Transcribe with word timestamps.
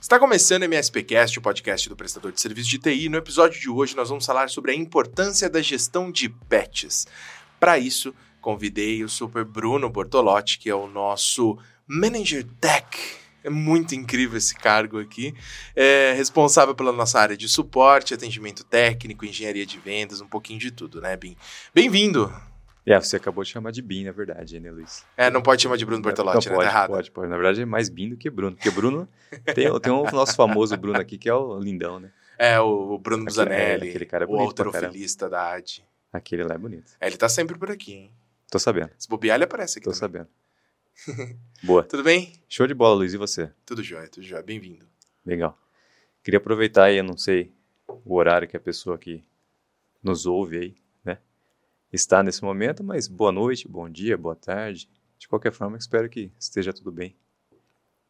Está 0.00 0.18
começando 0.18 0.62
o 0.62 0.64
MSPcast, 0.64 1.38
o 1.38 1.42
podcast 1.42 1.86
do 1.86 1.94
prestador 1.94 2.32
de 2.32 2.40
serviço 2.40 2.70
de 2.70 2.78
TI. 2.78 3.10
No 3.10 3.18
episódio 3.18 3.60
de 3.60 3.68
hoje, 3.68 3.94
nós 3.94 4.08
vamos 4.08 4.24
falar 4.24 4.48
sobre 4.48 4.72
a 4.72 4.74
importância 4.74 5.48
da 5.48 5.60
gestão 5.60 6.10
de 6.10 6.26
patches. 6.30 7.06
Para 7.60 7.78
isso, 7.78 8.14
convidei 8.40 9.04
o 9.04 9.10
super 9.10 9.44
Bruno 9.44 9.90
Bortolotti, 9.90 10.58
que 10.58 10.70
é 10.70 10.74
o 10.74 10.88
nosso 10.88 11.58
Manager 11.86 12.46
Tech. 12.58 12.86
É 13.44 13.50
muito 13.50 13.94
incrível 13.94 14.38
esse 14.38 14.54
cargo 14.54 14.98
aqui. 14.98 15.34
É 15.76 16.14
responsável 16.16 16.74
pela 16.74 16.92
nossa 16.92 17.20
área 17.20 17.36
de 17.36 17.46
suporte, 17.46 18.14
atendimento 18.14 18.64
técnico, 18.64 19.26
engenharia 19.26 19.66
de 19.66 19.78
vendas, 19.78 20.22
um 20.22 20.26
pouquinho 20.26 20.58
de 20.58 20.70
tudo, 20.70 21.02
né, 21.02 21.14
Bim? 21.14 21.36
Bem-vindo! 21.74 22.49
É, 22.86 22.98
você 22.98 23.16
acabou 23.16 23.44
de 23.44 23.50
chamar 23.50 23.70
de 23.72 23.82
Bin, 23.82 24.04
na 24.04 24.12
verdade, 24.12 24.58
né, 24.58 24.70
Luiz? 24.70 25.04
É, 25.16 25.30
não 25.30 25.42
pode 25.42 25.62
chamar 25.62 25.76
de 25.76 25.84
Bruno 25.84 26.02
Bortolotti, 26.02 26.46
não, 26.48 26.52
né? 26.52 26.56
Pode, 26.56 26.68
Tá 26.68 26.74
errado. 26.74 26.90
pode, 26.90 27.10
pode. 27.10 27.28
Na 27.28 27.36
verdade, 27.36 27.60
é 27.62 27.64
mais 27.66 27.88
Bin 27.88 28.08
do 28.10 28.16
que 28.16 28.28
Bruno. 28.30 28.56
Porque 28.56 28.70
Bruno 28.70 29.06
tem, 29.54 29.80
tem 29.80 29.92
o 29.92 30.02
nosso 30.10 30.34
famoso 30.34 30.76
Bruno 30.76 30.98
aqui, 30.98 31.18
que 31.18 31.28
é 31.28 31.34
o 31.34 31.58
lindão, 31.58 32.00
né? 32.00 32.10
É, 32.38 32.58
o 32.58 32.98
Bruno 32.98 33.22
Aquele- 33.24 33.24
Busanelli, 33.26 33.86
é, 33.86 33.90
aquele 33.90 34.06
cara 34.06 34.24
é 34.24 34.26
o 34.26 34.30
bonito 34.30 34.54
pra 34.54 34.64
autorofilista 34.66 35.28
da 35.28 35.52
AD. 35.52 35.84
Aquele 36.12 36.42
lá 36.42 36.54
é 36.54 36.58
bonito. 36.58 36.92
É, 36.98 37.06
ele 37.06 37.16
tá 37.18 37.28
sempre 37.28 37.56
por 37.58 37.70
aqui, 37.70 37.92
hein? 37.92 38.12
Tô 38.50 38.58
sabendo, 38.58 38.90
Se 38.98 39.06
bobear, 39.08 39.36
ele 39.36 39.44
aparece 39.44 39.78
aqui 39.78 39.84
tô 39.84 39.92
também. 39.92 40.24
sabendo. 40.26 41.38
Boa. 41.62 41.84
Tudo 41.84 42.02
bem? 42.02 42.32
Show 42.48 42.66
de 42.66 42.74
bola, 42.74 42.96
Luiz. 42.96 43.12
E 43.14 43.16
você? 43.16 43.50
Tudo 43.64 43.82
jóia, 43.82 44.08
tudo 44.08 44.24
jóia. 44.26 44.42
Bem-vindo. 44.42 44.86
Legal. 45.24 45.56
Queria 46.24 46.38
aproveitar 46.38 46.84
aí, 46.84 46.96
eu 46.98 47.04
não 47.04 47.16
sei 47.16 47.52
o 48.04 48.14
horário 48.16 48.48
que 48.48 48.56
a 48.56 48.60
pessoa 48.60 48.98
que 48.98 49.22
nos 50.02 50.26
ouve 50.26 50.58
aí? 50.58 50.74
Está 51.92 52.22
nesse 52.22 52.42
momento, 52.42 52.84
mas 52.84 53.08
boa 53.08 53.32
noite, 53.32 53.66
bom 53.66 53.88
dia, 53.88 54.16
boa 54.16 54.36
tarde. 54.36 54.88
De 55.18 55.28
qualquer 55.28 55.52
forma, 55.52 55.76
espero 55.76 56.08
que 56.08 56.32
esteja 56.38 56.72
tudo 56.72 56.92
bem 56.92 57.16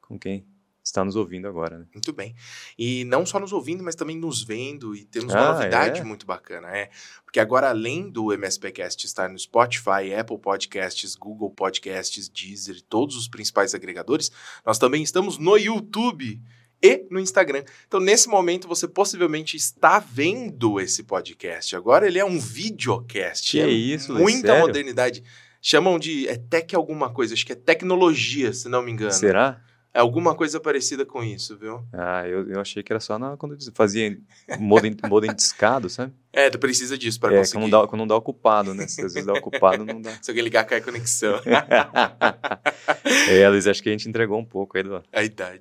com 0.02 0.18
quem 0.18 0.46
está 0.82 1.04
nos 1.04 1.16
ouvindo 1.16 1.46
agora, 1.48 1.78
né? 1.78 1.86
Muito 1.94 2.12
bem. 2.12 2.34
E 2.78 3.04
não 3.04 3.24
só 3.24 3.38
nos 3.38 3.52
ouvindo, 3.52 3.82
mas 3.82 3.94
também 3.94 4.16
nos 4.18 4.42
vendo. 4.42 4.94
E 4.94 5.04
temos 5.04 5.32
uma 5.32 5.50
Ah, 5.50 5.52
novidade 5.54 6.00
é? 6.00 6.04
muito 6.04 6.26
bacana, 6.26 6.68
é. 6.76 6.90
Porque 7.24 7.40
agora, 7.40 7.68
além 7.70 8.10
do 8.10 8.32
MSPcast 8.32 9.06
estar 9.06 9.28
no 9.28 9.38
Spotify, 9.38 10.12
Apple 10.18 10.38
Podcasts, 10.38 11.14
Google 11.14 11.50
Podcasts, 11.50 12.28
Deezer, 12.28 12.82
todos 12.82 13.16
os 13.16 13.28
principais 13.28 13.74
agregadores, 13.74 14.30
nós 14.64 14.78
também 14.78 15.02
estamos 15.02 15.38
no 15.38 15.56
YouTube 15.56 16.40
e 16.82 17.06
no 17.10 17.20
Instagram. 17.20 17.62
Então, 17.86 18.00
nesse 18.00 18.28
momento, 18.28 18.66
você 18.66 18.88
possivelmente 18.88 19.56
está 19.56 19.98
vendo 19.98 20.80
esse 20.80 21.02
podcast. 21.02 21.76
Agora 21.76 22.06
ele 22.06 22.18
é 22.18 22.24
um 22.24 22.38
videocast. 22.38 23.50
Que 23.50 23.60
é 23.60 23.68
isso, 23.68 24.12
Muita 24.14 24.58
modernidade. 24.58 25.22
Chamam 25.60 25.98
de. 25.98 26.26
É 26.26 26.36
tech 26.36 26.74
alguma 26.74 27.10
coisa, 27.10 27.34
acho 27.34 27.44
que 27.44 27.52
é 27.52 27.56
tecnologia, 27.56 28.52
se 28.52 28.68
não 28.68 28.82
me 28.82 28.90
engano. 28.90 29.12
Será? 29.12 29.62
É 29.92 29.98
alguma 29.98 30.36
coisa 30.36 30.60
parecida 30.60 31.04
com 31.04 31.22
isso, 31.24 31.56
viu? 31.56 31.82
Ah, 31.92 32.26
eu, 32.26 32.48
eu 32.48 32.60
achei 32.60 32.80
que 32.80 32.92
era 32.92 33.00
só 33.00 33.18
na, 33.18 33.36
quando 33.36 33.54
eu 33.54 33.58
fazia 33.74 34.16
modem, 34.58 34.96
modem 35.08 35.34
discado, 35.34 35.88
sabe? 35.90 36.12
É, 36.32 36.48
tu 36.48 36.60
precisa 36.60 36.96
disso 36.96 37.18
para 37.18 37.34
É, 37.34 37.38
conseguir. 37.38 37.54
quando 37.58 37.62
não, 37.70 37.80
dá, 37.80 37.86
quando 37.88 37.98
não 38.00 38.06
dá 38.06 38.14
ocupado, 38.16 38.72
né? 38.72 38.86
Se 38.86 39.00
às 39.04 39.14
vezes 39.14 39.26
dá 39.26 39.32
ocupado, 39.32 39.84
não 39.84 40.00
dá. 40.00 40.16
Se 40.22 40.30
alguém 40.30 40.44
ligar, 40.44 40.64
cai 40.64 40.78
a 40.78 40.80
conexão. 40.80 41.40
é, 43.28 43.48
Luiz, 43.48 43.66
acho 43.66 43.82
que 43.82 43.88
a 43.88 43.92
gente 43.92 44.08
entregou 44.08 44.38
um 44.38 44.44
pouco 44.44 44.76
aí 44.76 44.82
do... 44.84 45.02
a 45.12 45.22
idade. 45.24 45.60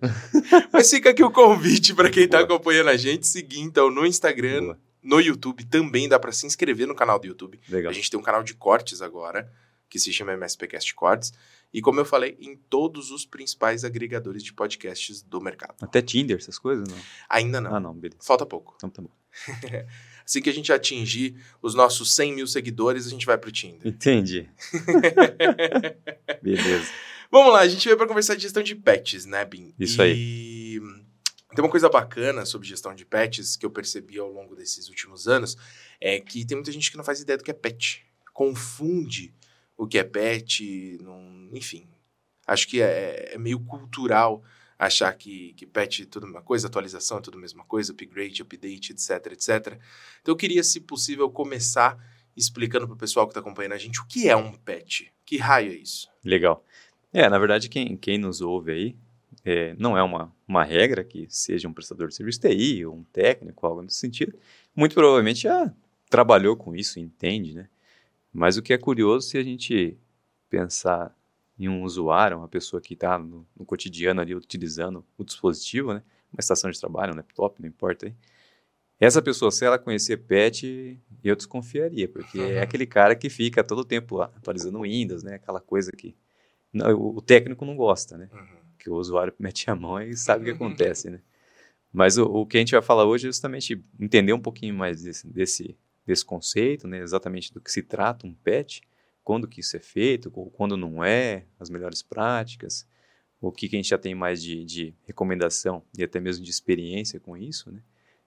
Mas 0.72 0.90
fica 0.90 1.10
aqui 1.10 1.24
o 1.24 1.32
convite 1.32 1.94
para 1.96 2.10
quem 2.10 2.28
tá 2.28 2.38
Boa. 2.38 2.46
acompanhando 2.46 2.90
a 2.90 2.98
gente, 2.98 3.26
seguir 3.28 3.60
então 3.62 3.90
no 3.90 4.06
Instagram, 4.06 4.62
Boa. 4.62 4.80
no 5.02 5.20
YouTube, 5.20 5.66
também 5.66 6.08
dá 6.08 6.20
para 6.20 6.32
se 6.32 6.46
inscrever 6.46 6.88
no 6.88 6.96
canal 6.96 7.18
do 7.20 7.28
YouTube. 7.28 7.60
Legal. 7.68 7.90
A 7.90 7.94
gente 7.94 8.10
tem 8.10 8.20
um 8.20 8.24
canal 8.24 8.44
de 8.44 8.54
cortes 8.54 9.02
agora, 9.02 9.52
que 9.90 9.98
se 9.98 10.14
chama 10.14 10.34
MSPcast 10.34 10.94
Cortes. 10.94 11.34
E 11.74 11.82
como 11.82 12.00
eu 12.00 12.06
falei, 12.06 12.36
em 12.40 12.56
todos 12.56 13.12
os 13.12 13.26
principais 13.26 13.84
agregadores 13.84 14.44
de 14.44 14.52
podcasts 14.54 15.22
do 15.22 15.40
mercado. 15.40 15.76
Até 15.82 16.02
Tinder, 16.02 16.38
essas 16.38 16.58
coisas, 16.58 16.88
não? 16.88 16.98
Ainda 17.30 17.62
não. 17.62 17.76
Ah, 17.76 17.80
não, 17.80 17.94
beleza. 17.94 18.24
Falta 18.24 18.46
pouco. 18.46 18.74
Então 18.78 18.90
tá 18.90 19.02
bom. 19.02 19.12
Assim 20.26 20.42
que 20.42 20.50
a 20.50 20.54
gente 20.54 20.72
atingir 20.74 21.36
os 21.62 21.76
nossos 21.76 22.14
100 22.16 22.34
mil 22.34 22.48
seguidores, 22.48 23.06
a 23.06 23.10
gente 23.10 23.26
vai 23.26 23.38
pro 23.38 23.52
Tinder. 23.52 23.88
Entendi. 23.88 24.50
beleza. 26.42 26.92
Vamos 27.32 27.54
lá, 27.54 27.60
a 27.60 27.68
gente 27.68 27.86
veio 27.86 27.98
para 27.98 28.08
conversar 28.08 28.36
de 28.36 28.42
gestão 28.42 28.64
de 28.64 28.76
patches, 28.76 29.26
né, 29.26 29.46
Bim? 29.46 29.74
Isso 29.80 30.02
aí. 30.02 30.16
E 30.16 30.82
tem 31.56 31.64
uma 31.64 31.70
coisa 31.70 31.90
bacana 31.90 32.46
sobre 32.46 32.68
gestão 32.68 32.94
de 32.94 33.06
patches 33.06 33.56
que 33.56 33.66
eu 33.66 33.70
percebi 33.70 34.18
ao 34.18 34.32
longo 34.32 34.56
desses 34.56 34.88
últimos 34.88 35.28
anos, 35.28 35.56
é 36.02 36.20
que 36.20 36.46
tem 36.46 36.58
muita 36.58 36.72
gente 36.72 36.90
que 36.90 36.98
não 36.98 37.04
faz 37.04 37.22
ideia 37.22 37.38
do 37.38 37.44
que 37.44 37.52
é 37.52 37.54
patch. 37.54 38.00
Confunde 38.34 39.34
o 39.80 39.88
que 39.88 39.98
é 39.98 40.04
patch, 40.04 40.60
não... 41.02 41.48
enfim. 41.54 41.88
Acho 42.46 42.68
que 42.68 42.82
é, 42.82 43.34
é 43.34 43.38
meio 43.38 43.60
cultural 43.62 44.44
achar 44.78 45.14
que, 45.14 45.54
que 45.54 45.66
patch 45.66 46.02
é 46.02 46.06
tudo 46.06 46.24
a 46.24 46.28
mesma 46.28 46.42
coisa, 46.42 46.68
atualização 46.68 47.20
é 47.20 47.22
tudo 47.22 47.38
a 47.38 47.42
mesma 47.42 47.64
coisa, 47.64 47.94
upgrade, 47.94 48.42
update, 48.42 48.92
etc, 48.92 49.32
etc. 49.32 49.80
Então 50.22 50.34
eu 50.34 50.36
queria, 50.36 50.64
se 50.64 50.82
possível, 50.82 51.30
começar 51.30 51.98
explicando 52.36 52.88
para 52.88 52.94
o 52.94 52.98
pessoal 52.98 53.26
que 53.26 53.32
está 53.32 53.40
acompanhando 53.40 53.72
a 53.74 53.78
gente 53.78 54.02
o 54.02 54.06
que 54.06 54.28
é 54.28 54.36
um 54.36 54.52
patch. 54.52 55.04
Que 55.26 55.38
raio 55.38 55.72
é 55.72 55.76
isso? 55.76 56.10
Legal. 56.26 56.64
É, 57.14 57.30
na 57.30 57.40
verdade, 57.40 57.70
quem, 57.70 57.96
quem 57.96 58.18
nos 58.18 58.42
ouve 58.42 58.72
aí, 58.72 58.96
é, 59.46 59.74
não 59.80 59.98
é 59.98 60.04
uma, 60.04 60.36
uma 60.46 60.64
regra 60.66 61.06
que 61.06 61.26
seja 61.30 61.70
um 61.70 61.74
prestador 61.74 62.10
de 62.10 62.16
serviço 62.16 62.42
TI 62.42 62.86
ou 62.86 62.96
um 62.96 63.04
técnico, 63.06 63.66
algo 63.66 63.82
nesse 63.82 63.98
sentido. 63.98 64.38
Muito 64.76 64.94
provavelmente 64.94 65.44
já 65.44 65.74
trabalhou 66.10 66.58
com 66.58 66.76
isso, 66.76 67.00
entende, 67.00 67.54
né? 67.54 67.70
Mas 68.34 68.58
o 68.58 68.62
que 68.62 68.74
é 68.74 68.78
curioso 68.78 69.28
se 69.28 69.38
a 69.38 69.44
gente 69.44 69.98
pensar 70.50 71.16
em 71.58 71.68
um 71.68 71.84
usuário, 71.84 72.38
uma 72.38 72.48
pessoa 72.48 72.82
que 72.82 72.94
está 72.94 73.18
no, 73.20 73.46
no 73.58 73.66
cotidiano 73.66 74.22
ali 74.22 74.34
utilizando 74.34 75.06
o 75.18 75.24
dispositivo, 75.24 75.94
né? 75.94 76.04
Uma 76.32 76.40
estação 76.40 76.70
de 76.70 76.80
trabalho, 76.80 77.14
um 77.14 77.18
laptop, 77.18 77.62
não 77.62 77.68
importa 77.68 78.06
aí. 78.06 78.14
Essa 79.00 79.22
pessoa, 79.22 79.50
se 79.52 79.66
ela 79.66 79.80
conhecer 79.80 80.18
PET, 80.18 81.00
eu 81.24 81.36
desconfiaria, 81.36 82.08
porque 82.08 82.38
Uhum. 82.38 82.46
é 82.50 82.62
aquele 82.62 82.86
cara 82.86 83.16
que 83.16 83.30
fica 83.30 83.64
todo 83.64 83.84
tempo 83.86 84.22
atualizando 84.22 84.78
o 84.80 84.82
Windows, 84.84 85.24
né? 85.24 85.36
Aquela 85.36 85.60
coisa 85.62 85.92
que 85.92 86.16
não, 86.72 86.94
o 86.96 87.18
o 87.18 87.22
técnico 87.22 87.66
não 87.66 87.76
gosta, 87.76 88.18
né? 88.18 88.30
Uhum. 88.34 88.48
Que 88.78 88.90
o 88.90 88.96
usuário 88.96 89.34
mete 89.40 89.70
a 89.70 89.76
mão 89.76 90.02
e 90.02 90.16
sabe 90.16 90.42
o 90.44 90.46
que 90.46 90.52
acontece, 90.52 91.10
né? 91.10 91.22
Mas 91.92 92.18
o, 92.18 92.26
o 92.26 92.46
que 92.46 92.58
a 92.58 92.60
gente 92.60 92.72
vai 92.74 92.82
falar 92.82 93.06
hoje 93.06 93.26
é 93.28 93.30
justamente 93.30 93.84
entender 94.00 94.32
um 94.34 94.40
pouquinho 94.40 94.76
mais 94.76 95.02
desse, 95.04 95.28
desse, 95.28 95.76
desse 96.10 96.26
conceito, 96.26 96.88
né? 96.88 97.00
Exatamente 97.00 97.54
do 97.54 97.62
que 97.62 97.72
se 97.72 97.84
trata 97.84 98.26
um 98.26 98.34
PET, 98.34 98.82
quando 99.24 99.48
que 99.48 99.60
isso 99.60 99.78
é 99.78 99.80
feito, 99.80 100.32
ou 100.34 100.50
quando 100.50 100.76
não 100.76 101.04
é, 101.04 101.46
as 101.60 101.70
melhores 101.70 102.02
práticas, 102.02 102.88
o 103.40 103.52
que, 103.52 103.70
que 103.70 103.76
a 103.76 103.80
gente 103.80 103.90
já 103.90 103.98
tem 103.98 104.16
mais 104.16 104.42
de, 104.42 104.66
de 104.66 104.96
recomendação 105.04 105.84
e 105.96 106.04
até 106.04 106.20
mesmo 106.20 106.44
de 106.44 106.50
experiência 106.50 107.20
com 107.20 107.38
isso, 107.38 107.72
né? 107.72 107.82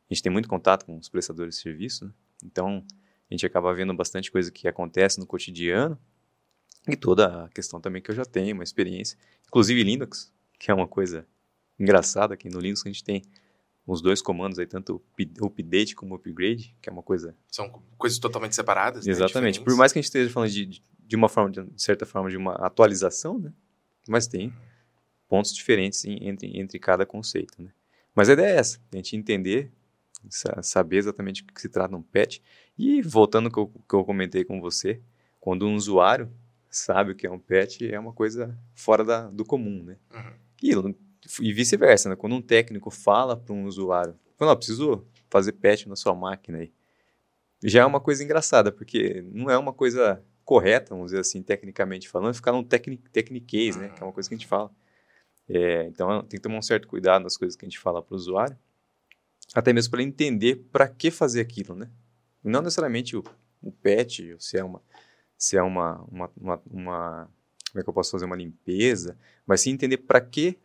A 0.08 0.14
gente 0.14 0.22
tem 0.22 0.30
muito 0.30 0.48
contato 0.48 0.86
com 0.86 0.96
os 0.96 1.08
prestadores 1.08 1.56
de 1.56 1.62
serviço, 1.62 2.04
né? 2.04 2.12
Então, 2.44 2.84
a 3.28 3.34
gente 3.34 3.44
acaba 3.44 3.74
vendo 3.74 3.92
bastante 3.94 4.30
coisa 4.30 4.50
que 4.52 4.68
acontece 4.68 5.18
no 5.18 5.26
cotidiano 5.26 5.98
e 6.86 6.96
toda 6.96 7.44
a 7.44 7.48
questão 7.48 7.80
também 7.80 8.00
que 8.00 8.10
eu 8.10 8.14
já 8.14 8.24
tenho, 8.24 8.54
uma 8.54 8.64
experiência, 8.64 9.18
inclusive 9.46 9.82
Linux, 9.82 10.32
que 10.58 10.70
é 10.70 10.74
uma 10.74 10.86
coisa 10.86 11.26
engraçada, 11.78 12.36
que 12.36 12.48
no 12.48 12.60
Linux 12.60 12.82
a 12.86 12.88
gente 12.88 13.02
tem 13.02 13.22
os 13.86 14.00
dois 14.00 14.22
comandos 14.22 14.58
aí, 14.58 14.66
tanto 14.66 15.02
o 15.40 15.46
update 15.46 15.94
como 15.94 16.14
o 16.14 16.16
upgrade, 16.16 16.76
que 16.80 16.88
é 16.88 16.92
uma 16.92 17.02
coisa 17.02 17.34
São 17.48 17.68
coisas 17.98 18.18
totalmente 18.18 18.54
separadas. 18.54 19.04
né? 19.06 19.10
Exatamente. 19.12 19.58
Por 19.58 19.64
Diferentes. 19.64 19.78
mais 19.78 19.92
que 19.92 19.98
a 19.98 20.02
gente 20.02 20.06
esteja 20.08 20.30
falando 20.30 20.50
de, 20.50 20.66
de- 20.66 21.16
uma 21.16 21.28
forma, 21.28 21.50
de, 21.50 21.64
certa 21.82 22.06
forma, 22.06 22.30
de 22.30 22.36
uma 22.36 22.52
atualização, 22.54 23.38
né? 23.38 23.52
Mas 24.08 24.26
tem 24.26 24.52
pontos 25.28 25.52
diferentes 25.54 26.04
em- 26.04 26.28
entre, 26.28 26.58
entre 26.58 26.78
cada 26.78 27.04
conceito, 27.04 27.60
né? 27.62 27.70
Mas 28.14 28.28
a 28.28 28.32
ideia 28.34 28.54
é 28.54 28.56
essa, 28.58 28.78
a 28.92 28.96
gente 28.96 29.16
entender, 29.16 29.70
sa- 30.30 30.62
saber 30.62 30.96
exatamente 30.98 31.42
o 31.42 31.46
que 31.46 31.60
se 31.60 31.68
trata 31.68 31.96
um 31.96 32.02
patch. 32.02 32.38
E 32.78 33.02
voltando 33.02 33.46
ao 33.46 33.52
que 33.52 33.58
eu, 33.58 33.82
que 33.88 33.94
eu 33.94 34.04
comentei 34.04 34.44
com 34.44 34.60
você, 34.60 35.00
quando 35.40 35.66
um 35.66 35.74
usuário 35.74 36.30
sabe 36.70 37.12
o 37.12 37.14
que 37.14 37.26
é 37.26 37.30
um 37.30 37.38
patch, 37.38 37.82
é 37.82 37.98
uma 37.98 38.12
coisa 38.12 38.58
fora 38.74 39.04
da, 39.04 39.28
do 39.28 39.44
comum, 39.44 39.82
né? 39.82 39.96
Uhum. 40.14 40.32
E, 40.62 40.70
e 41.40 41.52
vice-versa, 41.52 42.08
né? 42.08 42.16
Quando 42.16 42.34
um 42.34 42.42
técnico 42.42 42.90
fala 42.90 43.36
para 43.36 43.52
um 43.54 43.64
usuário, 43.64 44.18
não, 44.40 44.56
preciso 44.56 45.06
fazer 45.30 45.52
patch 45.52 45.86
na 45.86 45.96
sua 45.96 46.14
máquina 46.14 46.58
aí. 46.58 46.72
Já 47.62 47.82
é 47.82 47.86
uma 47.86 48.00
coisa 48.00 48.24
engraçada, 48.24 48.72
porque 48.72 49.24
não 49.32 49.48
é 49.48 49.56
uma 49.56 49.72
coisa 49.72 50.22
correta, 50.44 50.90
vamos 50.94 51.06
dizer 51.12 51.20
assim, 51.20 51.42
tecnicamente 51.42 52.08
falando, 52.08 52.34
ficar 52.34 52.50
num 52.52 52.64
techniquez, 52.64 53.76
né? 53.76 53.88
Que 53.90 54.02
é 54.02 54.06
uma 54.06 54.12
coisa 54.12 54.28
que 54.28 54.34
a 54.34 54.38
gente 54.38 54.48
fala. 54.48 54.70
É, 55.48 55.84
então, 55.86 56.20
tem 56.22 56.38
que 56.38 56.40
tomar 56.40 56.58
um 56.58 56.62
certo 56.62 56.88
cuidado 56.88 57.22
nas 57.22 57.36
coisas 57.36 57.56
que 57.56 57.64
a 57.64 57.68
gente 57.68 57.78
fala 57.78 58.02
para 58.02 58.14
o 58.14 58.16
usuário, 58.16 58.58
até 59.54 59.72
mesmo 59.72 59.90
para 59.90 60.02
entender 60.02 60.56
para 60.72 60.88
que 60.88 61.10
fazer 61.10 61.40
aquilo, 61.40 61.74
né? 61.74 61.88
Não 62.42 62.62
necessariamente 62.62 63.16
o, 63.16 63.22
o 63.62 63.70
patch, 63.70 64.20
se 64.38 64.58
é 64.58 64.64
uma, 64.64 64.82
se 65.38 65.56
é 65.56 65.62
uma, 65.62 66.02
uma, 66.10 66.30
uma, 66.36 66.62
uma- 66.68 67.30
como 67.72 67.80
é 67.80 67.82
que 67.82 67.88
eu 67.88 67.94
posso 67.94 68.10
fazer 68.10 68.26
uma 68.26 68.36
limpeza, 68.36 69.16
mas 69.46 69.62
sim 69.62 69.70
entender 69.70 69.96
para 69.96 70.20
que 70.20 70.58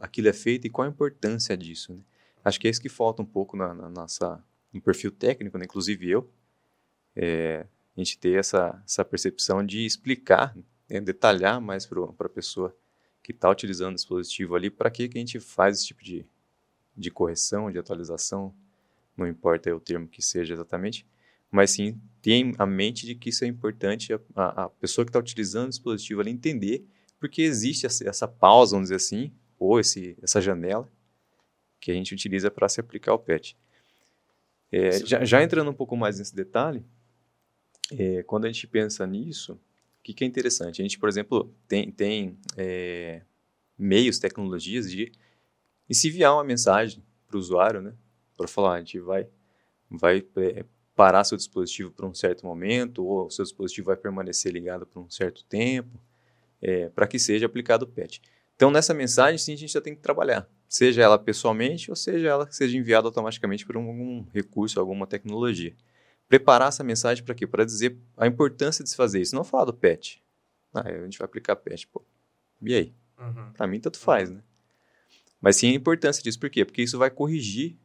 aquilo 0.00 0.28
é 0.28 0.32
feito 0.32 0.66
e 0.66 0.70
qual 0.70 0.86
a 0.86 0.90
importância 0.90 1.54
disso. 1.54 1.92
Né? 1.92 2.00
Acho 2.42 2.58
que 2.58 2.66
é 2.66 2.70
isso 2.70 2.80
que 2.80 2.88
falta 2.88 3.20
um 3.20 3.26
pouco 3.26 3.58
na, 3.58 3.74
na 3.74 3.90
nossa, 3.90 4.42
no 4.72 4.80
perfil 4.80 5.10
técnico, 5.10 5.58
né? 5.58 5.66
inclusive 5.66 6.08
eu, 6.08 6.30
é, 7.14 7.66
a 7.94 8.00
gente 8.00 8.18
ter 8.18 8.38
essa, 8.38 8.82
essa 8.86 9.04
percepção 9.04 9.64
de 9.64 9.84
explicar, 9.84 10.56
né? 10.88 10.98
detalhar 11.02 11.60
mais 11.60 11.84
para 11.84 12.00
a 12.02 12.28
pessoa 12.30 12.74
que 13.22 13.32
está 13.32 13.50
utilizando 13.50 13.92
o 13.92 13.96
dispositivo 13.96 14.56
ali, 14.56 14.70
para 14.70 14.90
que, 14.90 15.10
que 15.10 15.18
a 15.18 15.20
gente 15.20 15.38
faz 15.38 15.76
esse 15.76 15.88
tipo 15.88 16.02
de, 16.02 16.24
de 16.96 17.10
correção, 17.10 17.70
de 17.70 17.78
atualização, 17.78 18.54
não 19.14 19.26
importa 19.26 19.74
o 19.76 19.78
termo 19.78 20.08
que 20.08 20.22
seja 20.22 20.54
exatamente, 20.54 21.06
mas 21.50 21.70
sim 21.70 22.00
tem 22.22 22.54
a 22.58 22.66
mente 22.66 23.06
de 23.06 23.14
que 23.14 23.30
isso 23.30 23.44
é 23.44 23.46
importante 23.46 24.12
a, 24.12 24.20
a, 24.34 24.64
a 24.64 24.68
pessoa 24.68 25.04
que 25.04 25.08
está 25.08 25.18
utilizando 25.18 25.66
o 25.66 25.70
dispositivo 25.70 26.20
ali 26.20 26.30
entender 26.30 26.86
porque 27.20 27.42
existe 27.42 27.84
essa, 27.84 28.08
essa, 28.08 28.26
pausa, 28.26 28.72
vamos 28.72 28.86
dizer 28.86 28.96
assim, 28.96 29.30
ou 29.58 29.78
esse, 29.78 30.16
essa 30.22 30.40
janela 30.40 30.90
que 31.78 31.90
a 31.90 31.94
gente 31.94 32.14
utiliza 32.14 32.50
para 32.50 32.68
se 32.68 32.80
aplicar 32.80 33.12
o 33.12 33.18
PET. 33.18 33.56
É, 34.72 35.04
já, 35.04 35.24
já, 35.24 35.42
entrando 35.42 35.70
um 35.70 35.74
pouco 35.74 35.96
mais 35.96 36.18
nesse 36.18 36.34
detalhe, 36.34 36.82
é, 37.92 38.22
quando 38.22 38.46
a 38.46 38.48
gente 38.48 38.66
pensa 38.66 39.06
nisso, 39.06 39.54
o 39.54 40.02
que, 40.02 40.14
que, 40.14 40.24
é 40.24 40.26
interessante? 40.26 40.80
A 40.80 40.84
gente, 40.84 40.98
por 40.98 41.08
exemplo, 41.08 41.54
tem, 41.68 41.90
tem 41.90 42.38
é, 42.56 43.22
meios, 43.76 44.18
tecnologias 44.18 44.90
de 44.90 45.12
enviar 45.90 46.34
uma 46.34 46.44
mensagem 46.44 47.02
para 47.26 47.36
o 47.36 47.40
usuário, 47.40 47.82
né? 47.82 47.94
Para 48.36 48.48
falar, 48.48 48.76
a 48.76 48.78
gente 48.78 48.98
vai, 49.00 49.28
vai 49.90 50.24
é, 50.36 50.64
parar 51.00 51.24
seu 51.24 51.38
dispositivo 51.38 51.90
por 51.90 52.04
um 52.04 52.12
certo 52.12 52.44
momento, 52.44 53.02
ou 53.02 53.24
o 53.24 53.30
seu 53.30 53.42
dispositivo 53.42 53.86
vai 53.86 53.96
permanecer 53.96 54.52
ligado 54.52 54.84
por 54.84 55.00
um 55.00 55.08
certo 55.08 55.42
tempo, 55.46 55.98
é, 56.60 56.90
para 56.90 57.06
que 57.06 57.18
seja 57.18 57.46
aplicado 57.46 57.86
o 57.86 57.88
PET. 57.88 58.20
Então, 58.54 58.70
nessa 58.70 58.92
mensagem, 58.92 59.38
sim, 59.38 59.54
a 59.54 59.56
gente 59.56 59.72
já 59.72 59.80
tem 59.80 59.94
que 59.94 60.02
trabalhar, 60.02 60.46
seja 60.68 61.00
ela 61.00 61.18
pessoalmente 61.18 61.88
ou 61.90 61.96
seja 61.96 62.28
ela 62.28 62.46
que 62.46 62.54
seja 62.54 62.76
enviada 62.76 63.08
automaticamente 63.08 63.64
por 63.64 63.76
algum 63.76 64.26
recurso, 64.30 64.78
alguma 64.78 65.06
tecnologia. 65.06 65.74
Preparar 66.28 66.68
essa 66.68 66.84
mensagem 66.84 67.24
para 67.24 67.34
quê? 67.34 67.46
Para 67.46 67.64
dizer 67.64 67.96
a 68.14 68.26
importância 68.26 68.84
de 68.84 68.90
se 68.90 68.96
fazer 68.96 69.22
isso. 69.22 69.34
Não 69.34 69.42
falar 69.42 69.64
do 69.64 69.72
PET. 69.72 70.22
Ah, 70.74 70.86
a 70.86 71.04
gente 71.04 71.16
vai 71.16 71.24
aplicar 71.24 71.56
PET. 71.56 71.86
Pô, 71.86 72.04
e 72.60 72.74
aí? 72.74 72.94
Uhum. 73.18 73.52
Para 73.54 73.66
mim, 73.66 73.80
tanto 73.80 73.98
faz, 73.98 74.30
né? 74.30 74.42
Mas 75.40 75.56
sim 75.56 75.70
a 75.70 75.74
importância 75.74 76.22
disso. 76.22 76.38
Por 76.38 76.50
quê? 76.50 76.62
Porque 76.62 76.82
isso 76.82 76.98
vai 76.98 77.08
corrigir 77.08 77.78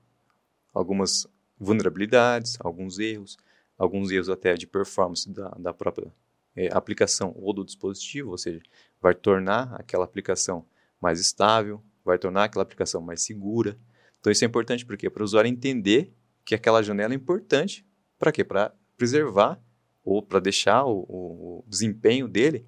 algumas 0.74 1.26
vulnerabilidades, 1.60 2.58
alguns 2.60 3.00
erros, 3.00 3.38
alguns 3.78 4.12
erros 4.12 4.30
até 4.30 4.54
de 4.56 4.68
performance 4.68 5.30
da, 5.30 5.50
da 5.50 5.74
própria 5.74 6.12
é, 6.56 6.70
aplicação 6.74 7.34
ou 7.38 7.54
do 7.54 7.66
dispositivo, 7.66 8.32
ou 8.32 8.38
seja, 8.38 8.62
vai 9.02 9.14
tornar 9.14 9.76
aquela 9.76 10.06
aplicação 10.06 10.66
mais 11.02 11.20
estável, 11.20 11.84
vai 12.04 12.18
tornar 12.18 12.46
aquela 12.46 12.64
aplicação 12.64 13.02
mais 13.02 13.22
segura. 13.22 13.78
Então 14.20 14.32
isso 14.32 14.44
é 14.44 14.48
importante 14.48 14.86
porque 14.86 15.10
para 15.10 15.22
o 15.22 15.26
usuário 15.26 15.50
entender 15.50 16.14
que 16.44 16.56
aquela 16.56 16.82
janela 16.82 17.14
é 17.14 17.16
importante 17.16 17.86
para 18.18 18.32
quê? 18.32 18.44
Para 18.44 18.74
preservar 18.98 19.62
ou 20.04 20.22
para 20.22 20.40
deixar 20.40 20.86
o, 20.86 21.06
o, 21.10 21.60
o, 21.60 21.66
desempenho 21.68 22.28
dele 22.28 22.66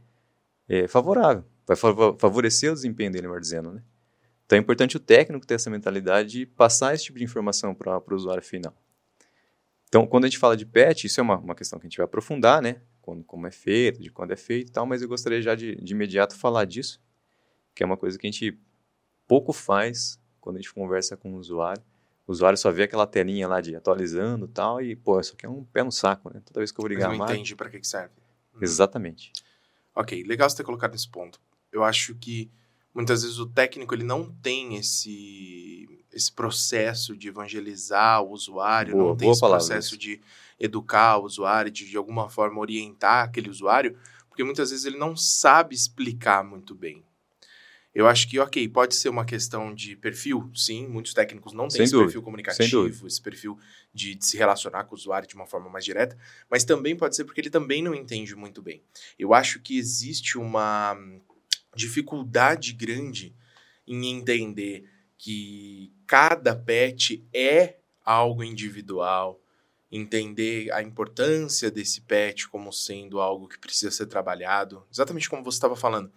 é, 0.67 0.87
favorável, 0.87 1.45
vai 1.65 1.77
favorecer 1.77 2.71
o 2.71 2.75
desempenho 2.75 3.11
dele, 3.11 3.27
melhor 3.27 3.39
dizendo, 3.39 3.71
né? 3.71 3.83
Então 4.47 4.57
é 4.57 4.61
importante 4.61 4.95
o 4.95 4.99
técnico 4.99 5.45
ter 5.45 5.55
essa 5.55 5.69
mentalidade 5.69 6.29
de 6.29 6.45
passar 6.45 6.95
esse 6.95 7.03
tipo 7.03 7.17
de 7.19 7.25
informação 7.25 7.75
para 7.75 7.99
o 7.99 8.15
usuário 8.15 8.41
final. 8.41 8.73
Então, 9.89 10.07
quando 10.07 10.23
a 10.23 10.27
gente 10.27 10.37
fala 10.37 10.55
de 10.55 10.65
PET, 10.65 11.05
isso 11.05 11.19
é 11.19 11.23
uma, 11.23 11.37
uma 11.37 11.53
questão 11.53 11.77
que 11.77 11.85
a 11.85 11.89
gente 11.89 11.97
vai 11.97 12.05
aprofundar, 12.05 12.61
né? 12.61 12.81
Quando, 13.01 13.23
como 13.23 13.45
é 13.45 13.51
feito, 13.51 14.01
de 14.01 14.09
quando 14.09 14.31
é 14.31 14.35
feito 14.37 14.69
e 14.69 14.71
tal, 14.71 14.85
mas 14.85 15.01
eu 15.01 15.07
gostaria 15.07 15.41
já 15.41 15.53
de, 15.53 15.75
de 15.75 15.93
imediato 15.93 16.35
falar 16.35 16.65
disso, 16.65 17.01
que 17.75 17.83
é 17.83 17.85
uma 17.85 17.97
coisa 17.97 18.17
que 18.17 18.25
a 18.25 18.31
gente 18.31 18.57
pouco 19.27 19.51
faz 19.51 20.19
quando 20.39 20.57
a 20.57 20.59
gente 20.59 20.73
conversa 20.73 21.15
com 21.15 21.33
o 21.33 21.37
usuário. 21.37 21.83
O 22.25 22.31
usuário 22.31 22.57
só 22.57 22.71
vê 22.71 22.83
aquela 22.83 23.05
telinha 23.05 23.47
lá 23.47 23.61
de 23.61 23.75
atualizando 23.75 24.45
e 24.45 24.49
tal, 24.49 24.81
e, 24.81 24.95
pô, 24.95 25.19
isso 25.19 25.33
aqui 25.33 25.45
é 25.45 25.49
um 25.49 25.63
pé 25.63 25.83
no 25.83 25.91
saco, 25.91 26.33
né? 26.33 26.41
Toda 26.45 26.61
vez 26.61 26.71
que 26.71 26.79
eu 26.79 26.83
vou 26.83 26.89
ligar 26.89 27.09
não 27.09 27.25
entende 27.25 27.55
para 27.55 27.69
que, 27.69 27.79
que 27.79 27.87
serve. 27.87 28.13
Exatamente. 28.61 29.31
Ok, 29.93 30.23
legal 30.23 30.49
você 30.49 30.57
ter 30.57 30.63
colocado 30.63 30.93
nesse 30.93 31.09
ponto. 31.09 31.39
Eu 31.71 31.83
acho 31.83 32.15
que 32.15 32.49
muitas 32.93 33.23
vezes 33.23 33.39
o 33.39 33.45
técnico 33.45 33.93
ele 33.93 34.03
não 34.03 34.31
tem 34.41 34.75
esse 34.75 35.87
esse 36.11 36.31
processo 36.31 37.15
de 37.15 37.27
evangelizar 37.27 38.23
o 38.23 38.31
usuário, 38.31 38.93
boa, 38.93 39.09
não 39.09 39.15
tem 39.15 39.29
esse 39.29 39.39
processo 39.39 39.95
de 39.95 40.19
educar 40.59 41.17
o 41.17 41.25
usuário, 41.25 41.69
de 41.69 41.87
de 41.87 41.95
alguma 41.95 42.27
forma 42.27 42.59
orientar 42.59 43.25
aquele 43.25 43.49
usuário, 43.49 43.95
porque 44.27 44.43
muitas 44.43 44.71
vezes 44.71 44.85
ele 44.85 44.97
não 44.97 45.15
sabe 45.15 45.75
explicar 45.75 46.43
muito 46.43 46.73
bem. 46.73 47.03
Eu 47.97 48.07
acho 48.07 48.29
que, 48.29 48.37
ok, 48.37 48.69
pode 48.69 48.93
ser 48.93 49.09
uma 49.09 49.25
questão 49.25 49.73
de 49.73 49.95
perfil, 49.95 50.51
sim, 50.53 50.87
muitos 50.87 51.15
técnicos 51.15 51.51
não 51.51 51.67
têm 51.67 51.81
esse 51.81 51.91
dúvida. 51.91 52.05
perfil 52.05 52.21
comunicativo, 52.21 53.07
esse 53.07 53.19
perfil 53.19 53.57
de, 53.91 54.13
de, 54.13 54.23
se 54.23 54.37
relacionar 54.37 54.83
com 54.83 54.93
o 54.93 54.95
usuário 54.95 55.27
de 55.27 55.33
uma 55.33 55.47
forma 55.47 55.67
mais 55.67 55.83
direta, 55.83 56.15
mas 56.47 56.63
também 56.63 56.95
pode 56.95 57.15
ser 57.15 57.23
porque 57.25 57.41
ele 57.41 57.49
também 57.49 57.81
não 57.81 57.95
entende 57.95 58.35
muito 58.35 58.61
bem. 58.61 58.83
Eu 59.17 59.33
acho 59.33 59.59
que 59.59 59.79
existe 59.79 60.37
uma 60.37 60.95
dificuldade 61.77 62.73
grande 62.73 63.35
em 63.87 64.07
entender 64.07 64.89
que 65.17 65.93
cada 66.05 66.55
pet 66.55 67.25
é 67.33 67.77
algo 68.03 68.43
individual, 68.43 69.41
entender 69.91 70.71
a 70.71 70.81
importância 70.81 71.71
desse 71.71 72.01
pet 72.01 72.47
como 72.49 72.73
sendo 72.73 73.21
algo 73.21 73.47
que 73.47 73.59
precisa 73.59 73.91
ser 73.91 74.07
trabalhado, 74.07 74.85
exatamente 74.91 75.29
como 75.29 75.43
você 75.43 75.57
estava 75.57 75.75
falando. 75.75 76.11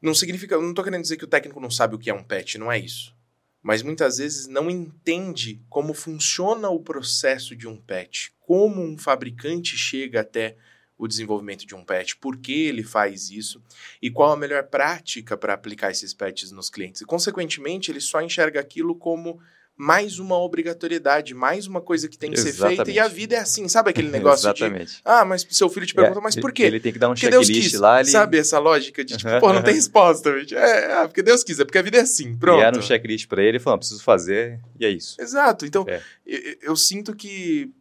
Não 0.00 0.14
significa, 0.14 0.56
não 0.56 0.70
estou 0.70 0.84
querendo 0.84 1.02
dizer 1.02 1.16
que 1.16 1.24
o 1.24 1.28
técnico 1.28 1.60
não 1.60 1.70
sabe 1.70 1.94
o 1.94 1.98
que 1.98 2.10
é 2.10 2.14
um 2.14 2.24
pet, 2.24 2.58
não 2.58 2.70
é 2.70 2.78
isso. 2.78 3.14
Mas 3.62 3.82
muitas 3.82 4.18
vezes 4.18 4.48
não 4.48 4.68
entende 4.68 5.64
como 5.68 5.94
funciona 5.94 6.68
o 6.68 6.82
processo 6.82 7.54
de 7.54 7.68
um 7.68 7.76
pet, 7.76 8.34
como 8.40 8.82
um 8.82 8.98
fabricante 8.98 9.76
chega 9.76 10.20
até 10.20 10.56
o 10.98 11.08
desenvolvimento 11.08 11.66
de 11.66 11.74
um 11.74 11.84
patch, 11.84 12.14
por 12.20 12.36
que 12.36 12.66
ele 12.66 12.82
faz 12.82 13.30
isso 13.30 13.62
e 14.00 14.10
qual 14.10 14.32
a 14.32 14.36
melhor 14.36 14.64
prática 14.64 15.36
para 15.36 15.54
aplicar 15.54 15.90
esses 15.90 16.14
patches 16.14 16.52
nos 16.52 16.70
clientes. 16.70 17.00
E, 17.00 17.04
consequentemente, 17.04 17.90
ele 17.90 18.00
só 18.00 18.20
enxerga 18.20 18.60
aquilo 18.60 18.94
como 18.94 19.40
mais 19.76 20.18
uma 20.18 20.38
obrigatoriedade, 20.38 21.34
mais 21.34 21.66
uma 21.66 21.80
coisa 21.80 22.08
que 22.08 22.16
tem 22.16 22.30
que 22.30 22.38
Exatamente. 22.38 22.76
ser 22.76 22.84
feita. 22.84 22.90
E 22.90 22.98
a 23.00 23.08
vida 23.08 23.34
é 23.34 23.38
assim, 23.38 23.66
sabe 23.68 23.90
aquele 23.90 24.08
negócio 24.12 24.44
Exatamente. 24.48 24.96
de... 24.96 25.02
Ah, 25.04 25.24
mas 25.24 25.46
seu 25.50 25.68
filho 25.68 25.86
te 25.86 25.94
pergunta, 25.94 26.18
é, 26.18 26.22
mas 26.22 26.36
por 26.36 26.52
quê? 26.52 26.64
Ele 26.64 26.78
tem 26.78 26.92
que 26.92 26.98
dar 26.98 27.10
um 27.10 27.16
checklist 27.16 27.74
lá. 27.74 28.00
Ele... 28.00 28.08
Sabe 28.08 28.38
essa 28.38 28.58
lógica 28.58 29.04
de, 29.04 29.16
tipo, 29.16 29.40
pô, 29.40 29.52
não 29.52 29.62
tem 29.62 29.74
resposta. 29.74 30.30
É, 30.52 30.92
ah, 30.92 31.08
porque 31.08 31.22
Deus 31.22 31.42
quis, 31.42 31.58
é 31.58 31.64
porque 31.64 31.78
a 31.78 31.82
vida 31.82 31.98
é 31.98 32.02
assim, 32.02 32.36
pronto. 32.36 32.58
Criaram 32.58 32.78
um 32.78 32.82
checklist 32.82 33.26
para 33.26 33.42
ele 33.42 33.56
e 33.56 33.60
falaram, 33.60 33.78
preciso 33.78 34.02
fazer, 34.02 34.60
e 34.78 34.84
é 34.84 34.90
isso. 34.90 35.20
Exato. 35.20 35.66
Então, 35.66 35.84
é. 35.88 36.00
eu, 36.26 36.56
eu 36.62 36.76
sinto 36.76 37.14
que 37.16 37.72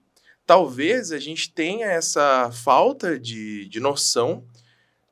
talvez 0.46 1.12
a 1.12 1.20
gente 1.20 1.52
tenha 1.52 1.88
essa 1.88 2.52
falta 2.52 3.20
de, 3.20 3.68
de 3.68 3.80
noção 3.80 4.44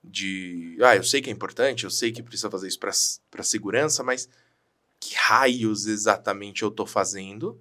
de. 0.03 0.77
Ah, 0.81 0.95
eu 0.95 1.03
sei 1.03 1.21
que 1.21 1.29
é 1.29 1.33
importante, 1.33 1.83
eu 1.83 1.89
sei 1.89 2.11
que 2.11 2.23
precisa 2.23 2.49
fazer 2.49 2.67
isso 2.67 2.79
para 2.79 3.43
segurança, 3.43 4.03
mas 4.03 4.29
que 4.99 5.15
raios 5.15 5.85
exatamente 5.85 6.63
eu 6.63 6.69
estou 6.69 6.85
fazendo? 6.85 7.59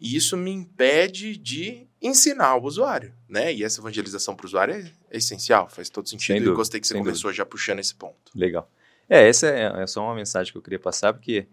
E 0.00 0.16
isso 0.16 0.36
me 0.36 0.50
impede 0.50 1.36
de 1.36 1.86
ensinar 2.02 2.56
o 2.56 2.64
usuário, 2.64 3.14
né? 3.28 3.54
E 3.54 3.62
essa 3.62 3.80
evangelização 3.80 4.34
para 4.34 4.44
o 4.44 4.46
usuário 4.46 4.74
é, 4.74 4.92
é, 5.10 5.16
essencial, 5.16 5.68
faz 5.68 5.88
todo 5.88 6.08
sentido. 6.08 6.36
Dúvida, 6.36 6.52
e 6.52 6.56
gostei 6.56 6.80
que 6.80 6.86
você 6.86 6.94
começou 6.94 7.30
dúvida. 7.30 7.36
já 7.36 7.46
puxando 7.46 7.78
esse 7.78 7.94
ponto. 7.94 8.32
Legal. 8.34 8.70
É, 9.08 9.28
essa 9.28 9.46
é, 9.46 9.82
é, 9.82 9.86
só 9.86 10.02
uma 10.02 10.14
mensagem 10.14 10.52
que 10.52 10.58
eu 10.58 10.62
queria 10.62 10.78
passar, 10.78 11.12
porque 11.12 11.46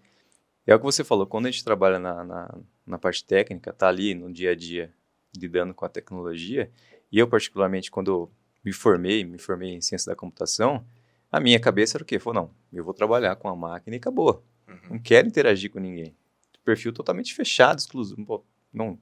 é 0.65 0.73
o 0.73 0.79
que 0.79 0.85
você 0.85 1.03
falou, 1.03 1.25
quando 1.25 1.45
a 1.45 1.51
gente 1.51 1.63
trabalha 1.63 1.99
na, 1.99 2.23
na, 2.23 2.57
na 2.85 2.97
parte 2.97 3.23
técnica, 3.23 3.71
tá 3.71 3.87
ali 3.87 4.13
no 4.13 4.31
dia 4.31 4.51
a 4.51 4.55
dia, 4.55 4.91
lidando 5.35 5.73
com 5.73 5.85
a 5.85 5.89
tecnologia, 5.89 6.71
e 7.11 7.19
eu 7.19 7.27
particularmente 7.27 7.89
quando 7.89 8.29
me 8.63 8.71
formei, 8.71 9.23
me 9.23 9.37
formei 9.37 9.69
em 9.71 9.81
ciência 9.81 10.11
da 10.11 10.15
computação, 10.15 10.85
a 11.31 11.39
minha 11.39 11.59
cabeça 11.59 11.97
era 11.97 12.03
o 12.03 12.05
quê? 12.05 12.19
Falou, 12.19 12.43
não, 12.43 12.51
eu 12.73 12.83
vou 12.83 12.93
trabalhar 12.93 13.35
com 13.37 13.47
a 13.47 13.55
máquina 13.55 13.95
e 13.95 13.99
acabou. 13.99 14.43
Uhum. 14.67 14.91
Não 14.91 14.99
quero 14.99 15.27
interagir 15.27 15.71
com 15.71 15.79
ninguém. 15.79 16.15
Perfil 16.63 16.91
totalmente 16.91 17.33
fechado, 17.33 17.79
exclusivo. 17.79 18.45
Não 18.71 18.99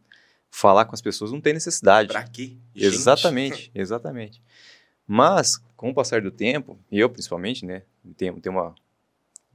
falar 0.50 0.86
com 0.86 0.96
as 0.96 1.02
pessoas 1.02 1.32
não 1.32 1.42
tem 1.42 1.54
necessidade. 1.54 2.10
Pra 2.10 2.24
quê? 2.24 2.58
Gente. 2.74 2.96
Exatamente, 2.96 3.72
exatamente. 3.76 4.42
Mas, 5.06 5.58
com 5.76 5.90
o 5.90 5.94
passar 5.94 6.22
do 6.22 6.32
tempo, 6.32 6.80
eu 6.92 7.10
principalmente, 7.10 7.66
né, 7.66 7.84
tenho, 8.16 8.40
tenho 8.40 8.56
uma, 8.56 8.76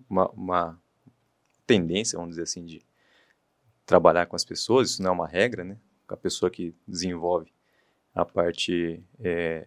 uma, 0.08 0.30
uma 0.30 0.82
tendência, 1.66 2.16
vamos 2.18 2.32
dizer 2.32 2.42
assim, 2.42 2.64
de 2.64 2.82
trabalhar 3.86 4.26
com 4.26 4.36
as 4.36 4.44
pessoas, 4.44 4.90
isso 4.90 5.02
não 5.02 5.10
é 5.10 5.12
uma 5.12 5.28
regra, 5.28 5.62
né? 5.64 5.78
A 6.08 6.16
pessoa 6.16 6.50
que 6.50 6.74
desenvolve 6.86 7.52
a 8.14 8.24
parte 8.24 9.02
é, 9.20 9.66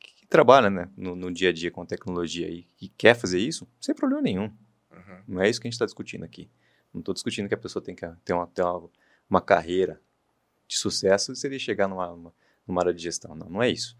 que, 0.00 0.26
trabalha 0.26 0.68
né, 0.68 0.90
no, 0.96 1.14
no, 1.14 1.32
dia 1.32 1.50
a 1.50 1.52
dia 1.52 1.70
com 1.70 1.82
a 1.82 1.86
tecnologia 1.86 2.48
e 2.48 2.64
que 2.76 2.88
quer 2.88 3.14
fazer 3.14 3.38
isso, 3.38 3.66
sem 3.80 3.94
problema 3.94 4.22
nenhum. 4.22 4.52
Uhum. 4.90 5.22
Não 5.28 5.42
é 5.42 5.48
isso 5.48 5.60
que 5.60 5.66
a 5.66 5.68
gente 5.68 5.74
está 5.74 5.84
discutindo 5.84 6.24
aqui. 6.24 6.50
Não 6.92 7.00
estou 7.00 7.14
discutindo 7.14 7.48
que 7.48 7.54
a 7.54 7.58
pessoa 7.58 7.82
tem 7.82 7.94
que 7.94 8.06
ter 8.24 8.32
uma, 8.32 8.46
ter 8.46 8.62
uma, 8.62 8.90
uma 9.30 9.40
carreira 9.40 10.00
de 10.66 10.76
sucesso 10.76 11.34
se 11.36 11.46
ele 11.46 11.58
chegar 11.58 11.86
numa, 11.86 12.10
uma, 12.10 12.34
numa 12.66 12.80
área 12.80 12.94
de 12.94 13.02
gestão. 13.02 13.34
Não, 13.34 13.48
não 13.48 13.62
é 13.62 13.70
isso. 13.70 13.96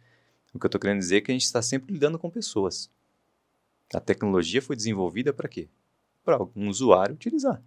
O 0.53 0.59
que 0.59 0.67
eu 0.67 0.69
estou 0.69 0.81
querendo 0.81 0.99
dizer 0.99 1.19
é 1.19 1.21
que 1.21 1.31
a 1.31 1.35
gente 1.35 1.45
está 1.45 1.61
sempre 1.63 1.93
lidando 1.93 2.19
com 2.19 2.31
pessoas. 2.31 2.91
A 3.95 4.01
tecnologia 4.01 4.61
foi 4.61 4.75
desenvolvida 4.75 5.33
para 5.33 5.49
quê? 5.49 5.69
Para 6.25 6.43
um 6.57 6.69
usuário 6.69 7.15
utilizar. 7.15 7.63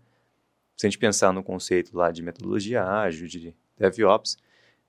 Se 0.80 0.88
a 0.88 0.90
gente 0.90 0.98
pensar 0.98 1.34
no 1.34 1.44
conceito 1.44 1.94
lá 1.94 2.10
de 2.10 2.24
metodologia 2.24 2.82
ágil, 2.82 3.28
de 3.28 3.54
DevOps, 3.78 4.38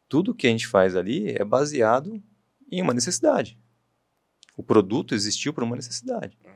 tudo 0.08 0.32
que 0.32 0.46
a 0.46 0.50
gente 0.50 0.68
faz 0.68 0.94
ali 0.94 1.30
é 1.30 1.44
baseado 1.44 2.22
em 2.70 2.80
uma 2.80 2.94
necessidade. 2.94 3.58
O 4.56 4.62
produto 4.62 5.16
existiu 5.16 5.52
por 5.52 5.64
uma 5.64 5.74
necessidade. 5.74 6.38
Uhum. 6.44 6.52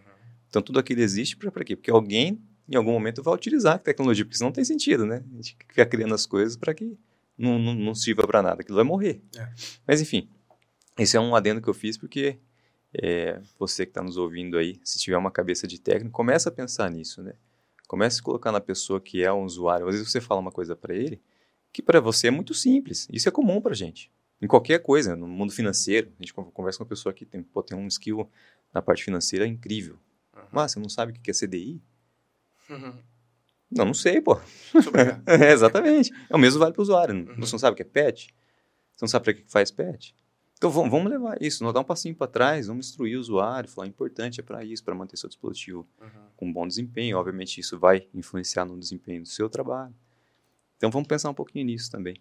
Então 0.48 0.62
tudo 0.62 0.78
aquilo 0.78 1.00
existe 1.00 1.36
para 1.36 1.64
quê? 1.64 1.74
Porque 1.74 1.90
alguém 1.90 2.40
em 2.68 2.76
algum 2.76 2.92
momento 2.92 3.24
vai 3.24 3.34
utilizar 3.34 3.74
a 3.74 3.78
tecnologia, 3.78 4.24
porque 4.24 4.36
senão 4.36 4.50
não 4.50 4.54
tem 4.54 4.64
sentido, 4.64 5.04
né? 5.04 5.24
A 5.32 5.34
gente 5.34 5.56
fica 5.68 5.84
criando 5.84 6.14
as 6.14 6.26
coisas 6.26 6.56
para 6.56 6.72
que 6.72 6.96
não, 7.36 7.58
não, 7.58 7.74
não 7.74 7.92
sirva 7.92 8.24
para 8.28 8.40
nada, 8.40 8.60
aquilo 8.60 8.76
vai 8.76 8.84
morrer. 8.84 9.20
É. 9.36 9.48
Mas 9.84 10.00
enfim, 10.00 10.28
esse 10.96 11.16
é 11.16 11.20
um 11.20 11.34
adendo 11.34 11.60
que 11.60 11.68
eu 11.68 11.74
fiz 11.74 11.98
porque 11.98 12.38
é, 12.92 13.40
você 13.58 13.84
que 13.84 13.90
está 13.90 14.00
nos 14.00 14.16
ouvindo 14.16 14.56
aí, 14.56 14.78
se 14.84 14.96
tiver 14.96 15.16
uma 15.16 15.32
cabeça 15.32 15.66
de 15.66 15.80
técnico, 15.80 16.12
começa 16.12 16.50
a 16.50 16.52
pensar 16.52 16.88
nisso, 16.88 17.20
né? 17.20 17.32
Comece 17.94 18.18
a 18.18 18.24
colocar 18.24 18.50
na 18.50 18.60
pessoa 18.60 19.00
que 19.00 19.22
é 19.22 19.32
um 19.32 19.44
usuário. 19.44 19.86
Às 19.86 19.94
vezes 19.94 20.10
você 20.10 20.20
fala 20.20 20.40
uma 20.40 20.50
coisa 20.50 20.74
para 20.74 20.92
ele 20.92 21.22
que 21.72 21.80
para 21.80 22.00
você 22.00 22.26
é 22.26 22.30
muito 22.32 22.52
simples. 22.52 23.06
Isso 23.08 23.28
é 23.28 23.30
comum 23.30 23.60
para 23.60 23.72
gente. 23.72 24.10
Em 24.42 24.48
qualquer 24.48 24.80
coisa, 24.80 25.14
no 25.14 25.28
mundo 25.28 25.52
financeiro, 25.52 26.12
a 26.18 26.20
gente 26.20 26.34
conversa 26.34 26.78
com 26.78 26.82
uma 26.82 26.88
pessoa 26.88 27.12
que 27.12 27.24
tem, 27.24 27.40
pô, 27.40 27.62
tem 27.62 27.78
um 27.78 27.86
skill 27.86 28.28
na 28.72 28.82
parte 28.82 29.04
financeira 29.04 29.46
incrível. 29.46 29.96
Uhum. 30.34 30.42
Mas 30.50 30.72
você 30.72 30.80
não 30.80 30.88
sabe 30.88 31.12
o 31.12 31.14
que 31.14 31.30
é 31.30 31.34
CDI? 31.34 31.80
Uhum. 32.68 32.98
Não, 33.70 33.84
não 33.84 33.94
sei, 33.94 34.20
pô. 34.20 34.40
É, 35.24 35.52
exatamente. 35.52 36.12
É 36.28 36.34
o 36.34 36.38
mesmo 36.38 36.58
vale 36.58 36.72
para 36.72 36.80
o 36.80 36.82
usuário. 36.82 37.14
Uhum. 37.14 37.36
Você 37.36 37.52
não 37.52 37.60
sabe 37.60 37.74
o 37.74 37.76
que 37.76 37.82
é 37.82 37.84
PET? 37.84 38.34
Você 38.90 39.04
não 39.04 39.08
sabe 39.08 39.24
para 39.26 39.34
que 39.34 39.44
faz 39.46 39.70
PET? 39.70 40.16
Então 40.56 40.70
vamos, 40.70 40.90
vamos 40.90 41.10
levar 41.10 41.40
isso, 41.42 41.62
nós 41.62 41.74
dar 41.74 41.80
um 41.80 41.84
passinho 41.84 42.14
para 42.14 42.26
trás, 42.26 42.66
vamos 42.68 42.88
instruir 42.88 43.16
o 43.16 43.20
usuário, 43.20 43.68
falar, 43.68 43.86
importante 43.86 44.40
é 44.40 44.42
para 44.42 44.64
isso, 44.64 44.82
para 44.84 44.94
manter 44.94 45.16
seu 45.16 45.28
dispositivo 45.28 45.86
Uhum. 46.00 46.08
com 46.36 46.52
bom 46.52 46.66
desempenho. 46.66 47.18
Obviamente, 47.18 47.60
isso 47.60 47.78
vai 47.78 48.08
influenciar 48.14 48.64
no 48.64 48.78
desempenho 48.78 49.22
do 49.22 49.28
seu 49.28 49.48
trabalho. 49.48 49.94
Então, 50.76 50.90
vamos 50.90 51.08
pensar 51.08 51.30
um 51.30 51.34
pouquinho 51.34 51.66
nisso 51.66 51.90
também. 51.90 52.16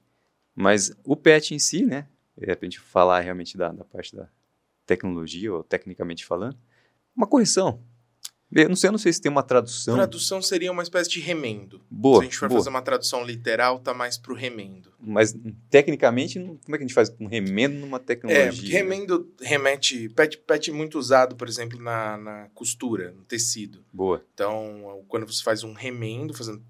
Mas 0.56 0.96
o 1.04 1.16
PET 1.16 1.54
em 1.56 1.60
si, 1.60 1.86
né? 1.86 2.08
É 2.38 2.56
para 2.56 2.66
a 2.66 2.70
gente 2.70 2.80
falar 2.80 3.20
realmente 3.22 3.58
da, 3.58 3.72
da 3.72 3.84
parte 3.84 4.16
da 4.16 4.28
tecnologia, 4.86 5.54
ou 5.54 5.64
tecnicamente 5.64 6.26
falando, 6.26 6.58
uma 7.16 7.28
correção. 7.28 7.82
Eu 8.56 8.70
não 8.70 8.76
sei, 8.76 8.88
eu 8.88 8.92
não 8.92 9.00
sei 9.00 9.12
se 9.12 9.20
tem 9.22 9.32
uma 9.32 9.42
tradução 9.44 9.96
Tradução 9.96 10.42
seria 10.42 10.72
uma 10.72 10.84
espécie 10.84 11.10
de 11.10 11.20
remendo. 11.20 11.82
boa, 11.90 12.18
Se 12.18 12.22
a 12.22 12.26
gente 12.26 12.38
for 12.38 12.50
boa. 12.50 12.60
fazer 12.60 12.70
uma 12.70 12.82
tradução 12.82 13.26
literal, 13.26 13.80
tá 13.80 13.94
mais 13.94 14.18
pro 14.18 14.36
remendo. 14.36 14.94
mas 15.00 15.36
tecnicamente, 15.70 16.40
como 16.40 16.76
é 16.76 16.78
que 16.78 16.84
a 16.84 16.88
gente 16.88 16.94
faz 16.94 17.14
um 17.20 17.26
remendo 17.26 17.76
numa 17.80 18.00
tecnologia? 18.00 18.70
É, 18.70 18.78
remendo 18.82 19.34
remete. 19.42 20.08
Pet, 20.10 20.38
pet 20.38 20.70
é 20.70 20.74
muito 20.74 21.00
usado, 21.00 21.36
por 21.36 21.48
exemplo, 21.48 21.82
na, 21.82 22.18
na 22.18 22.50
costura, 22.54 23.12
no 23.12 23.24
tecido. 23.24 23.84
Boa. 23.92 24.24
Então, 24.34 25.04
quando 25.08 25.26
você 25.26 25.42
faz 25.44 25.64
um 25.64 25.74
remendo, 25.74 26.34
fazendo, 26.34 26.64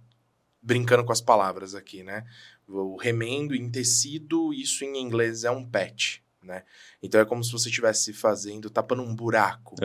brincando 0.61 1.03
com 1.03 1.11
as 1.11 1.21
palavras 1.21 1.75
aqui, 1.75 2.03
né? 2.03 2.23
O 2.67 2.95
remendo 2.95 3.53
em 3.53 3.69
tecido, 3.69 4.53
isso 4.53 4.85
em 4.85 4.97
inglês 5.01 5.43
é 5.43 5.51
um 5.51 5.65
patch, 5.69 6.19
né? 6.41 6.63
Então 7.01 7.19
é 7.19 7.25
como 7.25 7.43
se 7.43 7.51
você 7.51 7.67
estivesse 7.67 8.13
fazendo, 8.13 8.69
tapando 8.69 9.03
um 9.03 9.13
buraco, 9.13 9.75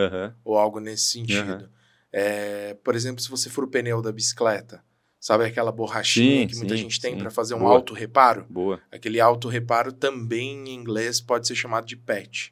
ou 0.45 0.57
algo 0.57 0.79
nesse 0.79 1.07
sentido. 1.07 1.69
É, 2.13 2.75
por 2.83 2.95
exemplo, 2.95 3.23
se 3.23 3.31
você 3.31 3.51
for 3.51 3.65
o 3.65 3.69
pneu 3.69 4.01
da 4.01 4.11
bicicleta, 4.13 4.83
sabe 5.21 5.45
aquela 5.45 5.73
borrachinha 5.73 6.43
Sim, 6.43 6.47
que 6.47 6.57
muita 6.57 6.77
sim, 6.77 6.83
gente 6.83 7.01
tem 7.01 7.19
para 7.19 7.31
fazer 7.31 7.55
um 7.55 7.61
Boa. 7.61 7.73
auto 7.73 7.93
reparo? 7.95 8.47
Boa. 8.49 8.81
Aquele 8.91 9.21
auto-reparo 9.21 9.93
também 9.93 10.69
em 10.69 10.75
inglês 10.75 11.21
pode 11.21 11.47
ser 11.47 11.55
chamado 11.55 11.87
de 11.87 11.97
patch. 11.97 12.51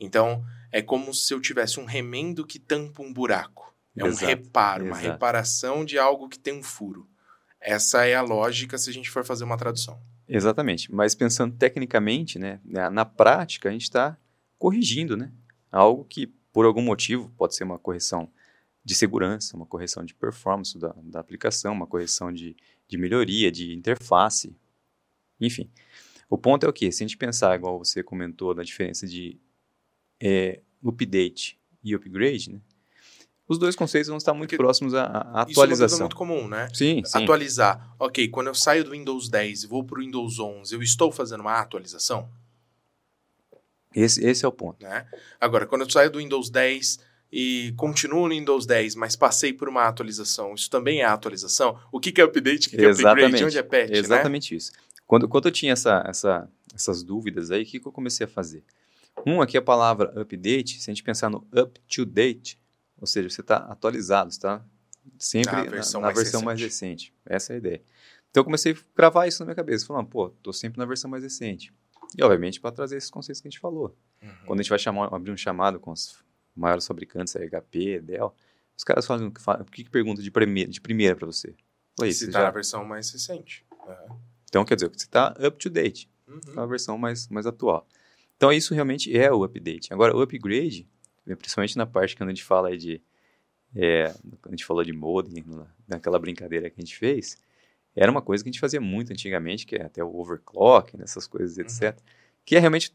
Então, 0.00 0.44
é 0.70 0.80
como 0.80 1.12
se 1.12 1.32
eu 1.34 1.40
tivesse 1.40 1.80
um 1.80 1.84
remendo 1.84 2.46
que 2.46 2.58
tampa 2.58 3.02
um 3.02 3.12
buraco. 3.12 3.74
É 3.96 4.04
um 4.04 4.08
Exato, 4.08 4.26
reparo, 4.26 4.84
uma 4.84 4.92
exato. 4.92 5.12
reparação 5.12 5.84
de 5.84 5.98
algo 5.98 6.28
que 6.28 6.38
tem 6.38 6.54
um 6.54 6.62
furo. 6.62 7.08
Essa 7.60 8.06
é 8.06 8.14
a 8.14 8.22
lógica 8.22 8.78
se 8.78 8.88
a 8.88 8.92
gente 8.92 9.10
for 9.10 9.24
fazer 9.24 9.42
uma 9.42 9.56
tradução. 9.56 10.00
Exatamente. 10.28 10.92
Mas 10.94 11.14
pensando 11.16 11.56
tecnicamente, 11.56 12.38
né, 12.38 12.60
na, 12.64 12.90
na 12.90 13.04
prática, 13.04 13.68
a 13.68 13.72
gente 13.72 13.82
está 13.82 14.16
corrigindo, 14.56 15.16
né? 15.16 15.32
Algo 15.72 16.04
que, 16.04 16.28
por 16.52 16.64
algum 16.64 16.82
motivo, 16.82 17.32
pode 17.36 17.56
ser 17.56 17.64
uma 17.64 17.78
correção 17.78 18.30
de 18.88 18.94
segurança, 18.94 19.54
uma 19.54 19.66
correção 19.66 20.02
de 20.02 20.14
performance 20.14 20.78
da, 20.78 20.94
da 21.02 21.20
aplicação, 21.20 21.74
uma 21.74 21.86
correção 21.86 22.32
de, 22.32 22.56
de 22.88 22.96
melhoria, 22.96 23.52
de 23.52 23.74
interface, 23.74 24.56
enfim. 25.38 25.70
O 26.30 26.38
ponto 26.38 26.64
é 26.64 26.68
o 26.70 26.72
quê? 26.72 26.90
Se 26.90 27.04
a 27.04 27.06
gente 27.06 27.18
pensar, 27.18 27.54
igual 27.54 27.78
você 27.78 28.02
comentou, 28.02 28.54
na 28.54 28.62
diferença 28.62 29.06
de 29.06 29.38
é, 30.18 30.62
update 30.82 31.60
e 31.84 31.94
upgrade, 31.94 32.50
né? 32.50 32.60
Os 33.46 33.58
dois 33.58 33.76
conceitos 33.76 34.08
vão 34.08 34.16
estar 34.16 34.32
muito 34.32 34.50
Porque 34.50 34.56
próximos 34.56 34.94
à, 34.94 35.04
à 35.04 35.06
Isso 35.06 35.20
é 35.20 35.20
uma 35.20 35.44
coisa 35.44 35.52
atualização. 35.52 35.98
muito 36.00 36.16
comum, 36.16 36.48
né? 36.48 36.70
Sim, 36.72 37.02
sim. 37.04 37.22
Atualizar. 37.22 37.94
Ok, 37.98 38.28
quando 38.28 38.46
eu 38.46 38.54
saio 38.54 38.84
do 38.84 38.92
Windows 38.92 39.28
10 39.28 39.64
e 39.64 39.66
vou 39.66 39.84
para 39.84 39.98
o 39.98 40.02
Windows 40.02 40.38
11, 40.38 40.74
eu 40.74 40.82
estou 40.82 41.12
fazendo 41.12 41.40
uma 41.40 41.58
atualização? 41.58 42.26
Esse, 43.94 44.24
esse 44.26 44.44
é 44.46 44.48
o 44.48 44.52
ponto. 44.52 44.82
né? 44.82 45.06
Agora, 45.38 45.66
quando 45.66 45.82
eu 45.82 45.90
saio 45.90 46.10
do 46.10 46.18
Windows 46.18 46.48
10 46.48 46.98
e 47.30 47.74
continuo 47.76 48.28
no 48.28 48.34
Windows 48.34 48.66
10, 48.66 48.94
mas 48.94 49.14
passei 49.14 49.52
por 49.52 49.68
uma 49.68 49.84
atualização, 49.84 50.54
isso 50.54 50.70
também 50.70 51.00
é 51.00 51.04
atualização? 51.04 51.78
O 51.92 52.00
que, 52.00 52.10
que 52.10 52.20
é 52.20 52.24
update? 52.24 52.68
O 52.68 52.70
que, 52.70 52.76
que 52.76 52.84
é 52.84 52.90
upgrade? 52.90 53.20
Exatamente. 53.20 53.44
Onde 53.44 53.58
é 53.58 53.62
patch, 53.62 53.90
né? 53.90 53.98
Exatamente 53.98 54.56
isso. 54.56 54.72
Quando, 55.06 55.28
quando 55.28 55.46
eu 55.46 55.52
tinha 55.52 55.72
essa, 55.72 56.02
essa, 56.06 56.48
essas 56.74 57.02
dúvidas 57.02 57.50
aí, 57.50 57.62
o 57.62 57.66
que, 57.66 57.80
que 57.80 57.86
eu 57.86 57.92
comecei 57.92 58.24
a 58.24 58.28
fazer? 58.28 58.64
Um 59.26 59.40
aqui 59.42 59.56
a 59.56 59.62
palavra 59.62 60.12
update, 60.20 60.80
se 60.80 60.90
a 60.90 60.94
gente 60.94 61.02
pensar 61.02 61.28
no 61.28 61.46
up 61.54 61.80
to 61.88 62.04
date, 62.04 62.58
ou 63.00 63.06
seja, 63.06 63.28
você 63.28 63.40
está 63.40 63.56
atualizado, 63.56 64.30
está 64.30 64.64
sempre 65.18 65.52
Na 65.52 65.64
na, 65.64 65.70
versão 65.70 66.00
na 66.00 66.06
mais 66.08 66.18
versão 66.18 66.42
mais 66.42 66.60
recente. 66.60 67.06
recente. 67.06 67.14
Essa 67.26 67.52
é 67.52 67.56
a 67.56 67.58
ideia. 67.58 67.82
Então 68.30 68.42
eu 68.42 68.44
comecei 68.44 68.72
a 68.72 68.76
gravar 68.96 69.26
isso 69.26 69.40
na 69.40 69.46
minha 69.46 69.54
cabeça, 69.54 69.86
falando, 69.86 70.06
pô, 70.08 70.30
tô 70.42 70.52
sempre 70.52 70.78
na 70.78 70.84
versão 70.84 71.10
mais 71.10 71.22
recente. 71.22 71.72
E 72.16 72.22
obviamente 72.22 72.60
para 72.60 72.70
trazer 72.72 72.96
esses 72.96 73.10
conceitos 73.10 73.40
que 73.40 73.48
a 73.48 73.50
gente 73.50 73.60
falou. 73.60 73.96
Uhum. 74.22 74.28
Quando 74.46 74.60
a 74.60 74.62
gente 74.62 74.70
vai 74.70 74.78
chamar, 74.78 75.12
abrir 75.12 75.30
um 75.30 75.36
chamado 75.36 75.78
com 75.80 75.92
os 75.92 76.18
maiores 76.58 76.86
fabricantes, 76.86 77.34
a 77.36 77.40
HP, 77.40 78.00
Dell, 78.00 78.34
os 78.76 78.84
caras 78.84 79.06
falam, 79.06 79.28
o 79.28 79.64
que, 79.64 79.84
que 79.84 79.90
pergunta 79.90 80.22
de 80.22 80.30
primeira, 80.30 80.70
de 80.70 80.80
primeira 80.80 81.16
para 81.16 81.26
você? 81.26 81.54
Falei, 81.98 82.12
Se 82.12 82.26
você 82.26 82.30
tá 82.32 82.38
já- 82.40 82.44
na 82.44 82.50
versão 82.50 82.84
mais 82.84 83.10
recente. 83.10 83.64
Uhum. 83.86 84.16
Então, 84.44 84.64
quer 84.64 84.74
dizer, 84.76 84.88
você 84.88 85.04
está 85.04 85.34
up 85.44 85.58
to 85.58 85.68
date, 85.70 86.08
Uhum. 86.26 86.40
é 86.48 86.50
uma 86.52 86.66
versão 86.66 86.96
mais, 86.98 87.26
mais 87.28 87.46
atual. 87.46 87.86
Então, 88.36 88.52
isso 88.52 88.72
realmente 88.74 89.14
é 89.16 89.32
o 89.32 89.42
update. 89.42 89.92
Agora, 89.92 90.14
o 90.16 90.20
upgrade, 90.22 90.86
principalmente 91.24 91.76
na 91.76 91.86
parte 91.86 92.14
que 92.14 92.22
a 92.22 92.26
gente 92.28 92.44
fala 92.44 92.76
de. 92.76 93.02
É, 93.74 94.12
quando 94.40 94.46
a 94.46 94.50
gente 94.52 94.64
falou 94.64 94.82
de 94.84 94.92
modem, 94.92 95.44
na- 95.46 95.66
naquela 95.86 96.18
brincadeira 96.18 96.70
que 96.70 96.80
a 96.80 96.84
gente 96.84 96.96
fez, 96.96 97.36
era 97.94 98.10
uma 98.10 98.22
coisa 98.22 98.42
que 98.42 98.48
a 98.48 98.52
gente 98.52 98.60
fazia 98.60 98.80
muito 98.80 99.12
antigamente, 99.12 99.66
que 99.66 99.76
é 99.76 99.82
até 99.84 100.02
o 100.02 100.14
overclock, 100.16 100.96
nessas 100.96 101.26
coisas, 101.26 101.58
etc. 101.58 101.98
Que 102.44 102.56
é 102.56 102.58
realmente 102.60 102.94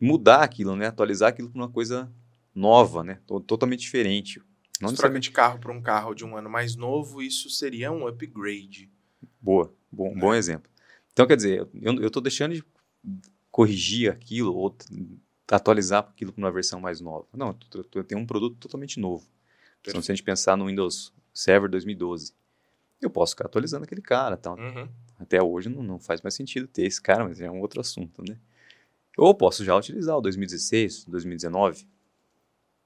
mudar 0.00 0.42
aquilo, 0.42 0.76
né? 0.76 0.86
Atualizar 0.86 1.28
aquilo 1.28 1.50
para 1.50 1.60
uma 1.60 1.68
coisa 1.68 2.10
nova, 2.54 3.02
né? 3.02 3.20
To- 3.26 3.40
Totalmente 3.40 3.80
diferente. 3.80 4.40
Não 4.80 4.88
Se 4.90 4.96
troca 4.96 5.18
de 5.20 5.30
carro 5.30 5.58
para 5.58 5.72
um 5.72 5.80
carro 5.80 6.14
de 6.14 6.24
um 6.24 6.36
ano 6.36 6.50
mais 6.50 6.76
novo, 6.76 7.22
isso 7.22 7.48
seria 7.48 7.90
um 7.92 8.06
upgrade. 8.06 8.90
Boa, 9.40 9.72
bom, 9.90 10.14
bom 10.18 10.34
exemplo. 10.34 10.70
Então, 11.12 11.26
quer 11.26 11.36
dizer, 11.36 11.68
eu 11.80 12.06
estou 12.06 12.20
deixando 12.22 12.54
de 12.54 12.64
corrigir 13.50 14.10
aquilo 14.10 14.54
ou 14.54 14.76
atualizar 15.48 16.00
aquilo 16.08 16.32
para 16.32 16.42
uma 16.42 16.50
versão 16.50 16.80
mais 16.80 17.00
nova. 17.00 17.26
Não, 17.36 17.56
eu, 17.74 17.86
eu 17.94 18.04
tenho 18.04 18.20
um 18.20 18.26
produto 18.26 18.56
totalmente 18.58 18.98
novo. 18.98 19.24
Então, 19.80 20.02
se 20.02 20.10
a 20.10 20.14
gente 20.14 20.24
pensar 20.24 20.56
no 20.56 20.66
Windows 20.66 21.12
Server 21.32 21.70
2012, 21.70 22.32
eu 23.00 23.10
posso 23.10 23.32
ficar 23.32 23.46
atualizando 23.46 23.84
aquele 23.84 24.00
cara. 24.02 24.36
Tal. 24.36 24.58
Uhum. 24.58 24.88
Até 25.18 25.42
hoje 25.42 25.68
não, 25.68 25.82
não 25.82 25.98
faz 26.00 26.20
mais 26.22 26.34
sentido 26.34 26.66
ter 26.66 26.84
esse 26.86 27.00
cara, 27.00 27.24
mas 27.24 27.40
é 27.40 27.50
um 27.50 27.60
outro 27.60 27.80
assunto, 27.80 28.22
né? 28.28 28.36
Ou 29.16 29.32
posso 29.34 29.64
já 29.64 29.76
utilizar 29.76 30.16
o 30.16 30.20
2016, 30.20 31.04
2019. 31.04 31.86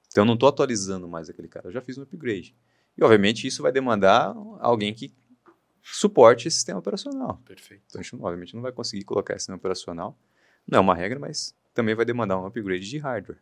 Então, 0.09 0.23
eu 0.23 0.25
não 0.25 0.33
estou 0.33 0.49
atualizando 0.49 1.07
mais 1.07 1.29
aquele 1.29 1.47
cara, 1.47 1.67
eu 1.67 1.71
já 1.71 1.81
fiz 1.81 1.97
um 1.97 2.03
upgrade. 2.03 2.55
E, 2.97 3.03
obviamente, 3.03 3.47
isso 3.47 3.61
vai 3.61 3.71
demandar 3.71 4.35
alguém 4.59 4.93
que 4.93 5.13
suporte 5.81 6.47
esse 6.47 6.57
sistema 6.57 6.79
operacional. 6.79 7.41
Perfeito. 7.45 7.83
Então, 7.87 8.01
a 8.01 8.03
gente, 8.03 8.15
obviamente, 8.15 8.55
não 8.55 8.61
vai 8.61 8.71
conseguir 8.71 9.03
colocar 9.03 9.33
esse 9.33 9.41
sistema 9.41 9.57
operacional. 9.57 10.17
Não 10.67 10.79
é 10.79 10.81
uma 10.81 10.95
regra, 10.95 11.19
mas 11.19 11.55
também 11.73 11.95
vai 11.95 12.05
demandar 12.05 12.39
um 12.39 12.45
upgrade 12.45 12.87
de 12.87 12.97
hardware. 12.97 13.39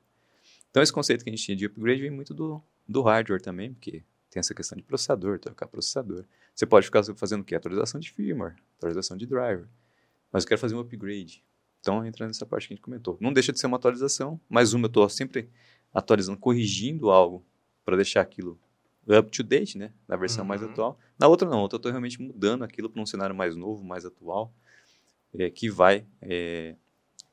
Então, 0.70 0.84
esse 0.84 0.94
conceito 0.94 1.24
que 1.24 1.30
a 1.30 1.34
gente 1.34 1.44
tinha 1.44 1.58
de 1.58 1.66
upgrade 1.66 2.02
vem 2.02 2.12
muito 2.12 2.34
do, 2.34 2.62
do 2.88 3.02
hardware 3.02 3.42
também, 3.42 3.74
porque 3.74 4.04
tem 4.30 4.40
essa 4.40 4.54
questão 4.54 4.78
de 4.78 4.84
processador, 4.84 5.40
trocar 5.40 5.68
processador. 5.68 6.26
Você 6.54 6.66
pode 6.66 6.86
ficar 6.86 7.04
fazendo 7.16 7.42
o 7.42 7.44
quê? 7.44 7.56
Atualização 7.56 8.00
de 8.00 8.12
firmware, 8.12 8.56
atualização 8.78 9.18
de 9.18 9.26
driver. 9.26 9.68
Mas 10.32 10.44
eu 10.44 10.50
quero 10.50 10.62
fazer 10.62 10.76
um 10.76 10.80
upgrade. 10.80 11.44
Então, 11.80 12.06
entra 12.06 12.28
nessa 12.28 12.46
parte 12.46 12.68
que 12.68 12.74
a 12.74 12.76
gente 12.76 12.84
comentou. 12.84 13.18
Não 13.22 13.32
deixa 13.32 13.54
de 13.54 13.60
ser 13.60 13.68
uma 13.68 13.78
atualização, 13.78 14.40
mas 14.50 14.74
uma 14.74 14.86
eu 14.86 14.88
estou 14.88 15.08
sempre 15.10 15.50
atualizando, 15.98 16.38
corrigindo 16.38 17.10
algo 17.10 17.44
para 17.84 17.96
deixar 17.96 18.22
aquilo 18.22 18.60
up 19.10 19.32
to 19.32 19.42
date, 19.44 19.78
né? 19.78 19.92
Na 20.08 20.16
versão 20.16 20.46
mais 20.46 20.62
Uhum. 20.62 20.70
atual. 20.70 21.00
Na 21.18 21.28
outra 21.28 21.50
não, 21.50 21.60
outra 21.62 21.76
eu 21.76 21.80
estou 21.80 21.92
realmente 21.92 22.22
mudando 22.22 22.64
aquilo 22.64 22.90
para 22.90 23.02
um 23.02 23.06
cenário 23.06 23.34
mais 23.36 23.56
novo, 23.56 23.84
mais 23.84 24.06
atual, 24.06 24.54
é, 25.34 25.50
que 25.50 25.70
vai 25.70 26.06
é, 26.22 26.76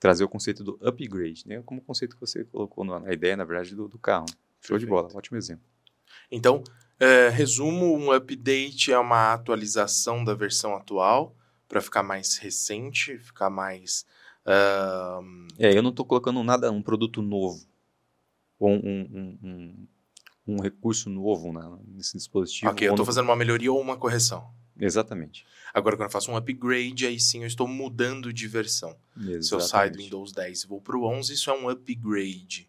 trazer 0.01 0.25
o 0.25 0.29
conceito 0.29 0.65
do 0.65 0.79
upgrade, 0.81 1.47
né? 1.47 1.63
Como 1.67 1.81
o 1.81 1.85
conceito 1.85 2.15
que 2.17 2.21
você 2.21 2.45
colocou 2.45 2.85
na, 2.85 3.13
ideia, 3.13 3.37
na 3.37 3.45
verdade, 3.45 3.75
do, 3.75 3.87
do 3.89 3.99
carro. 3.99 4.27
Show 4.61 4.79
de 4.79 4.87
Perfeito. 4.87 4.89
bola, 4.89 5.09
ótimo 5.19 5.37
exemplo. 5.37 5.65
Então, 6.31 6.63
é, 6.99 7.29
resumo, 7.29 7.95
um 7.97 8.13
update 8.13 8.91
é 8.93 8.99
uma 8.99 9.35
atualização 9.35 10.25
da 10.25 10.33
versão 10.33 10.75
atual 10.75 11.35
para 11.69 11.83
ficar 11.83 12.03
mais 12.03 12.39
recente, 12.39 13.19
ficar 13.19 13.51
mais... 13.51 14.07
ahn, 14.47 15.49
É, 15.59 15.77
eu 15.77 15.83
não 15.83 15.91
estou 15.91 16.07
colocando 16.07 16.43
nada, 16.43 16.71
um 16.71 16.81
produto 16.83 17.21
novo, 17.21 17.67
um, 18.61 18.75
um- 18.75 19.39
um- 19.43 19.87
um 20.47 20.61
recurso 20.61 21.09
novo 21.09 21.53
na, 21.53 21.79
nesse 21.87 22.17
dispositivo. 22.17 22.71
Ok, 22.71 22.87
eu 22.87 22.93
estou 22.93 23.07
fazendo 23.07 23.25
uma 23.25 23.37
melhoria 23.37 23.73
ou 23.73 23.81
uma 23.81 23.97
correção. 23.97 24.47
Exatamente. 24.79 25.47
Agora, 25.73 25.97
quando 25.97 26.07
eu 26.09 26.13
faço 26.13 26.31
um 26.31 26.37
upgrade, 26.37 27.07
aí 27.07 27.19
sim 27.21 27.41
eu 27.43 27.47
estou 27.47 27.67
mudando 27.67 28.33
de 28.33 28.47
versão. 28.49 28.97
Exatamente. 29.17 29.47
Se 29.47 29.55
eu 29.55 29.61
saio 29.61 29.93
do 29.93 29.99
Windows 29.99 30.33
10 30.33 30.63
e 30.63 30.67
vou 30.67 30.81
para 30.81 30.97
o 30.97 31.05
11, 31.07 31.33
isso 31.33 31.49
é 31.51 31.55
um 31.57 31.69
upgrade. 31.69 32.69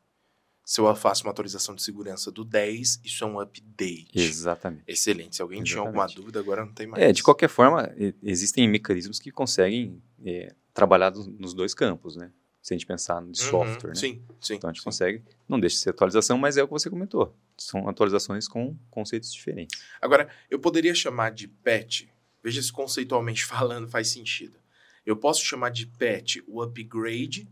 Se 0.63 0.79
eu 0.81 0.95
faço 0.95 1.23
uma 1.23 1.31
atualização 1.31 1.75
de 1.75 1.83
segurança 1.83 2.31
do 2.31 2.43
10, 2.43 2.99
isso 3.03 3.23
é 3.23 3.27
um 3.27 3.39
update. 3.39 4.09
Exatamente. 4.15 4.83
Excelente. 4.87 5.35
Se 5.35 5.41
alguém 5.41 5.61
tinha 5.63 5.75
Exatamente. 5.77 5.99
alguma 5.99 6.15
dúvida, 6.15 6.39
agora 6.39 6.65
não 6.65 6.73
tem 6.73 6.87
mais. 6.87 7.03
É, 7.03 7.11
de 7.11 7.21
qualquer 7.21 7.49
forma, 7.49 7.91
existem 8.23 8.67
mecanismos 8.67 9.19
que 9.19 9.31
conseguem 9.31 10.01
é, 10.23 10.55
trabalhar 10.73 11.11
nos 11.11 11.53
dois 11.53 11.73
campos, 11.75 12.15
né? 12.15 12.31
Se 12.65 12.73
a 12.73 12.77
gente 12.77 12.87
pensar 12.87 13.21
no 13.21 13.31
de 13.31 13.39
Uhum, 13.43 13.49
software, 13.51 13.89
né? 13.89 13.95
Sim, 13.95 14.23
sim. 14.41 14.55
Então 14.55 14.67
a 14.67 14.73
gente 14.73 14.81
sim. 14.81 14.85
consegue, 14.85 15.21
não 15.47 15.59
deixa 15.59 15.75
de 15.75 15.81
ser 15.83 15.91
atualização, 15.91 16.35
mas 16.35 16.57
é 16.57 16.63
o 16.63 16.67
que 16.67 16.73
você 16.73 16.89
comentou. 16.89 17.37
São 17.55 17.87
atualizações 17.87 18.47
com 18.47 18.75
conceitos 18.89 19.31
diferentes. 19.31 19.79
Agora, 20.01 20.27
eu 20.49 20.57
poderia 20.57 20.95
chamar 20.95 21.29
de 21.29 21.47
patch, 21.47 22.05
veja 22.43 22.59
se 22.63 22.71
conceitualmente 22.73 23.45
falando 23.45 23.87
faz 23.87 24.07
sentido. 24.07 24.57
Eu 25.05 25.15
posso 25.15 25.45
chamar 25.45 25.69
de 25.69 25.85
patch 25.85 26.37
o 26.47 26.59
upgrade 26.59 27.47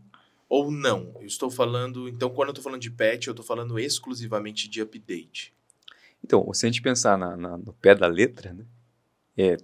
ou 0.48 0.68
não? 0.72 1.14
Eu 1.20 1.26
estou 1.28 1.48
falando, 1.48 2.08
então 2.08 2.28
quando 2.28 2.48
eu 2.48 2.52
estou 2.52 2.64
falando 2.64 2.80
de 2.82 2.90
patch, 2.90 3.28
eu 3.28 3.34
estou 3.34 3.46
falando 3.46 3.78
exclusivamente 3.78 4.66
de 4.68 4.80
update. 4.82 5.54
Então, 6.24 6.52
se 6.52 6.66
a 6.66 6.68
gente 6.68 6.82
pensar 6.82 7.16
na- 7.16 7.36
na- 7.36 7.56
no 7.56 7.72
pé 7.74 7.94
da 7.94 8.08
letra, 8.08 8.52
né? 8.52 8.64
É, 9.38 9.56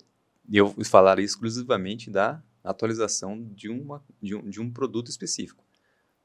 eu 0.49 0.73
falaria 0.85 1.25
exclusivamente 1.25 2.09
da 2.09 2.40
atualização 2.62 3.43
de, 3.55 3.69
uma, 3.69 4.05
de, 4.23 4.35
um, 4.35 4.49
de 4.49 4.61
um 4.61 4.71
produto 4.71 5.09
específico. 5.09 5.64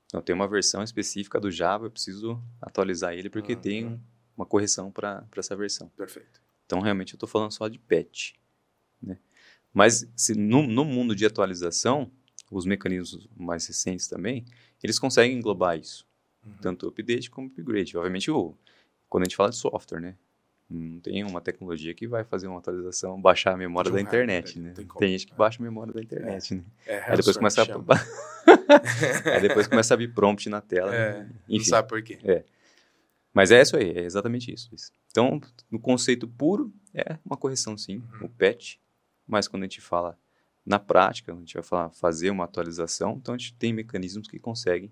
Então, 0.08 0.22
tem 0.22 0.36
uma 0.36 0.48
versão 0.48 0.84
específica 0.84 1.40
do 1.40 1.50
Java, 1.52 1.86
eu 1.88 1.92
preciso 1.92 2.42
atualizar 2.62 3.14
ele 3.14 3.30
porque 3.30 3.54
Uhum. 3.54 3.60
tem 3.62 3.86
um- 3.88 4.00
uma 4.38 4.46
correção 4.46 4.92
para 4.92 5.26
essa 5.36 5.56
versão. 5.56 5.90
Perfeito. 5.90 6.42
Então, 6.66 6.80
realmente, 6.80 7.14
eu 7.14 7.18
estou 7.18 7.28
falando 7.30 7.52
só 7.52 7.68
de 7.68 7.80
patch. 7.80 8.34
Né? 9.02 9.18
Mas, 9.74 10.08
se, 10.16 10.36
no, 10.36 10.66
no 10.68 10.84
mundo 10.86 11.16
de 11.16 11.26
atualização, 11.26 12.12
os 12.52 12.66
mecanismos 12.66 13.28
mais 13.36 13.66
recentes 13.68 14.08
também, 14.08 14.46
eles 14.84 15.00
conseguem 15.00 15.38
englobar 15.38 15.78
isso. 15.80 16.06
Uhum. 16.46 16.54
Tanto 16.62 16.88
update 16.88 17.30
como 17.32 17.48
upgrade. 17.48 17.98
Obviamente, 17.98 18.30
o, 18.30 18.56
quando 19.10 19.24
a 19.24 19.26
gente 19.26 19.36
fala 19.36 19.50
de 19.50 19.56
software, 19.58 20.00
né? 20.00 20.18
Não 20.70 21.00
tem 21.00 21.24
uma 21.24 21.40
tecnologia 21.42 21.94
que 21.94 22.08
vai 22.08 22.24
fazer 22.24 22.48
uma 22.48 22.58
atualização, 22.58 23.22
baixar 23.22 23.54
a 23.54 23.58
memória 23.58 23.92
da 23.92 24.02
internet, 24.02 24.60
né? 24.60 24.70
não 24.70 24.74
tem 24.76 24.86
como. 24.88 25.00
Tem 25.00 25.10
gente 25.12 25.28
que 25.28 25.34
É. 25.34 25.36
baixa 25.36 25.62
a 25.62 25.64
memória 25.64 25.94
da 25.94 26.02
internet, 26.02 26.56
né? 26.56 26.64
É, 26.88 27.12
Aí 27.12 27.18
depois 27.18 27.38
começa 27.38 27.62
a... 27.62 27.66
Aí 29.36 29.42
depois 29.42 29.68
começa 29.68 29.94
a 29.94 29.98
vir 29.98 30.14
prompt 30.14 30.50
na 30.50 30.62
tela. 30.62 30.94
É, 30.96 31.20
né? 31.20 31.30
não 31.48 31.56
Enfim. 31.58 31.66
sabe 31.66 31.88
por 31.88 32.02
quê. 32.02 32.44
Mas 33.34 33.52
é 33.52 33.62
isso 33.62 33.76
aí, 33.78 33.90
é 33.92 34.02
exatamente 34.04 34.52
isso. 34.52 34.70
isso. 34.74 34.92
Então, 35.12 35.40
no 35.70 35.80
conceito 35.80 36.28
puro, 36.28 36.74
é 36.94 37.18
uma 37.24 37.38
correção 37.38 37.78
sim, 37.78 37.98
Uhum. 38.20 38.26
o 38.28 38.30
patch. 38.30 38.78
Mas 39.28 39.48
quando 39.48 39.64
a 39.64 39.66
gente 39.66 39.82
fala 39.82 40.18
na 40.66 40.80
prática, 40.80 41.32
a 41.34 41.36
gente 41.36 41.54
vai 41.54 41.64
falar 41.64 41.90
fazer 41.92 42.30
uma 42.30 42.46
atualização, 42.46 43.18
então 43.22 43.36
a 43.36 43.38
gente 43.38 43.54
tem 43.56 43.72
mecanismos 43.74 44.28
que 44.28 44.40
conseguem 44.40 44.92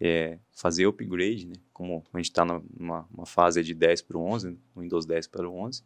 é, 0.00 0.38
fazer 0.50 0.86
upgrade, 0.86 1.46
né? 1.46 1.54
Como 1.72 2.04
a 2.12 2.16
gente 2.16 2.30
está 2.30 2.44
numa 2.44 3.06
uma 3.12 3.26
fase 3.26 3.62
de 3.62 3.74
10 3.74 4.02
para 4.02 4.16
o 4.16 4.22
11, 4.22 4.50
no 4.74 4.82
Windows 4.82 5.04
10 5.04 5.26
para 5.26 5.48
o 5.48 5.54
11, 5.54 5.84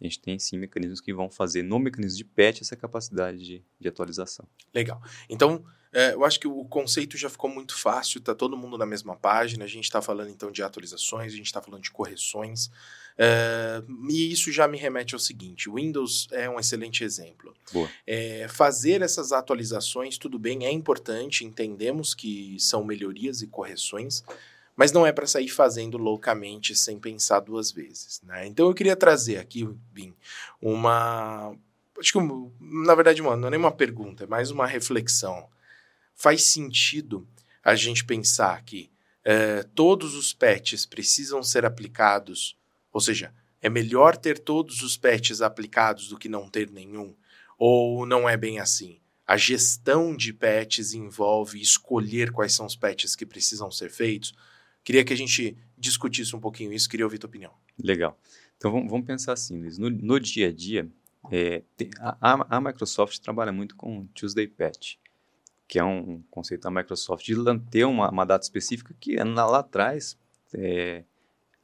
a 0.00 0.04
gente 0.04 0.20
tem 0.20 0.38
sim 0.38 0.58
mecanismos 0.58 1.00
que 1.00 1.14
vão 1.14 1.30
fazer 1.30 1.62
no 1.62 1.78
mecanismo 1.78 2.18
de 2.18 2.24
patch 2.24 2.60
essa 2.60 2.76
capacidade 2.76 3.38
de, 3.38 3.64
de 3.80 3.88
atualização. 3.88 4.46
Legal. 4.74 5.00
Então, 5.28 5.64
é, 5.92 6.12
eu 6.12 6.24
acho 6.24 6.38
que 6.38 6.46
o 6.46 6.64
conceito 6.66 7.16
já 7.16 7.30
ficou 7.30 7.48
muito 7.48 7.74
fácil, 7.78 8.20
tá 8.20 8.34
todo 8.34 8.56
mundo 8.56 8.76
na 8.76 8.84
mesma 8.84 9.16
página. 9.16 9.64
A 9.64 9.68
gente 9.68 9.84
está 9.84 10.02
falando 10.02 10.28
então 10.28 10.50
de 10.50 10.62
atualizações, 10.62 11.32
a 11.32 11.36
gente 11.36 11.46
está 11.46 11.62
falando 11.62 11.82
de 11.82 11.90
correções. 11.90 12.70
E 14.08 14.30
isso 14.30 14.52
já 14.52 14.68
me 14.68 14.76
remete 14.76 15.14
ao 15.14 15.18
seguinte: 15.20 15.70
o 15.70 15.74
Windows 15.74 16.28
é 16.32 16.48
um 16.48 16.60
excelente 16.60 17.02
exemplo. 17.02 17.54
É, 18.06 18.46
fazer 18.48 19.02
essas 19.02 19.32
atualizações, 19.32 20.18
tudo 20.18 20.38
bem, 20.38 20.66
é 20.66 20.70
importante, 20.70 21.44
entendemos 21.44 22.14
que 22.14 22.56
são 22.60 22.84
melhorias 22.84 23.40
e 23.40 23.46
correções, 23.46 24.22
mas 24.76 24.92
não 24.92 25.06
é 25.06 25.12
para 25.12 25.26
sair 25.26 25.48
fazendo 25.48 25.96
loucamente 25.96 26.76
sem 26.76 26.98
pensar 26.98 27.40
duas 27.40 27.72
vezes. 27.72 28.20
Né? 28.22 28.46
Então 28.46 28.68
eu 28.68 28.74
queria 28.74 28.94
trazer 28.94 29.38
aqui, 29.38 29.66
Bim, 29.92 30.14
uma. 30.60 31.56
Acho 31.98 32.12
que, 32.12 32.18
na 32.60 32.94
verdade, 32.94 33.22
mano, 33.22 33.36
não 33.38 33.48
é 33.48 33.50
nem 33.52 33.60
uma 33.60 33.72
pergunta, 33.72 34.24
é 34.24 34.26
mais 34.26 34.50
uma 34.50 34.66
reflexão. 34.66 35.48
Faz 36.14 36.44
sentido 36.44 37.26
a 37.64 37.74
gente 37.74 38.04
pensar 38.04 38.62
que 38.62 38.90
eh, 39.24 39.64
todos 39.74 40.14
os 40.14 40.32
patches 40.32 40.86
precisam 40.86 41.42
ser 41.42 41.64
aplicados, 41.64 42.56
ou 42.96 43.00
seja, 43.02 43.30
é 43.60 43.68
melhor 43.68 44.16
ter 44.16 44.38
todos 44.38 44.80
os 44.80 44.96
patches 44.96 45.42
aplicados 45.42 46.08
do 46.08 46.16
que 46.16 46.30
não 46.30 46.48
ter 46.48 46.70
nenhum? 46.70 47.14
Ou 47.58 48.06
não 48.06 48.26
é 48.26 48.38
bem 48.38 48.58
assim? 48.58 48.98
A 49.26 49.36
gestão 49.36 50.16
de 50.16 50.32
patches 50.32 50.94
envolve 50.94 51.60
escolher 51.60 52.32
quais 52.32 52.54
são 52.54 52.64
os 52.64 52.74
patches 52.74 53.14
que 53.14 53.26
precisam 53.26 53.70
ser 53.70 53.90
feitos? 53.90 54.32
Queria 54.82 55.04
que 55.04 55.12
a 55.12 55.16
gente 55.16 55.58
discutisse 55.76 56.34
um 56.34 56.40
pouquinho 56.40 56.72
isso, 56.72 56.88
queria 56.88 57.04
ouvir 57.04 57.18
tua 57.18 57.28
opinião. 57.28 57.52
Legal. 57.78 58.18
Então 58.56 58.72
vamos, 58.88 59.06
pensar 59.06 59.34
assim, 59.34 59.60
Luiz. 59.60 59.76
No, 59.76 59.90
no 59.90 60.18
dia 60.18 60.48
a 60.48 60.52
dia, 60.52 60.88
é, 61.30 61.62
a, 62.00 62.56
a- 62.56 62.60
Microsoft 62.62 63.18
trabalha 63.18 63.52
muito 63.52 63.76
com 63.76 64.06
Tuesday 64.14 64.46
Patch, 64.46 64.94
que 65.68 65.78
é 65.78 65.84
um 65.84 66.22
conceito 66.30 66.62
da 66.62 66.70
Microsoft 66.70 67.26
de 67.26 67.34
ter 67.70 67.84
uma, 67.84 68.10
uma 68.10 68.24
data 68.24 68.42
específica 68.42 68.96
que 68.98 69.22
na- 69.22 69.44
lá 69.44 69.58
atrás 69.58 70.16
é, 70.54 71.04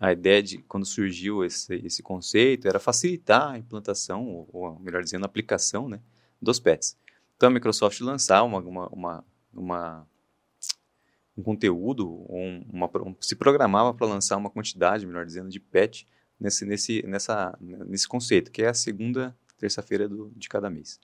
a 0.02 0.10
ideia 0.12 0.42
de 0.42 0.58
quando 0.58 0.84
surgiu 0.84 1.44
esse, 1.44 1.76
esse 1.76 2.02
conceito 2.02 2.66
era 2.66 2.80
facilitar 2.80 3.52
a 3.52 3.58
implantação, 3.58 4.26
ou, 4.26 4.48
ou 4.52 4.78
melhor 4.80 5.00
dizendo, 5.00 5.22
a 5.22 5.26
aplicação 5.26 5.88
né, 5.88 6.00
dos 6.40 6.58
patches. 6.58 6.96
Então 7.36 7.48
a 7.48 7.52
Microsoft 7.52 8.00
lançar 8.00 8.42
uma, 8.42 8.58
uma, 8.58 8.88
uma, 8.88 9.24
uma- 9.54 10.08
um 11.38 11.42
conteúdo, 11.44 12.08
um- 12.28 12.66
uma, 12.68 12.90
um- 12.96 13.14
se 13.20 13.36
programava 13.36 13.94
para 13.94 14.08
lançar 14.08 14.36
uma 14.36 14.50
quantidade, 14.50 15.06
melhor 15.06 15.24
dizendo, 15.24 15.48
de 15.48 15.60
patch 15.60 16.02
nesse, 16.38 16.66
nesse, 16.66 17.06
nessa, 17.06 17.56
nesse 17.60 18.08
conceito, 18.08 18.50
que 18.50 18.60
é 18.62 18.70
a 18.70 18.74
segunda 18.74 19.36
terça-feira 19.56 20.10
de 20.34 20.48
cada 20.48 20.68
mês. 20.68 20.98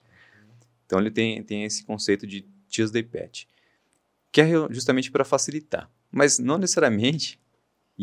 Então 0.85 0.99
ele 0.99 1.09
tem, 1.09 1.41
tem 1.41 1.63
esse 1.63 1.85
conceito 1.85 2.27
de 2.27 2.45
Tuesday 2.69 3.01
Patch, 3.03 3.45
que 4.29 4.41
é 4.41 4.47
justamente 4.69 5.09
para 5.09 5.23
facilitar. 5.23 5.89
Mas 6.11 6.37
não 6.37 6.57
necessariamente 6.57 7.39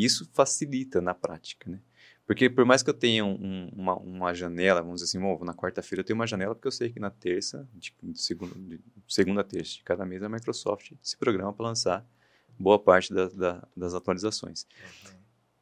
isso 0.04 0.28
facilita 0.32 1.00
na 1.00 1.14
prática, 1.14 1.70
né? 1.70 1.80
Porque 2.26 2.50
por 2.50 2.64
mais 2.64 2.82
que 2.82 2.90
eu 2.90 2.94
tenha 2.94 3.24
um- 3.24 3.34
um- 3.40 3.68
uma, 3.72 3.94
uma 3.96 4.34
janela, 4.34 4.82
vamos 4.82 5.00
dizer 5.00 5.10
assim, 5.16 5.20
bom, 5.24 5.44
na 5.44 5.54
quarta-feira 5.54 6.00
eu 6.00 6.04
tenho 6.04 6.18
uma 6.18 6.26
janela 6.26 6.54
porque 6.54 6.66
eu 6.68 6.72
sei 6.72 6.90
que 6.90 6.98
na 7.00 7.10
terça, 7.10 7.68
de, 7.74 7.94
de 8.02 8.20
segunda, 8.20 8.54
de 8.56 8.80
segunda 9.08 9.40
a 9.42 9.44
terça 9.44 9.74
de 9.74 9.82
cada 9.84 10.04
mês 10.04 10.22
a 10.22 10.28
Microsoft 10.28 10.92
se 11.00 11.16
programa 11.16 11.52
para 11.52 11.66
lançar 11.66 12.06
boa 12.58 12.78
parte 12.78 13.14
da- 13.14 13.28
da- 13.28 13.68
das 13.76 13.94
atualizações. 13.94 14.66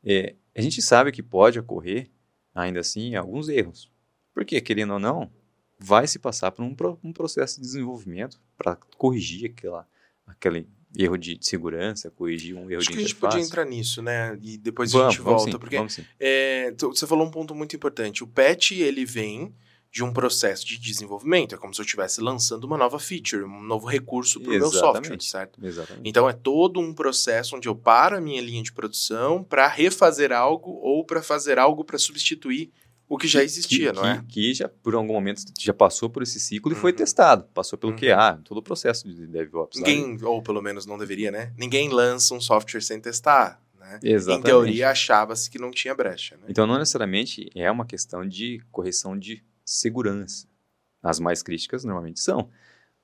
É, 0.02 0.34
a 0.54 0.60
gente 0.60 0.80
sabe 0.82 1.12
que 1.12 1.22
pode 1.22 1.58
ocorrer, 1.58 2.10
ainda 2.54 2.80
assim, 2.80 3.14
alguns 3.14 3.48
erros. 3.48 3.90
Porque, 4.32 4.60
querendo 4.60 4.94
ou 4.94 4.98
não, 4.98 5.30
vai 5.78 6.06
se 6.06 6.18
passar 6.18 6.50
por 6.50 6.64
um, 6.64 6.74
um 7.02 7.12
processo 7.12 7.56
de 7.56 7.62
desenvolvimento 7.62 8.40
para 8.56 8.76
corrigir 8.96 9.50
aquela, 9.50 9.88
aquele 10.26 10.68
erro 10.96 11.16
de, 11.16 11.38
segurança, 11.40 12.10
corrigir 12.10 12.54
um 12.54 12.70
erro 12.70 12.80
Acho 12.80 12.90
de 12.90 12.96
que 12.96 12.98
a 12.98 13.00
gente 13.02 13.10
interface. 13.12 13.36
podia 13.36 13.46
entrar 13.46 13.64
nisso, 13.64 14.02
né? 14.02 14.38
E 14.42 14.56
depois 14.56 14.94
a 14.94 14.98
vamos, 14.98 15.14
gente 15.14 15.22
vamos 15.22 15.42
volta, 15.44 15.52
sim, 15.52 15.58
porque. 15.58 16.04
É, 16.18 16.72
você 16.78 17.06
falou 17.06 17.26
um 17.26 17.30
ponto 17.30 17.54
muito 17.54 17.74
importante. 17.76 18.22
O 18.22 18.26
patch, 18.26 18.72
ele 18.72 19.04
vem 19.04 19.54
de 19.94 20.02
um 20.02 20.12
processo 20.12 20.66
de 20.66 20.76
desenvolvimento. 20.76 21.54
É 21.54 21.58
como 21.58 21.72
se 21.72 21.80
eu 21.80 21.84
estivesse 21.84 22.20
lançando 22.20 22.64
uma 22.64 22.76
nova 22.76 22.98
feature, 22.98 23.44
um 23.44 23.62
novo 23.62 23.86
recurso 23.86 24.40
para 24.40 24.50
o 24.50 24.52
meu 24.52 24.66
software, 24.66 25.20
certo? 25.20 25.64
Exatamente. 25.64 26.08
Então 26.08 26.28
é 26.28 26.32
todo 26.32 26.80
um 26.80 26.92
processo 26.92 27.54
onde 27.54 27.68
eu 27.68 27.76
paro 27.76 28.16
a 28.16 28.20
minha 28.20 28.42
linha 28.42 28.60
de 28.60 28.72
produção 28.72 29.44
para 29.44 29.68
refazer 29.68 30.32
algo 30.32 30.72
ou 30.82 31.04
para 31.04 31.22
fazer 31.22 31.60
algo 31.60 31.84
para 31.84 31.96
substituir 31.96 32.72
o 33.08 33.18
que 33.18 33.28
já 33.28 33.42
existia, 33.44 33.90
que, 33.92 33.96
não 33.96 34.06
é? 34.06 34.18
que, 34.28 34.34
que 34.34 34.54
já, 34.54 34.68
por 34.68 34.94
algum 34.94 35.12
momento, 35.12 35.42
já 35.60 35.72
passou 35.74 36.08
por 36.10 36.22
esse 36.22 36.40
ciclo 36.40 36.72
e 36.72 36.74
foi 36.74 36.90
Uhum. 36.92 36.96
testado. 36.96 37.44
Passou 37.54 37.78
pelo 37.78 37.92
Uhum. 37.92 37.98
QA, 37.98 38.40
todo 38.44 38.58
o 38.58 38.62
processo 38.62 39.06
de 39.08 39.26
DevOps. 39.26 39.78
sabe? 39.78 39.90
Ninguém, 39.94 40.24
ou 40.24 40.42
pelo 40.42 40.62
menos 40.62 40.86
não 40.86 40.96
deveria, 40.98 41.30
né? 41.30 41.52
Ninguém 41.58 41.88
lança 41.90 42.34
um 42.34 42.40
software 42.40 42.80
sem 42.80 43.00
testar, 43.00 43.62
né? 43.78 44.00
Exatamente. 44.02 44.40
Em 44.40 44.44
teoria, 44.44 44.90
achava-se 44.90 45.50
que 45.50 45.58
não 45.58 45.70
tinha 45.70 45.94
brecha, 45.94 46.36
né? 46.36 46.44
Então, 46.48 46.66
não 46.66 46.78
necessariamente 46.78 47.50
é 47.54 47.70
uma 47.70 47.84
questão 47.86 48.26
de 48.26 48.60
correção 48.72 49.18
de 49.18 49.44
segurança. 49.64 50.46
As 51.02 51.20
mais 51.20 51.42
críticas 51.42 51.84
normalmente 51.84 52.20
são. 52.20 52.48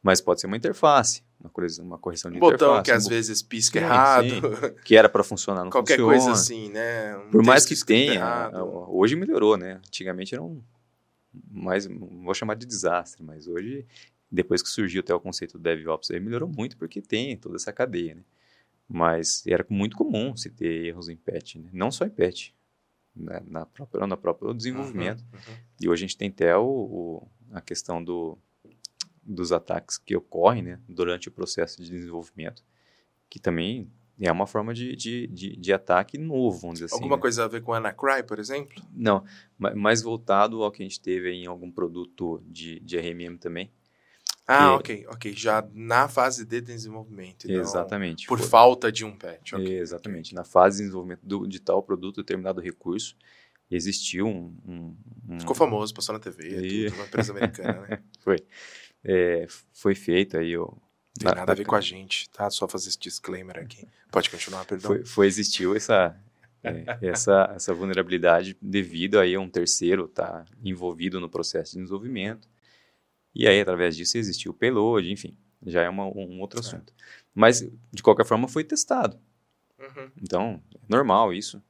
Mas 0.02 0.20
pode 0.22 0.40
ser 0.40 0.46
uma 0.46 0.56
interface, 0.56 1.22
uma, 1.40 1.50
correção- 1.50 1.84
uma 1.84 1.98
correção 1.98 2.30
de 2.30 2.36
Um 2.36 2.40
botão 2.40 2.74
interface. 2.78 2.84
que 2.84 2.90
às 2.92 3.02
um 3.04 3.06
bo- 3.06 3.10
vezes 3.10 3.42
pisca 3.42 3.78
Sim, 3.78 3.84
errado, 3.84 4.28
sim. 4.28 4.40
que 4.84 4.96
era 4.96 5.08
para 5.08 5.24
funcionar, 5.24 5.64
não 5.64 5.70
qualquer 5.70 5.96
funciona. 5.96 6.12
coisa 6.18 6.32
assim, 6.32 6.68
né? 6.70 7.16
Um 7.16 7.30
Por 7.30 7.42
mais 7.42 7.64
que 7.64 7.74
tenha, 7.84 8.14
errado. 8.14 8.56
hoje 8.90 9.16
melhorou, 9.16 9.56
né? 9.56 9.74
Antigamente 9.86 10.34
era 10.34 10.42
um 10.42 10.62
mais, 11.50 11.86
vou 11.86 12.34
chamar 12.34 12.54
de 12.56 12.66
desastre, 12.66 13.22
mas 13.22 13.46
hoje, 13.46 13.86
depois 14.30 14.62
que 14.62 14.68
surgiu 14.68 15.00
até 15.00 15.14
o 15.14 15.20
conceito 15.20 15.52
do 15.52 15.62
DevOps, 15.62 16.10
aí 16.10 16.18
melhorou 16.20 16.48
muito 16.48 16.76
porque 16.76 17.00
tem 17.00 17.36
toda 17.36 17.56
essa 17.56 17.72
cadeia, 17.72 18.16
né? 18.16 18.22
Mas 18.88 19.44
era 19.46 19.64
muito 19.70 19.96
comum 19.96 20.36
se 20.36 20.50
ter 20.50 20.86
erros 20.86 21.08
em 21.08 21.16
patch, 21.16 21.54
né? 21.56 21.68
Não 21.72 21.90
só 21.92 22.04
em 22.04 22.10
patch, 22.10 22.50
né, 23.14 23.40
na 23.46 23.64
própria, 23.64 24.04
no 24.06 24.16
próprio 24.16 24.52
desenvolvimento. 24.52 25.20
Uhum, 25.20 25.38
uhum. 25.48 25.54
E 25.80 25.88
hoje 25.88 26.04
a 26.04 26.06
gente 26.08 26.16
tem 26.16 26.28
até 26.28 26.56
o, 26.56 26.64
o, 26.66 27.28
a 27.52 27.60
questão 27.60 28.02
do, 28.02 28.36
dos 29.32 29.52
ataques 29.52 29.96
que 29.98 30.16
ocorrem 30.16 30.62
né, 30.62 30.80
durante 30.88 31.28
o 31.28 31.32
processo 31.32 31.82
de 31.82 31.90
desenvolvimento, 31.90 32.64
que 33.28 33.38
também 33.38 33.90
é 34.20 34.30
uma 34.30 34.46
forma 34.46 34.74
de, 34.74 34.94
de, 34.96 35.26
de, 35.28 35.56
de 35.56 35.72
ataque 35.72 36.18
novo, 36.18 36.58
vamos 36.58 36.74
dizer 36.74 36.86
assim. 36.86 36.94
Alguma 36.96 37.16
né? 37.16 37.22
coisa 37.22 37.44
a 37.44 37.48
ver 37.48 37.62
com 37.62 37.72
Anacry, 37.72 38.22
por 38.26 38.38
exemplo? 38.38 38.82
Não, 38.92 39.24
ma- 39.58 39.74
mais 39.74 40.02
voltado 40.02 40.62
ao 40.62 40.70
que 40.70 40.82
a 40.82 40.84
gente 40.86 41.00
teve 41.00 41.30
em 41.32 41.46
algum 41.46 41.70
produto 41.70 42.42
de, 42.46 42.80
de 42.80 42.98
RMM 42.98 43.38
também. 43.38 43.70
Ah, 44.46 44.64
É. 44.64 44.68
ok, 44.70 45.06
ok. 45.08 45.32
Já 45.32 45.66
na 45.72 46.08
fase 46.08 46.44
de 46.44 46.60
desenvolvimento. 46.60 47.48
e 47.48 47.52
não 47.54 47.60
Exatamente. 47.60 48.26
Por 48.26 48.38
Foi- 48.38 48.48
falta 48.48 48.90
de 48.90 49.04
um 49.04 49.16
patch. 49.16 49.52
ok. 49.52 49.78
Exatamente. 49.78 50.34
Na 50.34 50.42
fase 50.44 50.78
de 50.78 50.82
desenvolvimento 50.84 51.20
do, 51.22 51.46
de 51.46 51.60
tal 51.60 51.82
produto, 51.82 52.16
determinado 52.16 52.60
recurso, 52.60 53.16
existiu 53.70 54.26
um... 54.26 54.54
um- 54.66 54.96
um- 55.28 55.38
Ficou 55.40 55.54
famoso, 55.54 55.94
passou 55.94 56.12
na 56.12 56.18
TV, 56.18 56.48
E- 56.66 56.84
tudo, 56.90 56.96
uma 56.96 57.06
empresa 57.06 57.32
americana, 57.32 57.80
né? 57.88 58.02
é, 59.04 59.46
foi 59.72 59.94
feito 59.94 60.36
aí... 60.36 60.56
O, 60.56 60.66
Tem 61.18 61.28
na- 61.28 61.34
nada 61.34 61.52
a 61.52 61.54
ver 61.54 61.64
com 61.66 61.74
a 61.74 61.80
gente, 61.80 62.28
tá? 62.30 62.48
Só 62.50 62.66
fazer 62.68 62.88
esse 62.88 62.98
disclaimer 62.98 63.58
aqui. 63.58 63.86
Pode 64.10 64.30
continuar, 64.30 64.64
perdão. 64.64 64.88
foi, 64.88 65.04
foi 65.04 65.26
existiu 65.26 65.74
essa, 65.76 66.16
é, 66.62 66.84
essa, 67.02 67.52
essa 67.54 67.74
vulnerabilidade 67.74 68.56
devido 68.60 69.18
aí 69.18 69.34
a 69.34 69.40
um 69.40 69.48
terceiro 69.48 70.06
estar 70.06 70.44
envolvido 70.64 71.20
no 71.20 71.28
processo 71.28 71.72
de 71.72 71.78
desenvolvimento. 71.82 72.48
E 73.34 73.46
aí, 73.46 73.60
através 73.60 73.96
disso, 73.96 74.18
existiu 74.18 74.50
o 74.50 74.54
payload, 74.54 75.10
enfim, 75.10 75.36
já 75.66 75.82
é 75.82 75.88
uma- 75.88 76.06
um 76.06 76.40
outro 76.40 76.58
É. 76.58 76.60
assunto. 76.60 76.92
Mas, 77.34 77.60
de 77.92 78.02
qualquer 78.02 78.24
forma, 78.24 78.48
foi 78.48 78.64
testado. 78.64 79.18
Uhum. 79.78 80.10
Então, 80.20 80.62
é 80.74 80.78
normal 80.88 81.32
isso. 81.32 81.62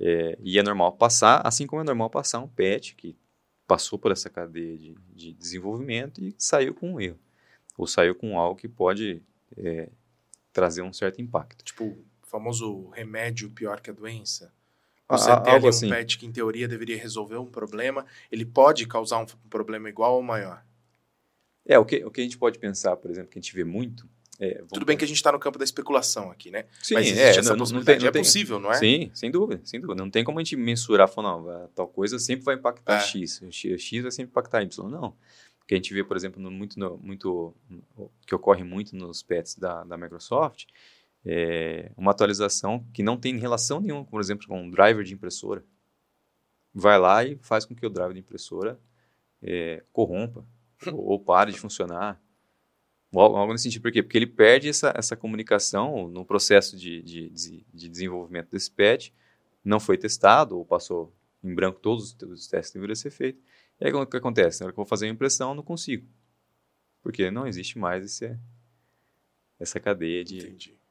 É, 0.00 0.38
e 0.40 0.58
é 0.58 0.62
normal 0.62 0.92
passar, 0.92 1.40
assim 1.44 1.66
como 1.66 1.82
é 1.82 1.84
normal 1.84 2.08
passar 2.08 2.38
um 2.38 2.46
patch 2.48 2.94
que 2.94 3.16
passou 3.68 3.98
por 3.98 4.10
essa 4.10 4.30
cadeia 4.30 4.78
de, 4.78 4.96
de 5.14 5.32
desenvolvimento 5.34 6.24
e 6.24 6.34
saiu 6.38 6.74
com 6.74 6.94
um 6.94 7.00
erro. 7.00 7.18
Ou 7.76 7.86
saiu 7.86 8.14
com 8.14 8.38
algo 8.38 8.58
que 8.58 8.66
pode 8.66 9.22
é, 9.56 9.90
trazer 10.52 10.82
um 10.82 10.92
certo 10.92 11.20
impacto. 11.20 11.62
Tipo, 11.62 11.84
o 11.84 12.04
famoso 12.22 12.88
remédio 12.88 13.50
pior 13.50 13.80
que 13.80 13.90
a 13.90 13.92
doença. 13.92 14.52
Ah, 15.06 15.18
Você 15.18 15.30
ah, 15.30 15.40
tem 15.40 15.54
ali 15.54 15.66
um 15.66 15.68
assim. 15.68 15.88
patch 15.88 16.16
que, 16.16 16.26
em 16.26 16.32
teoria, 16.32 16.66
deveria 16.66 16.98
resolver 16.98 17.36
um 17.36 17.46
problema, 17.46 18.06
ele 18.32 18.44
pode 18.44 18.86
causar 18.86 19.18
um 19.18 19.22
um 19.22 19.48
problema 19.48 19.88
igual 19.88 20.14
ou 20.14 20.22
maior. 20.22 20.64
É, 21.64 21.78
o 21.78 21.84
que, 21.84 22.02
o 22.02 22.10
que 22.10 22.22
a 22.22 22.24
gente 22.24 22.38
pode 22.38 22.58
pensar, 22.58 22.96
por 22.96 23.10
exemplo, 23.10 23.30
que 23.30 23.38
a 23.38 23.42
gente 23.42 23.54
vê 23.54 23.64
muito. 23.64 24.08
É, 24.40 24.62
Tudo 24.72 24.86
bem 24.86 24.96
que 24.96 25.04
a 25.04 25.08
gente 25.08 25.16
está 25.16 25.32
no 25.32 25.38
campo 25.38 25.58
da 25.58 25.64
especulação 25.64 26.30
aqui, 26.30 26.48
né? 26.50 26.66
Sim, 26.80 26.94
Mas 26.94 27.06
existe 27.06 27.22
é, 27.22 27.28
essa 27.40 27.56
não- 27.56 27.66
não 27.66 27.82
tem- 27.84 27.98
não 27.98 28.06
é 28.06 28.10
tem- 28.12 28.22
possível, 28.22 28.60
não 28.60 28.70
é? 28.70 28.74
Sim, 28.74 29.10
sem 29.12 29.30
dúvida, 29.32 29.60
sem 29.64 29.80
dúvida. 29.80 30.00
Não 30.00 30.08
tem 30.10 30.22
como 30.22 30.38
a 30.38 30.42
gente 30.44 30.54
mensurar, 30.56 31.08
falar, 31.08 31.36
não, 31.40 31.68
tal 31.74 31.88
coisa 31.88 32.18
sempre 32.20 32.44
vai 32.44 32.54
impactar 32.54 32.98
É. 32.98 33.00
X, 33.00 33.42
X, 33.50 34.02
vai 34.02 34.10
sempre 34.12 34.30
impactar 34.30 34.62
Y. 34.62 34.88
Não. 34.88 35.16
Que 35.66 35.74
a 35.74 35.76
gente 35.76 35.92
vê, 35.92 36.04
por 36.04 36.16
exemplo, 36.16 36.40
no, 36.40 36.50
muito, 36.52 36.78
no- 36.78 36.96
muito, 36.98 37.52
que 38.26 38.34
ocorre 38.34 38.62
muito 38.62 38.94
nos 38.96 39.22
pets 39.24 39.56
da, 39.56 39.82
da 39.82 39.96
Microsoft, 39.98 40.66
é 41.26 41.90
uma 41.96 42.12
atualização 42.12 42.86
que 42.94 43.02
não 43.02 43.16
tem 43.16 43.36
relação 43.38 43.80
nenhuma, 43.80 44.04
por 44.04 44.20
exemplo, 44.20 44.46
com 44.46 44.62
um 44.62 44.70
driver 44.70 45.04
de 45.04 45.12
impressora. 45.14 45.64
Vai 46.72 46.98
lá 46.98 47.24
e 47.24 47.36
faz 47.42 47.64
com 47.64 47.74
que 47.74 47.84
o 47.84 47.90
driver 47.90 48.14
de 48.14 48.20
impressora 48.20 48.78
é, 49.42 49.82
corrompa 49.92 50.44
ou, 50.86 51.06
ou 51.12 51.20
pare 51.20 51.50
de 51.52 51.58
funcionar. 51.58 52.20
Algo 53.12 53.52
nesse 53.52 53.64
sentido. 53.64 53.82
Por 53.82 53.92
quê? 53.92 54.02
Porque 54.02 54.18
ele 54.18 54.26
perde 54.26 54.68
essa, 54.68 54.92
essa 54.96 55.16
comunicação 55.16 56.08
no 56.08 56.24
processo 56.24 56.76
de, 56.76 57.02
de, 57.02 57.30
de- 57.30 57.66
de 57.72 57.88
desenvolvimento 57.88 58.50
desse 58.50 58.70
patch, 58.70 59.10
não 59.64 59.80
foi 59.80 59.96
testado, 59.96 60.58
ou 60.58 60.64
passou 60.64 61.12
em 61.42 61.54
branco 61.54 61.80
todos 61.80 62.14
os- 62.22 62.46
testes 62.46 62.70
que 62.70 62.78
deveriam 62.78 62.94
ser 62.96 63.10
feitos. 63.10 63.42
E 63.80 63.86
aí 63.86 63.92
o 63.92 64.06
que 64.06 64.16
acontece? 64.16 64.60
Na 64.60 64.66
hora 64.66 64.72
que 64.72 64.78
eu 64.80 64.84
vou 64.84 64.88
fazer 64.88 65.06
a 65.06 65.08
impressão, 65.10 65.50
eu 65.50 65.54
não 65.54 65.62
consigo. 65.62 66.06
Porque 67.02 67.30
não 67.30 67.46
existe 67.46 67.78
mais 67.78 68.04
esse, 68.04 68.36
essa 69.58 69.80
cadeia 69.80 70.24
de, 70.24 70.36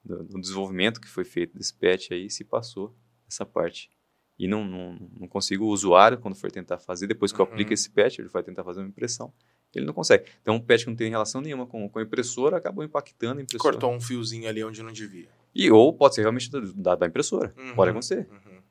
do, 0.03 0.23
do 0.23 0.41
desenvolvimento 0.41 0.99
que 1.01 1.07
foi 1.07 1.23
feito 1.25 1.55
desse 1.57 1.73
patch 1.73 2.11
aí, 2.11 2.29
se 2.29 2.43
passou 2.43 2.95
essa 3.27 3.45
parte. 3.45 3.91
E 4.39 4.47
não, 4.47 4.63
não, 4.65 4.93
não 5.19 5.27
consigo, 5.27 5.65
o 5.65 5.69
usuário, 5.69 6.17
quando 6.19 6.35
for 6.35 6.51
tentar 6.51 6.77
fazer, 6.77 7.07
depois 7.07 7.31
que 7.31 7.39
eu 7.39 7.45
Uhum. 7.45 7.51
aplico 7.51 7.73
esse 7.73 7.89
patch, 7.89 8.19
ele 8.19 8.27
vai 8.29 8.43
tentar 8.43 8.63
fazer 8.63 8.79
uma 8.81 8.87
impressão, 8.89 9.33
ele 9.75 9.85
não 9.85 9.93
consegue. 9.93 10.25
Então, 10.41 10.55
um 10.55 10.59
patch 10.59 10.83
que 10.83 10.89
não 10.89 10.95
tem 10.95 11.09
relação 11.09 11.41
nenhuma 11.41 11.65
com, 11.67 11.87
com 11.89 11.99
a 11.99 12.01
impressora 12.01 12.57
acabou 12.57 12.83
impactando 12.83 13.39
a 13.39 13.43
impressora. 13.43 13.73
Cortou 13.73 13.91
um 13.93 13.99
fiozinho 14.01 14.47
ali 14.47 14.63
onde 14.63 14.81
não 14.81 14.91
devia. 14.91 15.27
E 15.53 15.69
ou 15.71 15.93
pode 15.93 16.15
ser 16.15 16.21
realmente 16.21 16.49
da, 16.75 16.95
da, 16.95 17.07
impressora. 17.07 17.53
Uhum, 17.57 17.75
Pode 17.75 17.91
acontecer. 17.91 18.27
uhum. 18.31 18.61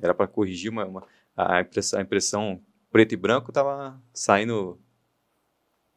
Era 0.00 0.12
para 0.14 0.26
corrigir 0.26 0.70
uma, 0.70 0.84
uma- 0.84 1.06
a, 1.36 1.60
impressão, 1.60 1.98
a 1.98 2.02
impressão 2.02 2.60
preto 2.90 3.12
e 3.12 3.16
branco 3.16 3.50
estava 3.50 4.00
saindo 4.12 4.78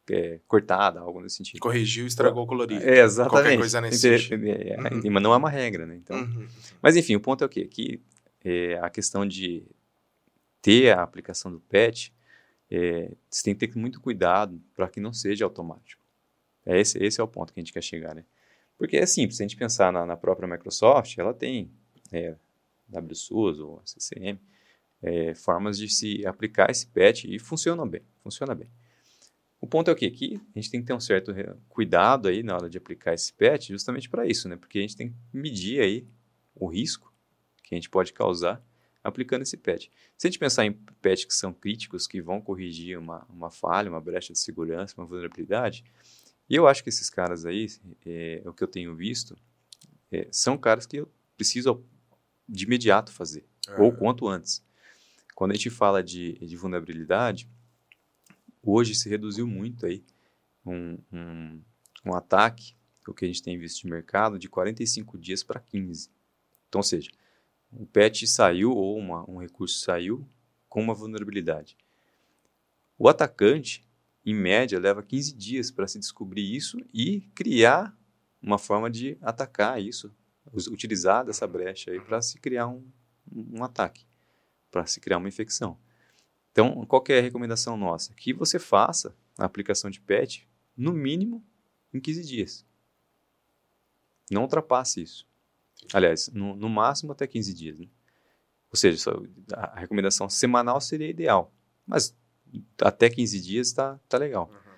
é, 0.08 0.38
cortada, 0.46 1.00
algo 1.00 1.20
nesse 1.20 1.36
sentido. 1.36 1.60
Corrigiu 1.60 2.04
e 2.04 2.08
estragou 2.08 2.44
o 2.44 2.46
colorido. 2.46 2.82
É, 2.82 3.00
exatamente. 3.00 3.30
Qualquer 3.42 3.58
coisa 3.58 3.80
nesse 3.80 3.98
sentido. 3.98 4.46
é, 4.46 4.70
é, 4.70 4.76
Uhum. 4.94 5.10
Mas 5.10 5.22
não 5.22 5.34
é 5.34 5.36
uma 5.36 5.50
regra, 5.50 5.84
né? 5.84 5.96
Então, 5.96 6.16
Uhum. 6.16 6.46
Mas 6.80 6.96
enfim, 6.96 7.16
o 7.16 7.20
ponto 7.20 7.42
é 7.42 7.46
o 7.46 7.50
quê? 7.50 7.66
Que 7.66 8.00
é, 8.44 8.78
a 8.78 8.88
questão 8.88 9.26
de 9.26 9.64
ter 10.62 10.96
a 10.96 11.02
aplicação 11.02 11.50
do 11.50 11.58
patch, 11.60 12.10
é, 12.70 13.12
você 13.28 13.44
tem 13.44 13.54
que 13.54 13.66
ter 13.66 13.78
muito 13.78 14.00
cuidado 14.00 14.60
para 14.74 14.88
que 14.88 15.00
não 15.00 15.12
seja 15.12 15.44
automático. 15.44 16.02
É 16.64 16.80
esse, 16.80 16.98
esse 17.02 17.20
é 17.20 17.24
o 17.24 17.28
ponto 17.28 17.52
que 17.52 17.60
a 17.60 17.62
gente 17.62 17.72
quer 17.72 17.82
chegar, 17.82 18.14
né? 18.14 18.24
Porque 18.76 18.96
é 18.96 19.06
simples, 19.06 19.36
se 19.36 19.42
a 19.42 19.46
gente 19.46 19.56
pensar 19.56 19.92
na, 19.92 20.04
na 20.04 20.16
própria 20.16 20.48
Microsoft, 20.48 21.16
ela 21.16 21.32
tem 21.32 21.70
é, 22.12 22.36
WSUS 22.88 23.58
ou 23.60 23.80
CCM, 23.84 24.38
é, 25.02 25.34
formas 25.34 25.78
de 25.78 25.88
se 25.88 26.26
aplicar 26.26 26.70
esse 26.70 26.86
patch 26.86 27.24
e 27.24 27.38
funciona 27.38 27.86
bem, 27.86 28.02
funciona 28.22 28.54
bem. 28.54 28.68
O 29.60 29.66
ponto 29.66 29.90
é 29.90 29.92
o 29.92 29.96
quê? 29.96 30.10
Que 30.10 30.40
a 30.54 30.58
gente 30.58 30.70
tem 30.70 30.80
que 30.80 30.86
ter 30.86 30.92
um 30.92 31.00
certo 31.00 31.34
cuidado 31.68 32.28
aí 32.28 32.42
na 32.42 32.54
hora 32.54 32.68
de 32.68 32.76
aplicar 32.76 33.14
esse 33.14 33.32
patch 33.32 33.68
justamente 33.68 34.08
para 34.08 34.26
isso, 34.26 34.48
né? 34.48 34.56
Porque 34.56 34.78
a 34.78 34.82
gente 34.82 34.96
tem 34.96 35.08
que 35.08 35.14
medir 35.32 35.80
aí 35.80 36.06
o 36.54 36.66
risco 36.66 37.12
que 37.62 37.74
a 37.74 37.76
gente 37.76 37.88
pode 37.88 38.12
causar 38.12 38.62
aplicando 39.06 39.42
esse 39.42 39.56
patch. 39.56 39.88
Se 40.16 40.26
a 40.26 40.30
gente 40.30 40.38
pensar 40.38 40.64
em 40.64 40.72
patches 40.72 41.24
que 41.24 41.34
são 41.34 41.52
críticos, 41.52 42.06
que 42.06 42.20
vão 42.20 42.40
corrigir 42.40 42.98
uma, 42.98 43.24
uma 43.28 43.50
falha, 43.50 43.90
uma 43.90 44.00
brecha 44.00 44.32
de 44.32 44.38
segurança, 44.38 44.94
uma 44.98 45.06
vulnerabilidade, 45.06 45.84
e 46.48 46.54
eu 46.54 46.66
acho 46.66 46.82
que 46.82 46.88
esses 46.88 47.08
caras 47.08 47.46
aí, 47.46 47.66
é, 48.04 48.42
o 48.44 48.52
que 48.52 48.62
eu 48.62 48.68
tenho 48.68 48.94
visto, 48.94 49.36
é, 50.10 50.28
são 50.30 50.56
caras 50.56 50.86
que 50.86 50.96
eu 50.96 51.10
preciso 51.36 51.84
de 52.48 52.64
imediato 52.64 53.12
fazer, 53.12 53.44
ou 53.78 53.92
quanto 53.92 54.28
antes. 54.28 54.64
Quando 55.34 55.50
a 55.50 55.54
gente 55.54 55.70
fala 55.70 56.02
de, 56.02 56.34
de 56.34 56.56
vulnerabilidade, 56.56 57.48
hoje 58.62 58.94
se 58.94 59.08
reduziu 59.08 59.46
muito 59.46 59.86
aí 59.86 60.02
um, 60.64 60.98
um, 61.12 61.62
um 62.04 62.14
ataque, 62.14 62.74
o 63.06 63.14
que 63.14 63.24
a 63.24 63.28
gente 63.28 63.42
tem 63.42 63.58
visto 63.58 63.82
de 63.82 63.88
mercado, 63.88 64.38
de 64.38 64.48
45 64.48 65.18
dias 65.18 65.42
para 65.42 65.60
15. 65.60 66.10
Então, 66.68 66.80
ou 66.80 66.82
seja, 66.82 67.10
um 67.72 67.84
patch 67.84 68.24
saiu 68.26 68.72
ou 68.72 68.96
uma, 68.96 69.28
um 69.28 69.38
recurso 69.38 69.80
saiu 69.80 70.26
com 70.68 70.80
uma 70.80 70.94
vulnerabilidade. 70.94 71.76
O 72.98 73.08
atacante, 73.08 73.86
em 74.24 74.34
média, 74.34 74.78
leva 74.78 75.02
15 75.02 75.34
dias 75.34 75.70
para 75.70 75.86
se 75.86 75.98
descobrir 75.98 76.54
isso 76.54 76.78
e 76.92 77.20
criar 77.34 77.96
uma 78.42 78.58
forma 78.58 78.90
de 78.90 79.18
atacar 79.20 79.80
isso, 79.80 80.14
utilizar 80.70 81.24
dessa 81.24 81.46
brecha 81.46 81.90
aí 81.90 82.00
para 82.00 82.22
se 82.22 82.38
criar 82.38 82.68
um, 82.68 82.84
um 83.30 83.62
ataque, 83.62 84.06
para 84.70 84.86
se 84.86 85.00
criar 85.00 85.18
uma 85.18 85.28
infecção. 85.28 85.78
Então, 86.52 86.86
qual 86.86 87.04
é 87.08 87.18
a 87.18 87.22
recomendação 87.22 87.76
nossa? 87.76 88.14
Que 88.14 88.32
você 88.32 88.58
faça 88.58 89.14
a 89.36 89.44
aplicação 89.44 89.90
de 89.90 90.00
patch 90.00 90.44
no 90.76 90.92
mínimo 90.92 91.44
em 91.92 92.00
15 92.00 92.22
dias. 92.24 92.66
Não 94.30 94.42
ultrapasse 94.42 95.02
isso. 95.02 95.26
Aliás, 95.92 96.28
no, 96.32 96.56
no 96.56 96.68
máximo 96.68 97.12
até 97.12 97.26
15 97.26 97.54
dias. 97.54 97.78
né? 97.78 97.86
Ou 98.70 98.76
seja, 98.76 99.10
a 99.52 99.78
recomendação 99.80 100.28
semanal 100.28 100.80
seria 100.80 101.08
ideal, 101.08 101.52
mas 101.86 102.16
até 102.82 103.08
15 103.08 103.40
dias 103.40 103.68
está 103.68 103.98
tá 104.08 104.18
legal. 104.18 104.50
Uhum. 104.52 104.76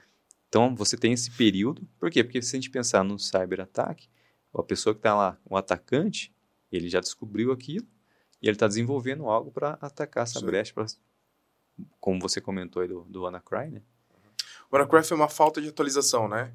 Então, 0.49 0.75
você 0.75 0.97
tem 0.97 1.13
esse 1.13 1.31
período. 1.31 1.87
Por 1.99 2.11
quê? 2.11 2.25
Porque 2.25 2.41
se 2.41 2.57
a 2.57 2.59
gente 2.59 2.71
pensar 2.71 3.05
no 3.05 3.19
cyberataque, 3.19 4.09
a 4.55 4.63
pessoa 4.63 4.95
que 4.95 5.01
está 5.01 5.15
lá, 5.15 5.39
o 5.45 5.57
atacante, 5.57 6.35
ele 6.73 6.89
já 6.89 7.01
descobriu 7.01 7.53
aquilo 7.53 7.87
e 8.41 8.47
ele 8.47 8.57
está 8.57 8.67
desenvolvendo 8.67 9.29
algo 9.29 9.51
para 9.51 9.79
atacar 9.81 10.25
essa 10.25 10.41
Sim. 10.41 10.47
brecha, 10.47 10.73
pra, 10.73 10.87
como 12.01 12.21
você 12.21 12.41
comentou 12.41 12.83
aí 12.83 12.89
do, 12.89 13.05
do 13.05 13.27
Anacry, 13.27 13.71
né? 13.71 13.83
O 14.71 14.77
WannaCry 14.77 15.13
é 15.13 15.15
uma 15.15 15.29
falta 15.29 15.61
de 15.61 15.69
atualização, 15.69 16.29
né? 16.29 16.53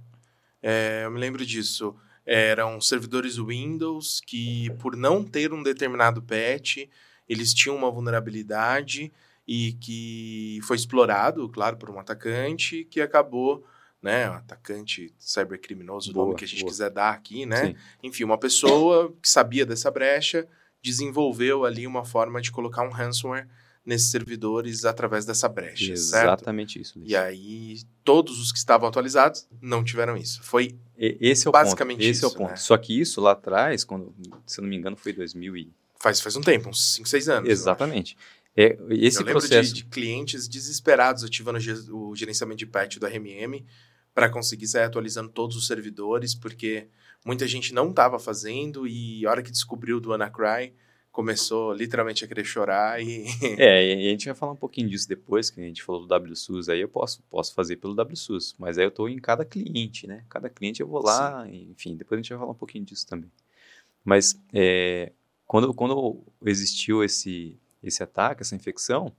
É, 0.61 1.01
eu 1.05 1.11
me 1.11 1.19
lembro 1.19 1.45
disso. 1.45 1.95
Eram 2.25 2.79
servidores 2.79 3.37
Windows 3.37 4.21
que, 4.25 4.69
por 4.79 4.95
não 4.95 5.23
ter 5.23 5.51
um 5.53 5.61
determinado 5.61 6.21
patch, 6.21 6.87
eles 7.27 7.53
tinham 7.53 7.75
uma 7.75 7.91
vulnerabilidade 7.91 9.11
e 9.47 9.73
que 9.73 10.59
foi 10.63 10.77
explorado, 10.77 11.49
claro, 11.49 11.77
por 11.77 11.89
um 11.89 11.99
atacante 11.99 12.85
que 12.85 13.01
acabou, 13.01 13.65
né? 14.01 14.29
Um 14.29 14.35
atacante 14.35 15.13
cybercriminoso, 15.17 16.11
o 16.11 16.13
nome 16.13 16.35
que 16.35 16.45
a 16.45 16.47
gente 16.47 16.61
boa. 16.61 16.71
quiser 16.71 16.89
dar 16.89 17.11
aqui, 17.11 17.45
né? 17.45 17.67
Sim. 17.67 17.75
Enfim, 18.03 18.23
uma 18.23 18.37
pessoa 18.37 19.13
que 19.21 19.29
sabia 19.29 19.65
dessa 19.65 19.91
brecha 19.91 20.47
desenvolveu 20.81 21.65
ali 21.65 21.87
uma 21.87 22.05
forma 22.05 22.41
de 22.41 22.51
colocar 22.51 22.83
um 22.83 22.91
ransomware 22.91 23.47
nesses 23.85 24.09
servidores 24.11 24.85
através 24.85 25.25
dessa 25.25 25.49
brecha, 25.49 25.95
certo? 25.97 26.23
Exatamente 26.25 26.79
isso. 26.79 26.97
Luiz. 26.99 27.11
E 27.11 27.15
aí, 27.15 27.81
todos 28.03 28.39
os 28.39 28.51
que 28.51 28.57
estavam 28.57 28.87
atualizados 28.87 29.47
não 29.61 29.83
tiveram 29.83 30.15
isso. 30.15 30.41
Foi 30.43 30.77
E- 30.97 31.17
Esse 31.19 31.47
é 31.47 31.49
o 31.49 31.51
Basicamente 31.51 31.97
ponto. 31.97 32.09
Esse 32.09 32.23
é 32.23 32.27
isso, 32.27 32.35
o 32.35 32.37
ponto. 32.37 32.49
né? 32.51 32.55
Só 32.55 32.77
que 32.77 32.99
isso 32.99 33.19
lá 33.19 33.31
atrás, 33.33 33.83
quando, 33.83 34.15
se 34.45 34.59
eu 34.59 34.63
não 34.63 34.69
me 34.69 34.77
engano, 34.77 34.95
foi 34.95 35.11
2000 35.11 35.57
e... 35.57 35.73
faz, 35.99 36.21
faz 36.21 36.35
um 36.35 36.41
tempo, 36.41 36.69
uns 36.69 36.93
5, 36.93 37.09
6 37.09 37.29
anos. 37.29 37.49
Exatamente. 37.49 38.15
É, 38.55 38.77
esse 38.91 39.17
eu 39.17 39.25
lembro 39.25 39.39
processo... 39.41 39.73
de, 39.73 39.83
de 39.83 39.85
clientes 39.89 40.47
desesperados 40.47 41.23
ativando 41.23 41.57
o 41.91 42.15
gerenciamento 42.15 42.59
de 42.59 42.67
patch 42.67 42.97
do 42.97 43.07
RMM 43.07 43.65
para 44.13 44.29
conseguir 44.29 44.67
sair 44.67 44.83
atualizando 44.83 45.29
todos 45.29 45.57
os 45.57 45.65
servidores, 45.65 46.35
porque 46.35 46.87
muita 47.25 47.47
gente 47.47 47.73
não 47.73 47.89
estava 47.89 48.19
fazendo 48.19 48.87
e 48.87 49.25
a 49.25 49.31
hora 49.31 49.41
que 49.41 49.49
descobriu 49.51 49.99
do 49.99 50.13
Anacry, 50.13 50.73
começou 51.13 51.71
literalmente 51.71 52.25
a 52.25 52.27
querer 52.27 52.43
chorar 52.43 52.99
e... 53.01 53.23
É, 53.57 54.01
e 54.01 54.07
a 54.07 54.09
gente 54.09 54.25
vai 54.25 54.33
falar 54.33 54.51
um 54.51 54.57
pouquinho 54.57 54.89
disso 54.89 55.07
depois, 55.07 55.49
que 55.51 55.61
a 55.61 55.63
gente 55.63 55.83
falou 55.83 56.05
do 56.05 56.13
WSUS, 56.13 56.67
aí 56.69 56.81
eu 56.81 56.89
posso, 56.89 57.21
posso 57.29 57.53
fazer 57.53 57.77
pelo 57.77 57.93
WSUS, 57.93 58.55
mas 58.57 58.77
aí 58.79 58.83
eu 58.83 58.89
estou 58.89 59.07
em 59.07 59.19
cada 59.19 59.45
cliente, 59.45 60.07
né? 60.07 60.25
Cada 60.27 60.49
cliente 60.49 60.81
eu 60.81 60.87
vou 60.87 61.01
lá, 61.05 61.47
enfim, 61.47 61.95
depois 61.95 62.17
a 62.17 62.21
gente 62.21 62.29
vai 62.31 62.39
falar 62.39 62.51
um 62.51 62.55
pouquinho 62.55 62.83
disso 62.83 63.05
também. 63.07 63.31
Mas 64.03 64.37
é, 64.51 65.11
quando, 65.45 65.71
quando 65.73 66.23
existiu 66.43 67.03
esse, 67.03 67.57
esse 67.83 68.01
ataque, 68.01 68.41
essa 68.41 68.55
infecção, 68.55 69.13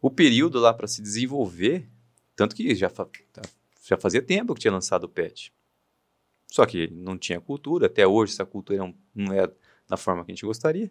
o 0.00 0.08
período 0.10 0.60
lá 0.60 0.72
para 0.72 0.86
se 0.86 1.02
desenvolver, 1.02 1.88
tanto 2.36 2.54
que 2.54 2.74
já, 2.76 2.88
fa- 2.88 3.08
já 3.84 3.96
fazia 3.98 4.22
tempo 4.22 4.54
que 4.54 4.60
tinha 4.60 4.72
lançado 4.72 5.04
o 5.04 5.08
patch. 5.08 5.48
Só 6.48 6.64
que 6.64 6.86
não 6.92 7.18
tinha 7.18 7.40
cultura, 7.40 7.86
até 7.86 8.06
hoje 8.06 8.34
essa 8.34 8.46
cultura 8.46 8.78
não- 8.78 8.94
não 9.12 9.32
é 9.34 9.50
da 9.88 9.96
forma 9.96 10.24
que 10.24 10.30
a 10.30 10.34
gente 10.34 10.46
gostaria, 10.46 10.88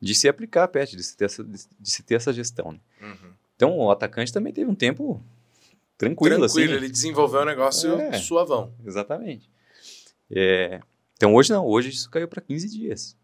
de 0.00 0.14
se 0.14 0.28
aplicar 0.28 0.64
a 0.64 0.68
patch, 0.68 0.92
de 0.92 1.02
se 1.02 1.16
ter 1.16 1.26
essa, 1.26 1.44
de, 1.44 1.58
se 1.84 2.02
ter 2.02 2.14
essa 2.14 2.32
gestão. 2.32 2.72
né? 2.72 2.80
Uhum. 3.02 3.30
Então 3.56 3.78
o 3.78 3.90
atacante 3.90 4.32
também 4.32 4.52
teve 4.52 4.70
um 4.70 4.74
tempo 4.74 5.22
tranquilo, 5.98 6.36
Tranquilo, 6.38 6.44
assim. 6.46 6.62
ele 6.62 6.88
desenvolveu 6.88 7.42
um 7.42 7.44
negócio 7.44 7.94
É. 8.00 8.12
suavão. 8.18 8.72
Exatamente. 8.86 9.50
É, 10.30 10.80
então 11.14 11.34
hoje 11.34 11.52
não, 11.52 11.66
hoje 11.66 11.90
isso 11.90 12.08
caiu 12.10 12.26
para 12.28 12.40
15 12.40 12.68
dias. 12.70 13.16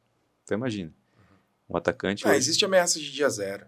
Então 0.44 0.56
imagina. 0.58 0.92
Um 1.68 1.76
atacante 1.76 2.24
Ah, 2.26 2.30
hoje- 2.30 2.38
existe 2.38 2.64
ameaça 2.64 2.98
de 3.00 3.10
dia 3.10 3.28
zero. 3.30 3.66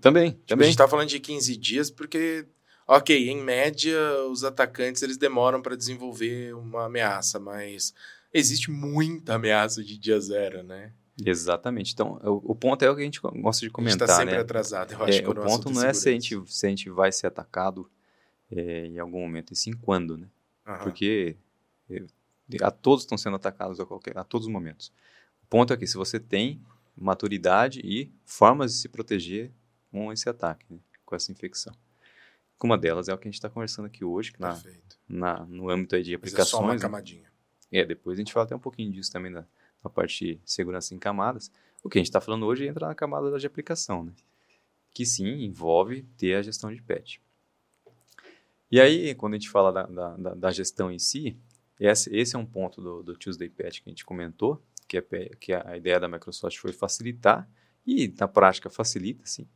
também, 0.00 0.32
Tipo, 0.32 0.42
a 0.42 0.46
também. 0.48 0.66
gente 0.68 0.76
tá 0.76 0.88
falando 0.88 1.08
de 1.08 1.20
15 1.20 1.56
dias 1.56 1.90
porque, 1.90 2.44
ok, 2.86 3.28
em 3.30 3.40
média, 3.42 3.96
os 4.30 4.42
atacantes 4.44 5.02
eles 5.02 5.16
demoram 5.16 5.62
para 5.62 5.76
desenvolver 5.76 6.52
uma 6.54 6.86
ameaça, 6.86 7.38
mas 7.38 7.94
existe 8.34 8.70
muita 8.70 9.34
ameaça 9.36 9.82
de 9.84 9.96
dia 9.96 10.20
zero, 10.20 10.62
né? 10.64 10.92
Exatamente. 11.24 11.92
Então 11.92 12.20
o, 12.22 12.52
o 12.52 12.54
ponto 12.54 12.82
é 12.84 12.90
o 12.90 12.94
que 12.94 13.02
a 13.02 13.04
gente 13.04 13.20
gosta 13.20 13.60
de 13.60 13.66
a 13.66 13.68
gente 13.68 13.70
comentar, 13.72 14.06
tá 14.08 14.16
sempre 14.16 14.34
né? 14.34 14.40
atrasado, 14.40 14.92
eu 14.94 15.04
acho 15.04 15.22
É, 15.22 15.28
o 15.28 15.34
ponto 15.34 15.70
não 15.70 15.82
é 15.84 15.92
se 15.92 16.08
a, 16.08 16.12
gente, 16.12 16.40
se 16.46 16.66
a 16.66 16.68
gente 16.68 16.88
vai 16.90 17.10
ser 17.12 17.26
atacado 17.26 17.90
é, 18.50 18.86
em 18.86 18.98
algum 18.98 19.20
momento, 19.20 19.52
e 19.52 19.56
sim 19.56 19.72
quando, 19.72 20.16
né? 20.16 20.28
Aham. 20.66 20.84
Porque 20.84 21.36
é, 21.90 22.02
a 22.62 22.70
todos 22.70 23.04
estão 23.04 23.18
sendo 23.18 23.36
atacados 23.36 23.80
a, 23.80 23.84
qualquer, 23.86 24.16
a 24.16 24.24
todos 24.24 24.46
os 24.46 24.52
momentos. 24.52 24.92
O 25.42 25.46
ponto 25.48 25.72
é 25.72 25.76
que 25.76 25.86
se 25.86 25.96
você 25.96 26.20
tem 26.20 26.60
maturidade 26.96 27.80
e 27.84 28.12
formas 28.24 28.72
de 28.72 28.78
se 28.78 28.88
proteger 28.88 29.50
com 29.90 30.12
esse 30.12 30.28
ataque, 30.28 30.66
né? 30.70 30.78
com 31.04 31.14
essa 31.16 31.30
infecção. 31.32 31.74
Uma 32.62 32.76
delas 32.76 33.08
é 33.08 33.14
o 33.14 33.18
que 33.18 33.28
a 33.28 33.30
gente 33.30 33.34
está 33.38 33.48
conversando 33.48 33.86
aqui 33.86 34.04
hoje, 34.04 34.32
que 34.32 34.40
na, 34.40 34.52
Perfeito. 34.52 34.98
na- 35.08 35.44
no 35.46 35.70
âmbito 35.70 36.00
de 36.02 36.18
Mas 36.20 36.34
é 36.34 36.44
só 36.44 36.58
uma 36.58 36.72
aplicações. 36.72 36.82
né? 36.82 36.88
camadinha. 36.88 37.32
É, 37.70 37.84
depois 37.84 38.18
a 38.18 38.20
gente 38.20 38.32
fala 38.32 38.44
até 38.46 38.56
um 38.56 38.58
pouquinho 38.58 38.90
disso 38.92 39.12
também 39.12 39.30
na, 39.30 39.44
na 39.82 39.90
parte 39.90 40.24
de 40.24 40.40
segurança 40.44 40.94
em 40.94 40.98
camadas. 40.98 41.50
O 41.82 41.88
que 41.88 41.98
a 41.98 42.00
gente 42.00 42.08
está 42.08 42.20
falando 42.20 42.46
hoje 42.46 42.66
entra 42.66 42.86
na 42.88 42.94
camada 42.94 43.38
de 43.38 43.46
aplicação, 43.46 44.04
né? 44.04 44.12
Que 44.92 45.06
sim, 45.06 45.44
envolve 45.44 46.02
ter 46.16 46.34
a 46.34 46.42
gestão 46.42 46.72
de 46.74 46.82
patch. 46.82 47.18
E 48.70 48.80
aí, 48.80 49.14
quando 49.14 49.34
a 49.34 49.38
gente 49.38 49.48
fala 49.48 49.72
da, 49.72 49.86
da, 50.16 50.34
da- 50.34 50.50
gestão 50.50 50.90
em 50.90 50.98
si, 50.98 51.36
esse, 51.80 52.14
esse 52.14 52.36
é 52.36 52.38
um 52.38 52.44
ponto 52.44 52.82
do, 52.82 53.02
do 53.02 53.16
Tuesday 53.16 53.48
Patch 53.48 53.80
que 53.80 53.88
a 53.88 53.90
gente 53.90 54.04
comentou, 54.04 54.62
que, 54.86 54.98
é, 54.98 55.02
que 55.40 55.52
a 55.52 55.76
ideia 55.76 55.98
da 55.98 56.08
Microsoft 56.08 56.58
foi 56.58 56.72
facilitar, 56.72 57.48
e 57.86 58.12
na 58.18 58.28
prática 58.28 58.68
facilita, 58.68 59.24
sim. 59.24 59.48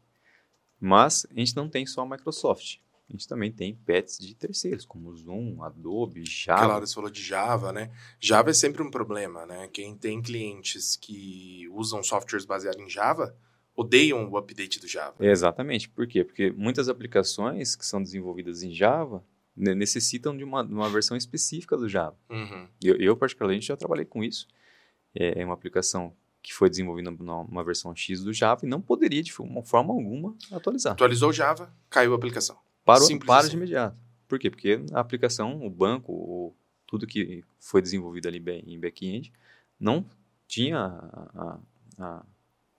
Mas 0.80 1.26
a 1.30 1.38
gente 1.38 1.54
não 1.54 1.68
tem 1.68 1.84
só 1.84 2.02
a 2.02 2.08
Microsoft. 2.08 2.78
A 3.08 3.12
gente 3.12 3.28
também 3.28 3.52
tem 3.52 3.74
patches 3.74 4.18
de 4.18 4.34
terceiros, 4.34 4.86
como 4.86 5.14
Zoom, 5.14 5.62
Adobe, 5.62 6.24
Java. 6.24 6.74
Hora 6.76 6.86
você 6.86 6.94
falou 6.94 7.10
de 7.10 7.22
Java, 7.22 7.72
né? 7.72 7.90
Java 8.18 8.50
é 8.50 8.54
sempre 8.54 8.82
um 8.82 8.90
problema, 8.90 9.44
né? 9.44 9.68
Quem 9.72 9.94
tem 9.96 10.22
clientes 10.22 10.96
que 10.96 11.68
usam 11.72 12.02
softwares 12.02 12.46
baseados 12.46 12.80
em 12.80 12.88
Java 12.88 13.36
odeiam 13.76 14.30
o 14.30 14.36
update 14.36 14.80
do 14.80 14.86
Java. 14.88 15.14
Exatamente. 15.20 15.88
Por 15.90 16.06
quê? 16.06 16.24
Porque 16.24 16.50
muitas 16.52 16.88
aplicações 16.88 17.74
que 17.76 17.84
são 17.84 18.02
desenvolvidas 18.02 18.62
em 18.62 18.72
Java 18.72 19.22
ne- 19.54 19.74
necessitam 19.74 20.34
de 20.36 20.44
uma, 20.44 20.64
de 20.64 20.72
uma 20.72 20.88
versão 20.88 21.16
específica 21.16 21.76
do 21.76 21.88
Java. 21.88 22.16
Uhum. 22.30 22.66
Eu, 22.82 22.96
eu, 22.96 23.16
particularmente, 23.16 23.66
já 23.66 23.76
trabalhei 23.76 24.04
com 24.06 24.22
isso. 24.24 24.46
É 25.14 25.40
é 25.40 25.44
uma 25.44 25.54
aplicação 25.54 26.14
que 26.42 26.52
foi 26.54 26.68
desenvolvida 26.70 27.10
numa 27.10 27.62
versão 27.62 27.94
X 27.94 28.22
do 28.24 28.32
Java 28.32 28.64
e 28.64 28.68
não 28.68 28.80
poderia, 28.80 29.22
de 29.22 29.32
forma 29.32 29.92
alguma, 29.92 30.34
atualizar. 30.50 30.92
Atualizou 30.94 31.28
o 31.30 31.32
Java, 31.32 31.72
caiu 31.88 32.12
a 32.12 32.16
aplicação. 32.16 32.56
Parou, 32.84 33.06
Simples 33.06 33.26
para 33.26 33.40
assim. 33.40 33.50
de 33.50 33.56
imediato. 33.56 33.96
Por 34.28 34.38
quê? 34.38 34.50
Porque 34.50 34.80
a 34.92 35.00
aplicação, 35.00 35.64
o 35.64 35.70
banco, 35.70 36.12
o, 36.12 36.54
tudo 36.86 37.06
que 37.06 37.44
foi 37.60 37.80
desenvolvido 37.82 38.28
ali 38.28 38.42
em 38.66 38.78
back-end, 38.80 39.32
não 39.78 40.04
tinha 40.48 40.78
a- 40.78 41.30
a- 41.34 41.58
a 41.98 42.26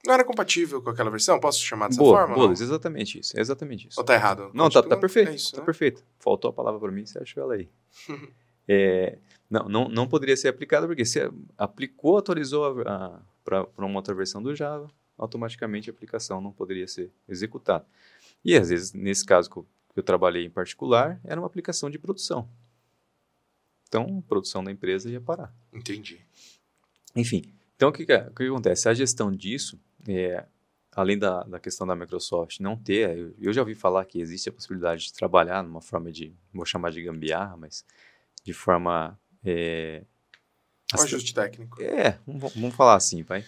Não 0.06 0.14
era 0.14 0.24
compatível 0.26 0.82
com 0.82 0.90
aquela 0.90 1.10
versão? 1.10 1.40
Posso 1.40 1.62
chamar 1.62 1.88
dessa 1.88 2.00
Boa, 2.00 2.28
forma? 2.28 2.36
Luiz, 2.46 2.60
exatamente 2.60 3.20
isso, 3.20 3.40
exatamente 3.40 3.88
isso. 3.88 4.00
Ou 4.00 4.06
tá 4.06 4.14
errado? 4.14 4.52
Não, 4.54 4.70
tá, 4.70 4.84
tá 4.84 4.98
perfeito, 4.98 5.32
É 5.32 5.36
isso, 5.36 5.54
tá 5.54 5.60
né? 5.60 5.66
perfeito. 5.66 6.04
Faltou 6.20 6.50
a 6.50 6.54
palavra 6.54 6.78
para 6.80 6.92
mim, 6.92 7.06
você 7.06 7.20
achou 7.20 7.42
ela 7.44 7.54
aí. 7.56 7.70
É, 8.66 9.18
não, 9.50 9.68
não, 9.68 9.90
não 9.90 10.08
poderia 10.08 10.38
ser 10.38 10.48
aplicado 10.48 10.88
porque 10.88 11.04
se 11.04 11.20
aplicou, 11.58 12.18
atualizou 12.18 12.76
para 13.44 13.68
uma 13.78 13.98
outra 13.98 14.14
versão 14.14 14.42
do 14.42 14.56
Java, 14.56 14.90
automaticamente 15.18 15.90
a 15.90 15.94
aplicação 15.94 16.40
não 16.40 16.54
poderia 16.54 16.88
ser 16.88 17.12
executada. 17.28 17.86
E 18.44 18.56
às 18.56 18.70
vezes, 18.70 18.94
nesse 18.94 19.26
caso 19.26 19.50
que 19.50 19.58
eu, 19.58 19.66
que 19.94 20.00
eu 20.00 20.04
trabalhei 20.04 20.46
em 20.46 20.50
particular, 20.50 21.20
era 21.24 21.40
uma 21.40 21.48
aplicação 21.48 21.90
de 21.90 22.00
produção. 22.00 22.50
Então, 23.88 24.24
a 24.26 24.28
produção 24.28 24.64
da 24.64 24.72
empresa 24.72 25.10
ia 25.10 25.22
parar. 25.22 25.54
Entendi. 25.72 26.20
Enfim, 27.16 27.54
então 27.76 27.90
o 27.90 27.92
que, 27.92 28.06
que, 28.06 28.16
o 28.16 28.34
que 28.34 28.44
acontece? 28.44 28.90
A 28.90 28.94
gestão 28.94 29.32
disso, 29.32 29.80
é, 30.08 30.46
além 30.92 31.18
da, 31.18 31.44
da 31.44 31.60
questão 31.60 31.86
da 31.86 31.96
Microsoft 31.96 32.60
não 32.60 32.76
ter, 32.76 33.16
eu, 33.16 33.36
eu 33.40 33.54
já 33.54 33.62
ouvi 33.62 33.76
falar 33.76 34.06
que 34.06 34.20
existe 34.20 34.50
a 34.50 34.52
possibilidade 34.52 35.06
de 35.06 35.14
trabalhar 35.14 35.62
numa 35.62 35.82
forma 35.82 36.12
de, 36.12 36.34
vou 36.52 36.66
chamar 36.66 36.92
de 36.92 37.04
gambiarra, 37.04 37.56
mas 37.56 37.86
de 38.44 38.54
forma. 38.54 39.20
É, 39.44 40.04
Um 40.98 41.02
ajuste 41.02 41.34
técnico. 41.34 41.82
é 41.82 42.18
vamos, 42.26 42.74
falar 42.76 42.96
assim, 42.96 43.22
vai. 43.22 43.46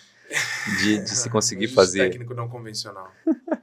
De, 0.81 0.99
de 0.99 1.09
se 1.09 1.29
conseguir 1.29 1.65
ajuste 1.65 1.75
fazer, 1.75 2.09
técnico 2.09 2.33
não 2.33 2.47
convencional. 2.49 3.11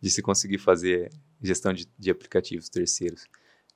de 0.00 0.10
se 0.10 0.22
conseguir 0.22 0.58
fazer 0.58 1.10
gestão 1.42 1.72
de, 1.72 1.88
de 1.98 2.10
aplicativos 2.10 2.68
terceiros 2.68 3.26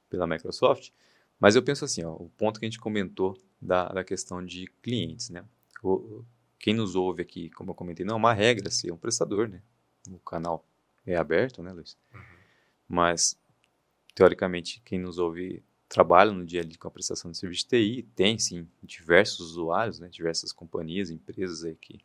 pela 0.08 0.26
Microsoft. 0.26 0.90
Mas 1.38 1.56
eu 1.56 1.62
penso 1.62 1.84
assim, 1.84 2.04
ó, 2.04 2.12
o 2.12 2.30
ponto 2.30 2.58
que 2.58 2.66
a 2.66 2.68
gente 2.68 2.80
comentou 2.80 3.36
da, 3.60 3.88
da 3.88 4.04
questão 4.04 4.44
de 4.44 4.66
clientes, 4.82 5.30
né? 5.30 5.44
O, 5.82 6.24
quem 6.58 6.72
nos 6.72 6.94
ouve 6.94 7.22
aqui, 7.22 7.50
como 7.50 7.72
eu 7.72 7.74
comentei, 7.74 8.06
não 8.06 8.14
é 8.14 8.16
uma 8.16 8.32
regra 8.32 8.70
ser 8.70 8.92
um 8.92 8.96
prestador, 8.96 9.48
né? 9.48 9.60
O 10.10 10.18
canal 10.18 10.64
é 11.06 11.16
aberto, 11.16 11.62
né, 11.62 11.72
Luiz? 11.72 11.96
Uhum. 12.14 12.20
Mas, 12.88 13.38
teoricamente, 14.14 14.80
quem 14.84 14.98
nos 14.98 15.18
ouve 15.18 15.62
trabalha 15.88 16.32
no 16.32 16.44
dia 16.44 16.60
a 16.60 16.64
dia 16.64 16.78
com 16.78 16.88
a 16.88 16.90
prestação 16.90 17.30
de 17.30 17.36
serviço 17.36 17.64
de 17.64 17.68
TI, 17.68 18.02
tem, 18.14 18.38
sim, 18.38 18.66
diversos 18.82 19.50
usuários, 19.50 19.98
né? 19.98 20.08
Diversas 20.08 20.52
companhias, 20.52 21.10
empresas 21.10 21.64
aí 21.64 21.76
que, 21.76 22.00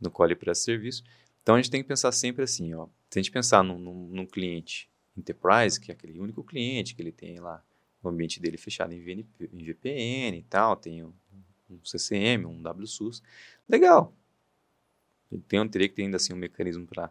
no 0.00 0.10
qual 0.10 0.28
ele 0.28 0.36
presta 0.36 0.64
serviço. 0.64 1.02
Então, 1.42 1.54
a 1.54 1.58
gente 1.58 1.70
tem 1.70 1.82
que 1.82 1.88
pensar 1.88 2.12
sempre 2.12 2.44
assim, 2.44 2.72
ó. 2.74 2.88
Se 3.14 3.20
a 3.20 3.22
gente 3.22 3.30
pensar 3.30 3.62
num, 3.62 3.78
num, 3.78 4.08
num 4.08 4.26
cliente 4.26 4.90
enterprise, 5.16 5.80
que 5.80 5.92
é 5.92 5.94
aquele 5.94 6.18
único 6.18 6.42
cliente 6.42 6.96
que 6.96 7.00
ele 7.00 7.12
tem 7.12 7.38
lá 7.38 7.64
o 8.02 8.08
ambiente 8.08 8.40
dele 8.40 8.56
fechado 8.56 8.92
em, 8.92 8.98
VN, 8.98 9.24
em 9.52 9.62
VPN 9.62 10.36
e 10.36 10.42
tal, 10.42 10.74
tem 10.74 11.04
um, 11.04 11.12
um 11.70 11.78
CCM, 11.84 12.44
um 12.44 12.60
WSUS, 12.60 13.22
legal. 13.68 14.12
Ele 15.30 15.40
tem, 15.42 15.68
teria 15.68 15.88
que 15.88 15.94
ter 15.94 16.02
ainda 16.02 16.16
assim 16.16 16.32
um 16.32 16.36
mecanismo 16.36 16.88
para 16.88 17.08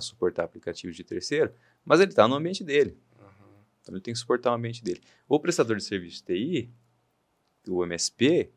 suportar 0.00 0.44
aplicativos 0.44 0.94
de 0.94 1.02
terceiro, 1.02 1.50
mas 1.82 2.00
ele 2.00 2.10
está 2.10 2.28
no 2.28 2.34
ambiente 2.34 2.62
dele. 2.62 2.98
Uhum. 3.18 3.62
Então 3.80 3.94
ele 3.94 4.02
tem 4.02 4.12
que 4.12 4.20
suportar 4.20 4.50
o 4.50 4.54
ambiente 4.54 4.84
dele. 4.84 5.00
O 5.26 5.40
prestador 5.40 5.78
de 5.78 5.82
serviço 5.82 6.16
de 6.16 6.24
TI, 6.24 6.70
o 7.66 7.82
MSP, 7.86 8.52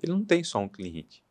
ele 0.00 0.12
não 0.12 0.24
tem 0.24 0.44
só 0.44 0.60
um 0.60 0.68
cliente. 0.68 1.24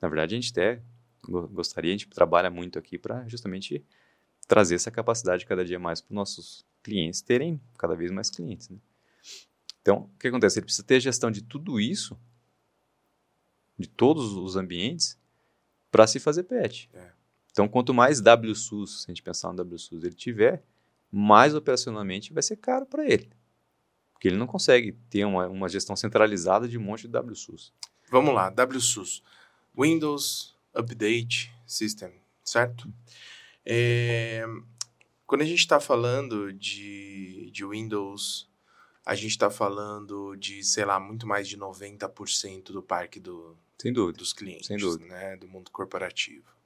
Na 0.00 0.08
verdade, 0.08 0.34
a 0.34 0.40
gente 0.40 0.52
até 0.52 0.80
gostaria, 1.22 1.90
a 1.90 1.96
gente 1.96 2.08
trabalha 2.08 2.50
muito 2.50 2.78
aqui 2.78 2.98
para 2.98 3.26
justamente 3.28 3.84
trazer 4.46 4.74
essa 4.74 4.90
capacidade 4.90 5.44
cada 5.44 5.64
dia 5.64 5.78
mais 5.78 6.00
para 6.00 6.12
os 6.12 6.14
nossos 6.14 6.66
clientes 6.82 7.20
terem 7.20 7.60
cada 7.76 7.94
vez 7.94 8.10
mais 8.10 8.30
clientes. 8.30 8.68
Né? 8.68 8.78
Então, 9.82 10.10
o 10.14 10.18
que 10.18 10.28
acontece? 10.28 10.58
Ele 10.58 10.64
precisa 10.64 10.86
ter 10.86 11.00
gestão 11.00 11.30
de 11.30 11.42
tudo 11.42 11.80
isso, 11.80 12.18
de 13.78 13.88
todos 13.88 14.32
os 14.32 14.56
ambientes, 14.56 15.18
para 15.90 16.06
se 16.06 16.18
fazer 16.18 16.44
patch. 16.44 16.86
É. 16.92 17.12
Então, 17.50 17.68
quanto 17.68 17.92
mais 17.92 18.20
WSUS, 18.20 19.02
se 19.02 19.06
a 19.06 19.10
gente 19.10 19.22
pensar 19.22 19.52
no 19.52 19.62
WSUS, 19.62 20.04
ele 20.04 20.14
tiver, 20.14 20.62
mais 21.10 21.54
operacionalmente 21.54 22.32
vai 22.32 22.42
ser 22.42 22.56
caro 22.56 22.86
para 22.86 23.04
ele. 23.04 23.30
Porque 24.12 24.28
ele 24.28 24.36
não 24.36 24.46
consegue 24.46 24.92
ter 25.08 25.24
uma, 25.24 25.46
uma 25.46 25.68
gestão 25.68 25.94
centralizada 25.94 26.68
de 26.68 26.76
um 26.76 26.82
monte 26.82 27.06
de 27.06 27.16
WSUS. 27.16 27.72
Vamos 28.10 28.34
lá, 28.34 28.48
WSUS. 28.48 29.22
Windows 29.76 30.57
Update 30.78 31.52
System, 31.66 32.12
certo? 32.44 32.92
É, 33.64 34.44
quando 35.26 35.42
a 35.42 35.44
gente 35.44 35.58
está 35.58 35.78
falando 35.80 36.52
de, 36.52 37.50
de 37.50 37.66
Windows, 37.66 38.48
a 39.04 39.14
gente 39.14 39.32
está 39.32 39.50
falando 39.50 40.36
de, 40.36 40.62
sei 40.62 40.84
lá, 40.84 40.98
muito 41.00 41.26
mais 41.26 41.48
de 41.48 41.58
90% 41.58 42.72
do 42.72 42.82
parque 42.82 43.18
do, 43.18 43.56
Sem 43.80 43.92
dúvida. 43.92 44.18
dos 44.18 44.32
clientes, 44.32 44.66
Sem 44.66 44.76
dúvida. 44.76 45.06
Né, 45.06 45.36
do 45.36 45.48
mundo 45.48 45.70
corporativo. 45.70 46.57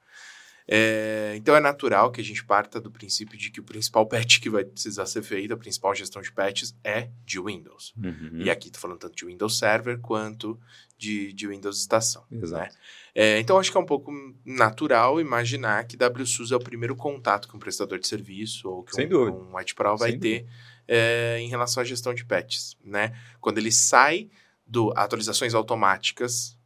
É, 0.66 1.34
então 1.36 1.56
é 1.56 1.60
natural 1.60 2.10
que 2.10 2.20
a 2.20 2.24
gente 2.24 2.44
parta 2.44 2.80
do 2.80 2.90
princípio 2.90 3.36
de 3.36 3.50
que 3.50 3.60
o 3.60 3.64
principal 3.64 4.06
patch 4.08 4.40
que 4.40 4.48
vai 4.48 4.64
precisar 4.64 5.06
ser 5.06 5.22
feito, 5.22 5.52
a 5.52 5.56
principal 5.56 5.94
gestão 5.94 6.22
de 6.22 6.32
patches 6.32 6.74
é 6.84 7.10
de 7.24 7.40
Windows. 7.40 7.92
Uhum. 7.96 8.42
E 8.42 8.50
aqui 8.50 8.68
estou 8.68 8.80
falando 8.80 8.98
tanto 8.98 9.16
de 9.16 9.26
Windows 9.26 9.58
Server 9.58 9.98
quanto 9.98 10.58
de, 10.96 11.32
de 11.32 11.48
Windows 11.48 11.78
Estação. 11.78 12.24
Exato. 12.30 12.64
Né? 12.64 12.80
É, 13.14 13.38
então 13.40 13.58
acho 13.58 13.70
que 13.70 13.76
é 13.76 13.80
um 13.80 13.86
pouco 13.86 14.12
natural 14.44 15.20
imaginar 15.20 15.84
que 15.84 15.96
WSUS 15.96 16.52
é 16.52 16.56
o 16.56 16.60
primeiro 16.60 16.94
contato 16.94 17.48
que 17.48 17.56
um 17.56 17.60
prestador 17.60 17.98
de 17.98 18.06
serviço 18.06 18.68
ou 18.68 18.82
que 18.82 18.94
Sem 18.94 19.06
um, 19.06 19.08
dúvida. 19.08 19.36
um 19.36 19.56
White 19.56 19.74
Pro 19.74 19.96
vai 19.96 20.12
Sem 20.12 20.20
ter 20.20 20.46
é, 20.86 21.38
em 21.40 21.48
relação 21.48 21.82
à 21.82 21.84
gestão 21.84 22.14
de 22.14 22.24
patches. 22.24 22.76
Né? 22.84 23.12
Quando 23.40 23.58
ele 23.58 23.72
sai 23.72 24.30
do 24.66 24.92
atualizações 24.96 25.54
automáticas, 25.54 26.56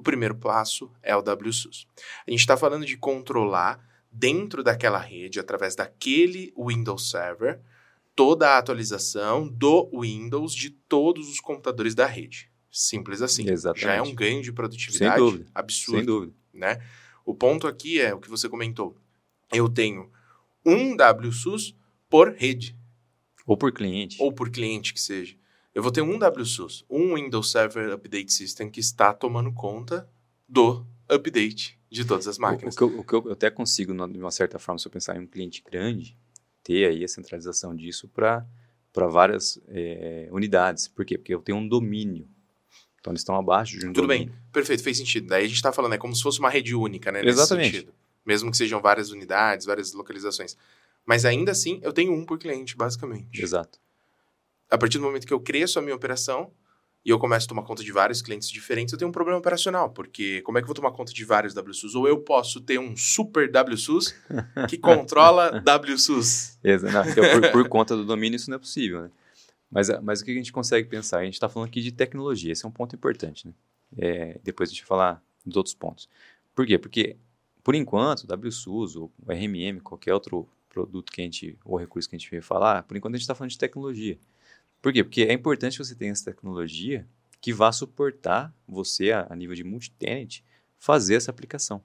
o 0.00 0.02
primeiro 0.02 0.34
passo 0.34 0.90
é 1.02 1.14
o 1.14 1.20
WSUS. 1.20 1.86
A 2.26 2.30
gente 2.30 2.40
está 2.40 2.56
falando 2.56 2.86
de 2.86 2.96
controlar 2.96 3.78
dentro 4.10 4.62
daquela 4.64 4.98
rede, 4.98 5.38
através 5.38 5.76
daquele 5.76 6.52
Windows 6.58 7.10
Server, 7.10 7.60
toda 8.16 8.48
a 8.50 8.58
atualização 8.58 9.46
do 9.46 9.90
Windows 10.00 10.54
de 10.54 10.70
todos 10.70 11.28
os 11.30 11.38
computadores 11.38 11.94
da 11.94 12.06
rede. 12.06 12.50
Simples 12.70 13.20
assim. 13.20 13.48
Exatamente. 13.48 13.82
Já 13.84 13.92
é 13.94 14.00
um 14.02 14.14
ganho 14.14 14.42
de 14.42 14.52
produtividade 14.52 15.14
Sem 15.16 15.22
dúvida. 15.24 15.46
absurdo, 15.54 15.96
Sem 15.98 16.06
dúvida. 16.06 16.32
né? 16.52 16.82
O 17.24 17.34
ponto 17.34 17.66
aqui 17.66 18.00
é 18.00 18.14
o 18.14 18.18
que 18.20 18.30
você 18.30 18.48
comentou. 18.48 18.96
Eu 19.52 19.68
tenho 19.68 20.10
um 20.64 20.96
WSUS 20.96 21.74
por 22.08 22.32
rede, 22.32 22.74
Ou 23.46 23.56
por 23.56 23.70
cliente. 23.72 24.16
ou 24.18 24.32
por 24.32 24.48
cliente 24.50 24.94
que 24.94 25.00
seja. 25.00 25.36
Eu 25.74 25.82
vou 25.82 25.92
ter 25.92 26.02
um 26.02 26.18
WSUS, 26.18 26.84
um 26.90 27.14
Windows 27.14 27.50
Server 27.50 27.92
Update 27.92 28.32
System 28.32 28.68
que 28.70 28.80
está 28.80 29.12
tomando 29.14 29.52
conta 29.52 30.08
do 30.48 30.84
update 31.08 31.78
de 31.90 32.04
todas 32.04 32.26
as 32.26 32.36
O, 32.36 32.38
o 32.38 32.42
máquinas. 32.42 32.76
que 32.76 32.82
eu, 32.82 32.98
o 32.98 33.04
que 33.04 33.12
eu 33.14 33.32
até 33.32 33.50
consigo, 33.50 33.92
de 34.08 34.18
uma 34.18 34.30
certa 34.30 34.58
forma, 34.58 34.78
se 34.78 34.86
eu 34.86 34.90
pensar 34.92 35.16
em 35.16 35.20
um 35.20 35.26
cliente 35.26 35.62
grande, 35.64 36.16
ter 36.62 36.88
aí 36.88 37.04
a 37.04 37.08
centralização 37.08 37.74
disso 37.74 38.08
para 38.08 38.44
várias 39.08 39.60
eh, 39.68 40.28
unidades. 40.32 40.88
Por 40.88 41.04
quê? 41.04 41.16
Porque 41.16 41.34
eu 41.34 41.40
tenho 41.40 41.58
um 41.58 41.66
domínio. 41.68 42.28
Então, 43.00 43.12
eles 43.12 43.20
estão 43.22 43.36
abaixo 43.36 43.78
de 43.78 43.86
um 43.86 43.92
Tudo 43.92 44.06
domínio. 44.08 44.28
bem, 44.32 44.42
perfeito, 44.52 44.82
fez 44.82 44.98
sentido. 44.98 45.28
Daí 45.28 45.44
a 45.44 45.46
gente 45.48 45.56
está 45.56 45.72
falando, 45.72 45.94
é 45.94 45.98
como 45.98 46.14
se 46.14 46.22
fosse 46.22 46.38
uma 46.40 46.50
rede 46.50 46.74
única, 46.74 47.10
né? 47.10 47.24
Exatamente. 47.24 47.66
Nesse 47.66 47.76
sentido. 47.78 47.94
Mesmo 48.26 48.50
que 48.50 48.56
sejam 48.56 48.80
várias 48.82 49.10
unidades, 49.10 49.64
várias 49.66 49.92
localizações. 49.94 50.56
Mas 51.06 51.24
ainda 51.24 51.52
assim, 51.52 51.80
eu 51.82 51.92
tenho 51.92 52.12
um 52.12 52.26
por 52.26 52.38
cliente, 52.38 52.76
basicamente. 52.76 53.40
Exato. 53.42 53.80
A 54.70 54.78
partir 54.78 54.98
do 54.98 55.04
momento 55.04 55.26
que 55.26 55.32
eu 55.32 55.40
cresço 55.40 55.78
a 55.78 55.82
minha 55.82 55.94
operação 55.94 56.50
e 57.04 57.10
eu 57.10 57.18
começo 57.18 57.46
a 57.46 57.48
tomar 57.48 57.62
conta 57.62 57.82
de 57.82 57.90
vários 57.92 58.20
clientes 58.22 58.48
diferentes, 58.50 58.92
eu 58.92 58.98
tenho 58.98 59.08
um 59.08 59.12
problema 59.12 59.38
operacional, 59.38 59.90
porque 59.90 60.42
como 60.42 60.58
é 60.58 60.60
que 60.60 60.64
eu 60.64 60.68
vou 60.68 60.74
tomar 60.74 60.92
conta 60.92 61.12
de 61.12 61.24
vários 61.24 61.54
WSUS? 61.54 61.94
Ou 61.94 62.06
eu 62.06 62.20
posso 62.20 62.60
ter 62.60 62.78
um 62.78 62.94
super 62.96 63.50
WSUS 63.50 64.14
que 64.68 64.76
controla 64.78 65.62
WSUS. 65.88 66.58
Exa- 66.62 66.90
não, 66.92 67.02
porque 67.04 67.20
por, 67.40 67.50
por 67.52 67.68
conta 67.68 67.96
do 67.96 68.04
domínio 68.04 68.36
isso 68.36 68.50
não 68.50 68.56
é 68.56 68.58
possível, 68.58 69.02
né? 69.02 69.10
Mas, 69.70 69.88
a- 69.88 70.00
mas 70.00 70.20
o 70.20 70.24
que 70.24 70.30
a 70.30 70.34
gente 70.34 70.52
consegue 70.52 70.88
pensar? 70.88 71.18
A 71.20 71.24
gente 71.24 71.34
está 71.34 71.48
falando 71.48 71.68
aqui 71.68 71.80
de 71.80 71.90
tecnologia, 71.92 72.52
esse 72.52 72.64
é 72.64 72.68
um 72.68 72.72
ponto 72.72 72.94
importante, 72.94 73.46
né? 73.46 73.54
É, 73.98 74.38
depois 74.44 74.68
a 74.68 74.72
gente 74.72 74.82
vai 74.82 74.88
falar 74.88 75.22
dos 75.44 75.56
outros 75.56 75.74
pontos. 75.74 76.08
Por 76.54 76.66
quê? 76.66 76.78
Porque, 76.78 77.16
por 77.64 77.74
enquanto, 77.74 78.24
o 78.24 78.46
WSUS, 78.46 78.94
ou 78.96 79.10
o 79.26 79.32
RMM, 79.32 79.80
qualquer 79.80 80.12
outro 80.14 80.46
produto 80.68 81.10
que 81.10 81.20
a 81.20 81.24
gente, 81.24 81.58
ou 81.64 81.76
recurso 81.78 82.08
que 82.08 82.14
a 82.14 82.18
gente 82.18 82.30
veio 82.30 82.42
falar, 82.42 82.82
por 82.84 82.96
enquanto 82.96 83.14
a 83.14 83.16
gente 83.16 83.22
está 83.24 83.34
falando 83.34 83.50
de 83.50 83.58
tecnologia. 83.58 84.18
Por 84.80 84.92
quê? 84.92 85.04
Porque 85.04 85.22
é 85.22 85.32
importante 85.32 85.76
que 85.76 85.84
você 85.84 85.94
tenha 85.94 86.12
essa 86.12 86.24
tecnologia 86.24 87.06
que 87.40 87.52
vá 87.52 87.70
suportar 87.72 88.54
você, 88.66 89.12
a, 89.12 89.26
a 89.30 89.36
nível 89.36 89.54
de 89.54 89.64
multi-tenant, 89.64 90.40
fazer 90.78 91.14
essa 91.14 91.30
aplicação. 91.30 91.82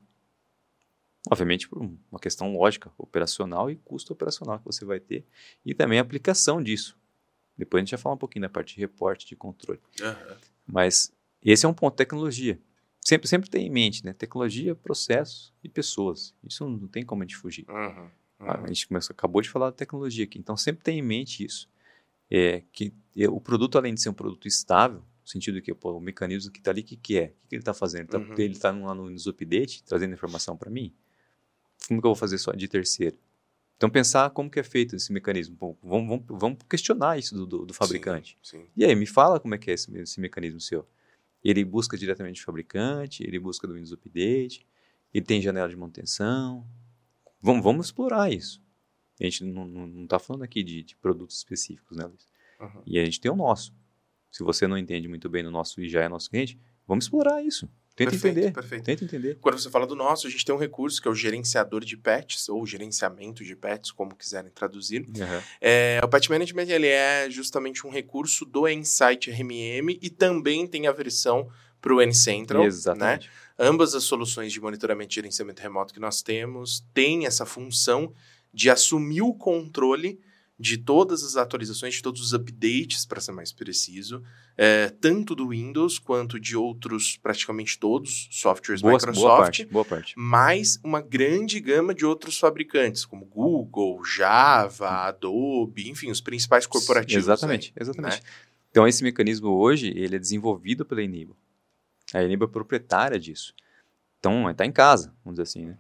Obviamente, 1.30 1.68
por 1.68 1.82
um- 1.82 1.98
uma 2.12 2.20
questão 2.20 2.56
lógica, 2.56 2.92
operacional 2.98 3.70
e 3.72 3.76
custo 3.78 4.14
operacional 4.14 4.60
que 4.60 4.66
você 4.66 4.86
vai 4.86 5.00
ter, 5.00 5.26
e 5.66 5.74
também 5.74 5.98
a 5.98 6.02
aplicação 6.02 6.62
disso. 6.62 6.98
Depois 7.58 7.82
a 7.82 7.84
gente 7.86 7.92
vai 7.92 8.00
falar 8.00 8.16
um 8.16 8.18
pouquinho 8.20 8.44
da 8.44 8.50
parte 8.50 8.76
de 8.76 8.82
reporte, 8.82 9.26
de 9.26 9.36
controle. 9.36 9.80
Aham. 10.02 10.38
Mas 10.68 11.12
esse 11.42 11.66
é 11.66 11.70
um 11.70 11.74
ponto, 11.74 11.96
tecnologia. 11.96 12.60
Sempre, 13.02 13.28
sempre 13.28 13.50
tem 13.50 13.66
em 13.68 13.70
mente, 13.70 14.04
né? 14.04 14.14
Tecnologia, 14.14 14.76
processos 14.76 15.54
e 15.64 15.70
pessoas. 15.70 16.34
Isso 16.44 16.68
não 16.68 16.88
tem 16.88 17.04
como 17.06 17.24
a 17.24 17.26
gente 17.26 17.38
fugir. 17.38 17.66
Uhum. 17.70 18.10
A 18.40 18.60
Uhum. 18.60 18.68
gente 18.68 18.88
começou, 18.88 19.14
acabou 19.14 19.42
de 19.42 19.50
falar 19.50 19.68
da 19.68 19.72
tecnologia 19.76 20.26
aqui, 20.26 20.38
então 20.38 20.58
sempre 20.58 20.84
tem 20.84 21.00
em 21.00 21.02
mente 21.02 21.44
isso. 21.44 21.70
É, 22.30 22.64
que 22.72 22.94
é, 23.16 23.30
o 23.30 23.40
produto, 23.40 23.78
além 23.78 23.94
de 23.94 24.02
ser 24.02 24.10
um 24.10 24.14
produto 24.14 24.48
estável, 24.48 25.00
no 25.00 25.28
sentido 25.28 25.62
que 25.62 25.74
pô, 25.74 25.94
o 25.94 26.00
mecanismo 26.02 26.52
que 26.52 26.60
está 26.60 26.72
ali, 26.72 26.82
o 26.82 26.84
que, 26.84 26.96
que 26.96 27.18
é? 27.18 27.26
O 27.26 27.28
que, 27.28 27.48
que 27.50 27.56
ele 27.56 27.62
está 27.62 27.74
fazendo? 27.74 28.10
Ele 28.16 28.18
Uhum. 28.24 28.32
está 28.34 28.44
ele 28.44 28.56
tá 28.60 28.72
lá 28.72 28.94
no 28.96 29.10
News 29.10 29.28
Update, 29.28 29.84
trazendo 29.84 30.14
informação 30.14 30.56
para 30.58 30.70
mim? 30.70 30.94
Como 31.88 32.02
que 32.02 32.06
eu 32.08 32.10
vou 32.10 32.16
fazer 32.16 32.38
só 32.38 32.52
de 32.52 32.68
terceiro? 32.68 33.18
Então, 33.78 33.90
pensar 33.90 34.30
como 34.30 34.50
que 34.50 34.60
é 34.60 34.64
feito 34.64 34.96
esse 34.96 35.12
mecanismo. 35.12 35.56
Pô, 35.58 35.78
vamos, 35.84 36.08
vamos, 36.08 36.26
vamos 36.30 36.58
questionar 36.70 37.20
isso 37.20 37.36
do, 37.36 37.46
do- 37.46 37.66
do 37.66 37.74
fabricante. 37.74 38.38
Sim, 38.42 38.60
sim. 38.60 38.66
E 38.76 38.86
aí, 38.86 38.96
me 38.96 39.06
fala 39.06 39.40
como 39.40 39.54
é 39.54 39.58
que 39.58 39.70
é 39.70 39.74
esse, 39.74 39.96
esse 39.98 40.20
mecanismo 40.20 40.62
seu. 40.62 40.88
Ele 41.44 41.64
busca 41.66 41.98
diretamente 41.98 42.42
do 42.42 42.46
fabricante, 42.46 43.22
ele 43.24 43.38
busca 43.38 43.68
do 43.68 43.74
Windows 43.74 43.92
Update, 43.92 44.66
ele 45.14 45.26
tem 45.26 45.42
janela 45.42 45.68
de 45.70 45.76
manutenção. 45.76 46.66
Vamos, 47.42 47.64
vamos 47.64 47.88
explorar 47.88 48.32
isso. 48.32 48.64
A 49.20 49.24
gente 49.24 49.44
não 49.46 50.04
está 50.04 50.20
falando 50.20 50.44
aqui 50.44 50.64
de, 50.64 50.84
de 50.84 50.96
produtos 50.96 51.38
específicos, 51.38 51.98
né, 51.98 52.06
Luiz? 52.06 52.28
Uhum. 52.60 52.82
E 52.86 53.00
a 53.00 53.06
gente 53.06 53.20
tem 53.20 53.32
o 53.32 53.36
nosso. 53.36 53.74
Se 54.32 54.44
você 54.44 54.68
não 54.68 54.78
entende 54.78 55.08
muito 55.08 55.30
bem 55.30 55.44
no 55.44 55.52
nosso 55.52 55.82
e 55.82 55.88
já 55.88 56.04
é 56.04 56.10
nosso 56.10 56.30
cliente, 56.30 56.60
vamos 56.86 57.06
explorar 57.06 57.42
isso. 57.42 57.70
Tenta 57.96 58.12
Perfeito, 58.12 58.38
entender. 58.38 58.54
perfeito. 58.54 58.84
Tenta 58.84 59.06
entender. 59.06 59.38
Quando 59.40 59.58
você 59.58 59.70
fala 59.70 59.88
do 59.88 59.96
nosso, 59.96 60.28
a 60.28 60.30
gente 60.30 60.44
tem 60.44 60.54
um 60.54 60.58
recurso 60.58 61.02
que 61.02 61.08
é 61.08 61.12
o 61.12 61.16
gerenciador 61.16 61.86
de 61.86 61.96
patches, 61.96 62.50
ou 62.50 62.66
gerenciamento 62.66 63.42
de 63.42 63.56
patches, 63.56 63.92
como 63.94 64.14
quiserem 64.14 64.52
traduzir. 64.52 65.06
É, 65.62 66.02
o 66.04 66.08
Patch 66.10 66.28
Management 66.28 66.68
ele 66.68 66.88
é 66.88 67.30
justamente 67.30 67.88
um 67.88 67.90
recurso 67.90 68.44
do 68.44 68.68
Insight 68.68 69.32
RMM 69.32 69.98
e 70.02 70.10
também 70.10 70.68
tem 70.68 70.88
a 70.88 70.92
versão 70.92 71.50
para 71.80 71.94
o 71.94 72.02
N-Central. 72.02 72.64
Né? 72.64 72.68
Exatamente. 72.68 73.32
Ambas 73.58 73.96
as 73.96 74.04
soluções 74.04 74.52
de 74.52 74.60
monitoramento 74.60 75.14
e 75.14 75.16
gerenciamento 75.16 75.62
remoto 75.62 75.94
que 75.94 76.00
nós 76.00 76.22
temos 76.22 76.86
têm 76.94 77.26
essa 77.26 77.46
função 77.46 78.14
de 78.56 78.70
assumir 78.70 79.22
o 79.22 79.34
controle 79.34 80.20
de 80.58 80.78
todas 80.78 81.22
as 81.22 81.36
atualizações, 81.36 81.96
de 81.96 82.02
todos 82.02 82.22
os 82.22 82.34
updates, 82.34 83.06
para 83.06 83.20
ser 83.20 83.34
mais 83.34 83.52
preciso, 83.52 84.24
é, 84.58 84.88
tanto 84.90 85.36
do 85.36 85.50
Windows 85.50 86.00
quanto 86.00 86.40
de 86.40 86.56
outros, 86.56 87.18
praticamente 87.18 87.78
todos, 87.78 88.30
softwares 88.32 88.82
Boa, 88.82 88.94
Microsoft, 88.94 89.22
boa 89.22 89.38
parte. 89.38 89.66
Boa 89.66 89.86
parte. 89.86 90.14
mais 90.18 90.80
uma 90.82 91.02
grande 91.02 91.60
gama 91.60 91.94
de 91.94 92.06
outros 92.06 92.40
fabricantes, 92.40 93.04
como 93.04 93.26
Google, 93.26 94.02
Java, 94.06 94.90
Adobe, 95.08 95.90
enfim, 95.90 96.10
os 96.10 96.22
principais 96.22 96.66
corporativos. 96.66 97.26
Exatamente, 97.26 97.74
aí, 97.76 97.84
exatamente. 97.84 98.22
né? 98.22 98.30
Então, 98.72 98.88
esse 98.88 99.04
mecanismo 99.04 99.50
hoje, 99.50 99.90
ele 99.90 100.16
é 100.16 100.20
desenvolvido 100.20 100.86
pela 100.86 101.04
Enable. 101.04 101.36
A 102.14 102.24
Enable 102.24 102.46
é 102.46 102.50
proprietária 102.50 103.20
disso. 103.20 103.54
Então, 104.20 104.50
está 104.50 104.66
em 104.66 104.72
casa, 104.72 105.14
vamos 105.24 105.38
dizer 105.38 105.44
assim, 105.44 105.66
né? 105.66 105.78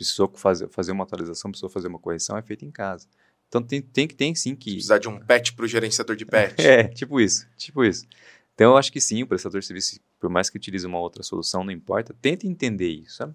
Precisou 0.00 0.32
fazer, 0.34 0.66
fazer 0.70 0.92
uma 0.92 1.04
atualização, 1.04 1.50
precisou 1.50 1.68
fazer 1.68 1.88
uma 1.88 1.98
correção, 1.98 2.34
é 2.38 2.40
feita 2.40 2.64
em 2.64 2.70
casa. 2.70 3.06
Então, 3.48 3.62
tem, 3.62 3.82
tem, 3.82 4.08
que- 4.08 4.14
tem 4.14 4.34
sim 4.34 4.56
que... 4.56 4.72
Precisar 4.72 4.96
de 4.96 5.08
um 5.10 5.20
patch 5.20 5.52
para 5.52 5.66
o 5.66 5.68
gerenciador 5.68 6.16
de 6.16 6.24
patch. 6.24 6.54
É, 6.64 6.84
tipo 6.88 7.20
isso, 7.20 7.46
tipo 7.54 7.84
isso. 7.84 8.06
Então, 8.54 8.70
eu 8.72 8.76
acho 8.78 8.90
que 8.90 8.98
sim, 8.98 9.22
o 9.22 9.26
prestador 9.26 9.60
de 9.60 9.66
serviço, 9.66 10.00
por 10.18 10.30
mais 10.30 10.48
que 10.48 10.56
utilize 10.56 10.86
uma 10.86 10.98
outra 10.98 11.22
solução, 11.22 11.62
não 11.62 11.70
importa, 11.70 12.16
tente 12.22 12.46
entender 12.46 12.88
isso, 12.88 13.16
sabe? 13.16 13.34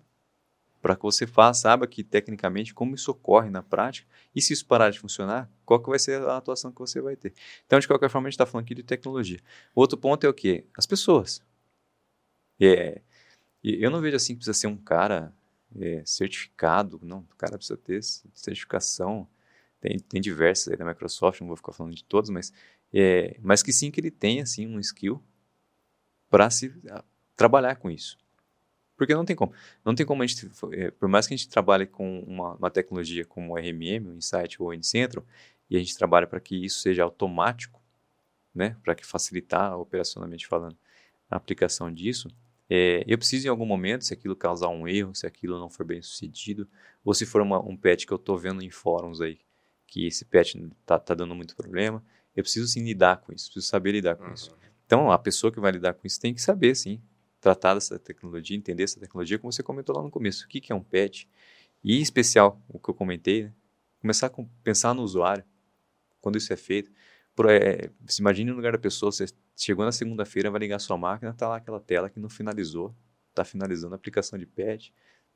Para 0.82 0.96
que 0.96 1.04
você 1.04 1.28
faça, 1.28 1.62
saiba 1.62 1.86
que 1.86 2.04
tecnicamente 2.04 2.74
como 2.74 2.96
isso 2.96 3.12
ocorre 3.12 3.52
na 3.52 3.62
prática 3.62 4.08
e 4.36 4.42
se 4.42 4.54
isso 4.54 4.66
parar 4.66 4.90
de 4.90 5.00
funcionar, 5.00 5.48
qual 5.66 5.80
que 5.80 5.90
vai 5.90 6.00
ser 6.00 6.20
a 6.24 6.38
atuação 6.38 6.72
que 6.72 6.80
você 6.80 7.00
vai 7.00 7.16
ter. 7.16 7.32
Então, 7.68 7.78
de 7.80 7.88
qualquer 7.88 8.10
forma, 8.10 8.28
a 8.28 8.30
gente 8.32 8.36
está 8.36 8.46
falando 8.48 8.66
aqui 8.66 8.74
de 8.74 8.82
tecnologia. 8.84 9.40
O 9.76 9.82
outro 9.82 9.98
ponto 10.00 10.26
é 10.26 10.30
o 10.30 10.34
quê? 10.34 10.66
As 10.76 10.88
pessoas. 10.88 11.44
É, 12.60 13.02
eu 13.64 13.92
não 13.92 14.02
vejo 14.02 14.16
assim 14.16 14.34
que 14.34 14.38
precisa 14.40 14.54
ser 14.58 14.68
um 14.68 14.78
cara 14.78 15.34
é, 15.80 16.04
certificado, 16.06 17.00
não, 17.04 17.20
o 17.20 17.36
cara 17.38 17.58
precisa 17.58 17.78
ter 17.78 18.02
certificação, 18.34 19.28
tem, 19.80 20.00
tem 20.00 20.22
diversas 20.22 20.70
aí 20.70 20.78
da 20.78 20.86
Microsoft, 20.86 21.42
não 21.42 21.48
vou 21.48 21.58
ficar 21.58 21.74
falando 21.74 21.96
de 21.96 22.04
todos, 22.04 22.30
mas 22.30 22.54
é, 22.94 23.38
mas 23.42 23.62
que 23.62 23.74
sim 23.74 23.92
que 23.92 24.00
ele 24.00 24.12
tenha 24.12 24.44
assim 24.44 24.66
um 24.66 24.80
skill 24.80 25.22
para 26.30 26.50
se 26.50 26.74
a, 26.90 27.04
trabalhar 27.36 27.76
com 27.76 27.90
isso. 27.92 28.18
Porque 28.96 29.14
não 29.14 29.26
tem 29.26 29.36
como. 29.36 29.54
Não 29.84 29.94
tem 29.94 30.06
como 30.06 30.24
a 30.24 30.28
gente, 30.28 30.50
é, 30.72 30.92
por 30.92 31.10
mais 31.10 31.28
que 31.28 31.34
a 31.34 31.38
gente 31.38 31.50
trabalhe 31.50 31.86
com 31.86 32.20
uma, 32.22 32.54
uma 32.56 32.72
tecnologia 32.72 33.26
como 33.26 33.54
o 33.54 33.58
RMM, 33.58 34.08
o 34.08 34.14
Insight 34.14 34.62
ou 34.62 34.70
o 34.70 34.74
Incentro, 34.74 35.26
e 35.70 35.76
a 35.76 35.80
gente 35.80 35.98
trabalha 35.98 36.26
para 36.26 36.40
que 36.40 36.56
isso 36.66 36.80
seja 36.80 37.04
automático, 37.04 37.82
né, 38.54 38.78
para 38.84 38.96
que 38.96 39.06
facilitar 39.06 39.78
operacionalmente 39.78 40.48
falando 40.48 40.78
a 41.30 41.36
aplicação 41.36 41.94
disso, 41.94 42.30
é, 42.70 43.04
eu 43.08 43.18
preciso 43.18 43.48
em 43.48 43.50
algum 43.50 43.66
momento, 43.66 44.06
se 44.06 44.14
aquilo 44.14 44.36
causar 44.36 44.70
um 44.70 44.88
erro, 44.88 45.14
se 45.14 45.26
aquilo 45.28 45.60
não 45.60 45.70
for 45.70 45.86
bem 45.86 46.02
sucedido, 46.02 46.68
ou 47.04 47.14
se 47.14 47.26
for 47.26 47.42
uma, 47.42 47.60
um 47.60 47.78
patch 47.78 48.06
que 48.06 48.12
eu 48.12 48.18
estou 48.18 48.38
vendo 48.38 48.64
em 48.64 48.70
fóruns 48.70 49.22
aí, 49.22 49.40
que 49.88 50.08
esse 50.08 50.26
patch 50.26 50.56
está 50.56 50.98
tá 50.98 51.14
dando 51.14 51.36
muito 51.36 51.56
problema, 51.56 52.04
eu 52.36 52.44
preciso 52.44 52.68
sim 52.68 52.84
lidar 52.84 53.18
com 53.18 53.32
isso, 53.32 53.46
preciso 53.46 53.68
saber 53.68 53.92
lidar 53.92 54.16
com 54.16 54.26
uhum. 54.26 54.34
isso. 54.34 54.56
Então, 54.86 55.12
a 55.12 55.18
pessoa 55.18 55.52
que 55.52 55.60
vai 55.60 55.72
lidar 55.72 55.94
com 55.94 56.06
isso 56.06 56.20
tem 56.20 56.34
que 56.34 56.42
saber, 56.42 56.76
sim, 56.76 57.02
tratar 57.40 57.76
dessa 57.76 57.98
tecnologia, 58.00 58.58
entender 58.58 58.84
essa 58.84 59.00
tecnologia, 59.00 59.38
como 59.38 59.52
você 59.52 59.64
comentou 59.64 59.96
lá 59.96 60.02
no 60.02 60.10
começo. 60.10 60.46
O 60.46 60.48
que, 60.48 60.60
que 60.60 60.72
é 60.72 60.76
um 60.76 60.84
patch? 60.84 61.26
E, 61.84 61.98
em 61.98 62.02
especial, 62.02 62.62
o 62.68 62.80
que 62.80 62.90
eu 62.90 62.94
comentei, 62.94 63.44
né? 63.44 63.54
começar 64.00 64.28
a 64.28 64.32
pensar 64.64 64.94
no 64.94 65.04
usuário, 65.04 65.44
quando 66.20 66.38
isso 66.38 66.52
é 66.52 66.56
feito. 66.56 66.92
É, 67.50 67.90
se 68.08 68.22
imagine 68.22 68.50
no 68.50 68.56
lugar 68.56 68.72
da 68.72 68.78
pessoa, 68.78 69.12
você 69.12 69.26
chegou 69.56 69.86
na 69.86 69.92
segunda-feira, 69.92 70.52
vai 70.52 70.60
ligar 70.60 70.80
sua 70.80 70.98
máquina, 70.98 71.32
está 71.32 71.48
lá 71.48 71.58
aquela 71.58 71.80
tela 71.80 72.10
que 72.10 72.20
não 72.20 72.30
finalizou, 72.30 72.96
está 73.30 73.46
finalizando 73.46 73.94
a 73.94 73.98
aplicação 73.98 74.38
de 74.38 74.46
patch, 74.46 74.90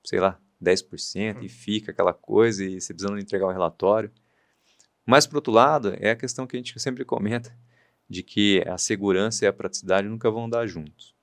sei 0.04 0.20
lá, 0.20 0.40
10%, 0.62 1.38
uhum. 1.38 1.44
e 1.44 1.50
fica 1.50 1.92
aquela 1.92 2.14
coisa, 2.14 2.64
e 2.64 2.80
você 2.80 2.94
precisando 2.94 3.20
entregar 3.20 3.46
o 3.46 3.50
um 3.50 3.54
relatório. 3.54 4.12
Mas, 5.06 5.26
por 5.26 5.38
outro 5.38 5.52
lado, 5.52 5.96
é 6.00 6.12
a 6.12 6.16
questão 6.16 6.46
que 6.46 6.56
a 6.56 6.60
gente 6.60 6.78
sempre 6.80 7.06
comenta, 7.06 7.56
de 8.10 8.24
que 8.24 8.64
a 8.68 8.78
segurança 8.78 9.46
e 9.46 9.48
a 9.48 9.54
praticidade 9.54 10.08
nunca 10.08 10.30
vão 10.32 10.46
andar 10.46 10.66
juntos. 10.68 11.16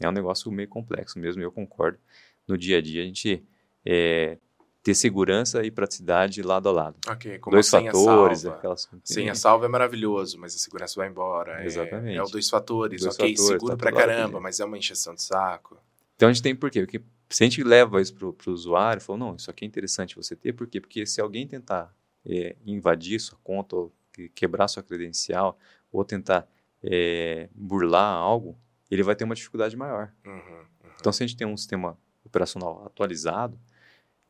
É 0.00 0.08
um 0.08 0.12
negócio 0.12 0.50
meio 0.50 0.68
complexo 0.68 1.18
mesmo, 1.18 1.42
eu 1.42 1.50
concordo. 1.50 1.98
No 2.46 2.58
dia 2.58 2.78
a 2.78 2.82
dia, 2.82 3.02
a 3.02 3.06
gente 3.06 3.42
é, 3.84 4.38
ter 4.84 4.94
segurança 4.94 5.64
e 5.64 5.70
praticidade 5.70 6.42
lado 6.42 6.68
a 6.68 6.72
lado. 6.72 6.96
Ok, 7.08 7.38
como 7.38 7.56
dois 7.56 7.70
fatores, 7.70 8.40
salva. 8.42 8.58
aquelas... 8.58 8.88
Senha 9.02 9.34
salva 9.34 9.64
é 9.64 9.68
maravilhoso, 9.68 10.38
mas 10.38 10.54
a 10.54 10.58
segurança 10.58 10.94
vai 10.96 11.08
embora. 11.08 11.62
É, 11.62 11.66
Exatamente. 11.66 12.14
É, 12.14 12.18
é 12.18 12.22
o 12.22 12.26
dois 12.26 12.50
fatores, 12.50 13.00
dois 13.00 13.14
ok, 13.14 13.34
fatores, 13.34 13.52
seguro 13.52 13.72
tá 13.72 13.76
pra 13.78 13.90
caramba, 13.90 14.38
mas 14.40 14.60
é 14.60 14.64
uma 14.64 14.76
encheção 14.76 15.14
de 15.14 15.22
saco. 15.22 15.78
Então 16.14 16.28
a 16.28 16.32
gente 16.32 16.42
tem 16.42 16.54
por 16.54 16.70
quê? 16.70 16.82
Porque 16.82 17.00
se 17.30 17.42
a 17.42 17.46
gente 17.46 17.64
leva 17.64 17.98
isso 17.98 18.14
pro, 18.14 18.34
pro 18.34 18.52
usuário, 18.52 19.00
falou, 19.00 19.18
não, 19.18 19.36
isso 19.36 19.50
aqui 19.50 19.64
é 19.64 19.68
interessante 19.68 20.16
você 20.16 20.36
ter, 20.36 20.52
por 20.52 20.66
quê? 20.66 20.82
Porque 20.82 21.06
se 21.06 21.18
alguém 21.18 21.46
tentar 21.46 21.90
é, 22.26 22.54
invadir 22.66 23.18
sua 23.18 23.38
conta, 23.42 23.74
ou 23.74 23.92
quebrar 24.34 24.68
sua 24.68 24.82
credencial, 24.82 25.58
ou 25.90 26.04
tentar 26.04 26.46
é, 26.82 27.48
burlar 27.54 28.16
algo, 28.16 28.54
ele 28.90 29.02
vai 29.02 29.16
ter 29.16 29.24
uma 29.24 29.34
dificuldade 29.34 29.74
maior. 29.78 30.12
Uhum, 30.26 30.34
uhum. 30.34 30.64
Então, 31.00 31.10
se 31.10 31.24
a 31.24 31.26
gente 31.26 31.38
tem 31.38 31.46
um 31.46 31.56
sistema 31.56 31.96
operacional 32.22 32.84
atualizado, 32.84 33.58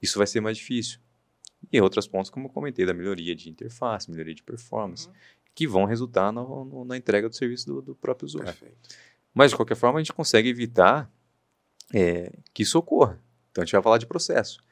isso 0.05 0.19
vai 0.19 0.27
ser 0.27 0.41
mais 0.41 0.57
difícil. 0.57 0.99
E 1.73 1.81
outros 1.81 2.07
pontos, 2.07 2.31
como 2.31 2.47
eu 2.47 2.51
comentei, 2.51 2.85
da 2.85 2.95
melhoria 2.95 3.35
de 3.35 3.49
interface, 3.49 4.11
melhoria 4.11 4.35
de 4.35 4.43
performance, 4.43 5.09
uhum. 5.09 5.15
que 5.55 5.67
vão 5.67 5.85
resultar 5.85 6.31
no, 6.31 6.65
no, 6.65 6.85
na 6.85 6.97
entrega 6.97 7.29
do 7.29 7.35
serviço 7.35 7.67
do, 7.67 7.83
do 7.83 7.95
próprio 7.95 8.27
usuário. 8.27 8.53
Perfeito. 8.53 8.89
Mas, 9.33 9.51
de 9.51 9.57
qualquer 9.57 9.75
forma, 9.75 9.99
a 9.99 10.03
gente 10.03 10.13
consegue 10.13 10.49
evitar 10.49 11.11
é, 11.93 12.33
que 12.53 12.63
isso 12.63 12.79
ocorra. 12.79 13.21
Então, 13.51 13.63
a 13.63 13.65
gente 13.65 13.73
vai 13.73 13.83
falar 13.83 13.99
de 13.99 14.07
processo. 14.07 14.63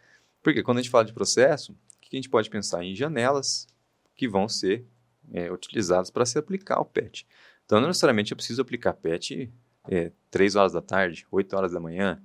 Porque 0.42 0.62
quando 0.62 0.78
a 0.78 0.82
gente 0.82 0.90
fala 0.90 1.04
de 1.04 1.12
processo, 1.12 1.74
que 2.00 2.16
a 2.16 2.18
gente 2.18 2.28
pode 2.28 2.50
pensar 2.50 2.84
em 2.84 2.94
janelas 2.94 3.66
que 4.14 4.28
vão 4.28 4.48
ser 4.48 4.86
é, 5.32 5.50
utilizadas 5.50 6.10
para 6.10 6.26
se 6.26 6.38
aplicar 6.38 6.78
o 6.80 6.84
PET. 6.84 7.26
Então, 7.64 7.80
não 7.80 7.88
necessariamente 7.88 8.32
eu 8.32 8.36
preciso 8.36 8.60
aplicar 8.60 8.92
PET 8.92 9.50
é, 9.88 10.12
3 10.30 10.56
horas 10.56 10.72
da 10.72 10.82
tarde, 10.82 11.26
8 11.30 11.56
horas 11.56 11.72
da 11.72 11.80
manhã. 11.80 12.22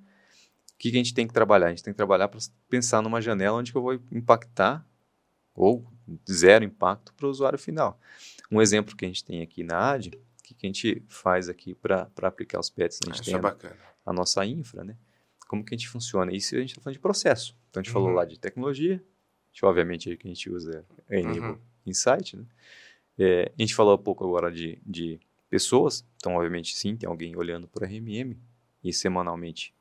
O 0.78 0.80
que, 0.80 0.92
que 0.92 0.96
a 0.96 1.00
gente 1.00 1.14
tem 1.16 1.28
que 1.28 1.34
trabalhar? 1.34 1.68
A 1.68 1.70
gente 1.70 1.82
tem 1.82 1.92
que 1.92 1.98
trabalhar 1.98 2.28
para 2.28 2.40
pensar 2.70 3.02
numa 3.02 3.20
janela 3.20 3.58
onde 3.58 3.76
eu 3.76 3.82
vou 3.82 3.94
impactar 4.12 4.88
ou 5.56 5.92
zero 6.30 6.64
impacto 6.64 7.12
para 7.16 7.26
o 7.26 7.30
usuário 7.32 7.58
final. 7.58 8.00
Um 8.52 8.62
exemplo 8.62 8.96
que 8.96 9.04
a 9.04 9.08
gente 9.08 9.26
tem 9.26 9.42
aqui 9.42 9.64
na 9.64 9.94
AD, 9.94 10.10
o 10.10 10.44
que, 10.44 10.54
que 10.54 10.68
a 10.68 10.70
gente 10.70 11.04
faz 11.08 11.50
aqui 11.50 11.74
para 11.74 12.08
aplicar 12.22 12.60
os 12.60 12.70
PETs? 12.70 13.00
A 13.04 13.08
gente 13.08 13.16
Isso 13.16 13.24
tem 13.24 13.34
é 13.34 13.38
a, 13.40 13.76
a, 14.06 14.14
nossa 14.14 14.46
infra, 14.46 14.84
né? 14.84 14.96
Como 15.48 15.66
que 15.66 15.74
a 15.74 15.78
gente 15.78 15.90
funciona? 15.90 16.32
Isso 16.32 16.56
a 16.56 16.60
gente 16.60 16.70
está 16.70 16.82
falando 16.82 16.94
de 16.94 17.02
processo. 17.02 17.58
Então, 17.70 17.82
a 17.82 17.84
gente 17.84 17.90
uhum. 17.90 18.02
falou 18.02 18.12
lá 18.12 18.24
de 18.24 18.40
tecnologia, 18.40 19.04
gente, 19.52 19.66
obviamente, 19.66 20.16
que 20.16 20.28
a 20.28 20.30
gente 20.30 20.48
usa 20.48 20.86
é 21.10 21.20
Enable 21.20 21.40
uhum. 21.40 21.60
Insight, 21.88 22.38
né? 22.38 22.46
É, 23.18 23.52
a 23.58 23.62
gente 23.62 23.74
falou 23.74 23.96
um 23.96 24.02
pouco 24.02 24.24
agora 24.24 24.52
de, 24.52 24.80
de 24.86 25.20
pessoas, 25.50 26.06
então, 26.18 26.36
obviamente, 26.36 26.76
sim, 26.76 26.96
tem 26.96 27.10
alguém 27.10 27.36
olhando 27.36 27.68
por 27.68 27.84
RMM 27.84 28.38
e 28.84 28.94
semanalmente. 28.94 29.74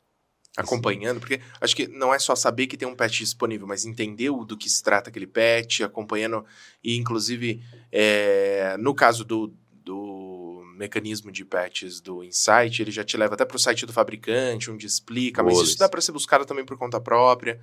Acompanhando, 0.56 1.20
porque 1.20 1.40
acho 1.60 1.76
que 1.76 1.86
não 1.86 2.14
é 2.14 2.18
só 2.18 2.34
saber 2.34 2.66
que 2.66 2.76
tem 2.76 2.88
um 2.88 2.94
patch 2.94 3.18
disponível, 3.18 3.66
mas 3.66 3.84
entender 3.84 4.30
do 4.30 4.56
que 4.56 4.70
se 4.70 4.82
trata 4.82 5.10
aquele 5.10 5.26
patch, 5.26 5.80
acompanhando, 5.80 6.44
e 6.82 6.96
inclusive, 6.96 7.62
é, 7.92 8.76
no 8.78 8.94
caso 8.94 9.24
do, 9.24 9.52
do 9.84 10.62
mecanismo 10.76 11.30
de 11.30 11.44
patches 11.44 12.00
do 12.00 12.24
Insight, 12.24 12.80
ele 12.80 12.90
já 12.90 13.04
te 13.04 13.16
leva 13.16 13.34
até 13.34 13.44
para 13.44 13.56
o 13.56 13.60
site 13.60 13.84
do 13.84 13.92
fabricante, 13.92 14.70
onde 14.70 14.86
explica, 14.86 15.42
mas 15.42 15.58
isso 15.58 15.78
dá 15.78 15.88
para 15.88 16.00
ser 16.00 16.12
buscado 16.12 16.44
também 16.44 16.64
por 16.64 16.76
conta 16.76 17.00
própria, 17.00 17.60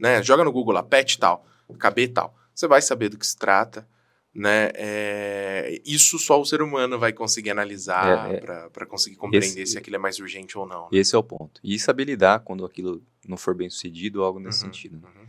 né? 0.00 0.22
Joga 0.22 0.44
no 0.44 0.52
Google 0.52 0.74
lá, 0.74 0.82
patch 0.82 1.16
tal. 1.16 1.46
KB 1.78 2.08
tal. 2.08 2.36
Você 2.54 2.66
vai 2.66 2.82
saber 2.82 3.08
do 3.08 3.18
que 3.18 3.26
se 3.26 3.36
trata, 3.36 3.86
né? 4.34 4.70
É, 4.74 5.82
isso 5.84 6.18
só 6.18 6.40
o 6.40 6.44
ser 6.44 6.62
humano 6.62 6.98
vai 6.98 7.12
conseguir 7.12 7.50
analisar 7.50 8.32
é, 8.32 8.36
é, 8.36 8.68
para 8.68 8.86
conseguir 8.86 9.16
compreender 9.16 9.62
esse, 9.62 9.72
se 9.72 9.78
aquilo 9.78 9.96
é 9.96 9.98
mais 9.98 10.18
urgente 10.18 10.56
ou 10.56 10.66
não. 10.66 10.84
Né? 10.84 10.98
Esse 10.98 11.14
é 11.14 11.18
o 11.18 11.22
ponto. 11.22 11.60
E 11.62 11.78
saber 11.78 12.04
lidar 12.04 12.40
quando 12.40 12.64
aquilo 12.64 13.02
não 13.26 13.36
for 13.36 13.54
bem 13.54 13.68
sucedido 13.68 14.20
ou 14.20 14.24
algo 14.26 14.40
nesse 14.40 14.64
uhum, 14.64 14.72
sentido. 14.72 14.98
Né? 14.98 15.08
Uhum. 15.08 15.26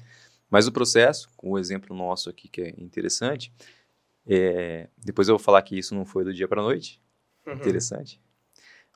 Mas 0.50 0.68
o 0.68 0.72
processo, 0.72 1.30
com 1.36 1.52
o 1.52 1.60
exemplo 1.60 1.96
nosso 1.96 2.30
aqui 2.30 2.48
que 2.48 2.62
é 2.62 2.70
interessante, 2.78 3.52
é, 4.26 4.88
depois 4.98 5.28
eu 5.28 5.38
vou 5.38 5.44
falar 5.44 5.62
que 5.64 5.78
isso 5.78 5.94
não 5.94 6.06
foi 6.06 6.24
do 6.24 6.34
dia 6.34 6.48
para 6.48 6.62
a 6.62 6.64
noite, 6.64 7.02
uhum. 7.46 7.54
interessante. 7.54 8.22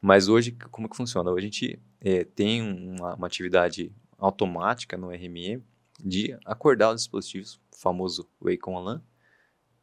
Mas 0.01 0.29
hoje, 0.29 0.51
como 0.71 0.87
que 0.87 0.95
funciona? 0.95 1.31
Hoje 1.31 1.39
a 1.39 1.49
gente 1.49 1.79
é, 1.99 2.23
tem 2.23 2.61
uma, 2.61 3.15
uma 3.15 3.27
atividade 3.27 3.91
automática 4.17 4.95
no 4.95 5.09
RMM 5.09 5.61
de 5.99 6.37
acordar 6.45 6.93
os 6.93 7.01
dispositivos, 7.01 7.59
o 7.73 7.77
famoso 7.77 8.29
Wake 8.39 8.69
on 8.69 8.79
LAN, 8.79 9.03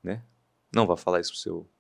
né? 0.05 0.23
Não 0.73 0.87
vá 0.87 0.97
falar 0.97 1.21
isso 1.21 1.31
para 1.31 1.39
o 1.39 1.41
seu 1.41 1.71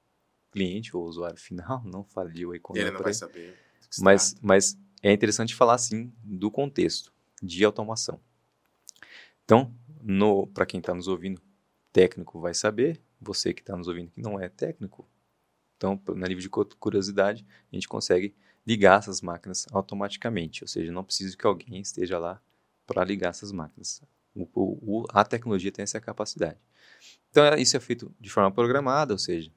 cliente 0.50 0.96
ou 0.96 1.04
usuário 1.04 1.38
final, 1.38 1.82
não 1.86 2.02
fale 2.02 2.46
on 2.46 2.50
LAN. 2.50 2.58
Ele 2.74 2.90
não 2.90 3.02
vai 3.02 3.14
saber. 3.14 3.58
Mas, 4.00 4.34
mas 4.40 4.78
é 5.02 5.12
interessante 5.12 5.54
falar, 5.54 5.78
sim, 5.78 6.12
do 6.22 6.50
contexto 6.50 7.12
de 7.42 7.64
automação. 7.64 8.18
Então, 9.44 9.72
para 10.52 10.64
quem 10.64 10.80
está 10.80 10.94
nos 10.94 11.06
ouvindo, 11.06 11.40
técnico 11.92 12.40
vai 12.40 12.54
saber, 12.54 13.00
você 13.20 13.52
que 13.52 13.60
está 13.60 13.76
nos 13.76 13.86
ouvindo 13.86 14.10
que 14.10 14.20
não 14.20 14.40
é 14.40 14.48
técnico, 14.48 15.06
então, 15.76 16.00
na 16.14 16.26
nível 16.26 16.40
de 16.40 16.48
curiosidade, 16.48 17.44
a 17.70 17.74
gente 17.74 17.86
consegue 17.86 18.34
ligar 18.66 18.98
essas 18.98 19.20
máquinas 19.20 19.66
automaticamente, 19.70 20.64
ou 20.64 20.68
seja, 20.68 20.90
não 20.90 21.04
precisa 21.04 21.36
que 21.36 21.46
alguém 21.46 21.80
esteja 21.80 22.18
lá 22.18 22.40
para 22.86 23.04
ligar 23.04 23.30
essas 23.30 23.52
máquinas. 23.52 24.02
O, 24.34 24.48
o, 24.54 25.04
a 25.10 25.24
tecnologia 25.24 25.70
tem 25.70 25.82
essa 25.82 26.00
capacidade. 26.00 26.58
Então, 27.34 27.44
é, 27.46 27.60
isso 27.60 27.76
é 27.76 27.80
feito 27.80 28.14
de 28.20 28.30
forma 28.30 28.48
programada, 28.48 29.12
ou 29.12 29.18
seja, 29.18 29.50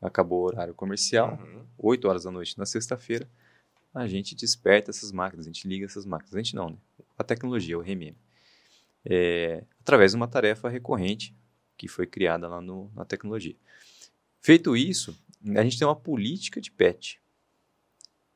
acabou 0.00 0.40
o 0.40 0.46
horário 0.46 0.72
comercial, 0.72 1.38
uhum. 1.38 1.66
8 1.76 2.08
horas 2.08 2.24
da 2.24 2.30
noite 2.30 2.56
na 2.56 2.64
sexta-feira, 2.64 3.28
a 3.92 4.06
gente 4.06 4.34
desperta 4.34 4.90
essas 4.90 5.12
máquinas, 5.12 5.44
a 5.44 5.50
gente 5.50 5.68
liga 5.68 5.84
essas 5.84 6.06
máquinas. 6.06 6.34
A 6.34 6.38
gente 6.38 6.56
não, 6.56 6.70
né? 6.70 6.78
A 7.18 7.22
tecnologia, 7.22 7.76
o 7.76 7.82
RMM. 7.82 8.16
É, 9.04 9.62
através 9.78 10.12
de 10.12 10.16
uma 10.16 10.26
tarefa 10.26 10.70
recorrente 10.70 11.36
que 11.76 11.86
foi 11.86 12.06
criada 12.06 12.48
lá 12.48 12.62
no, 12.62 12.90
na 12.94 13.04
tecnologia. 13.04 13.56
Feito 14.40 14.74
isso, 14.74 15.14
a 15.54 15.62
gente 15.62 15.78
tem 15.78 15.86
uma 15.86 15.94
política 15.94 16.62
de 16.62 16.70
PET. 16.70 17.20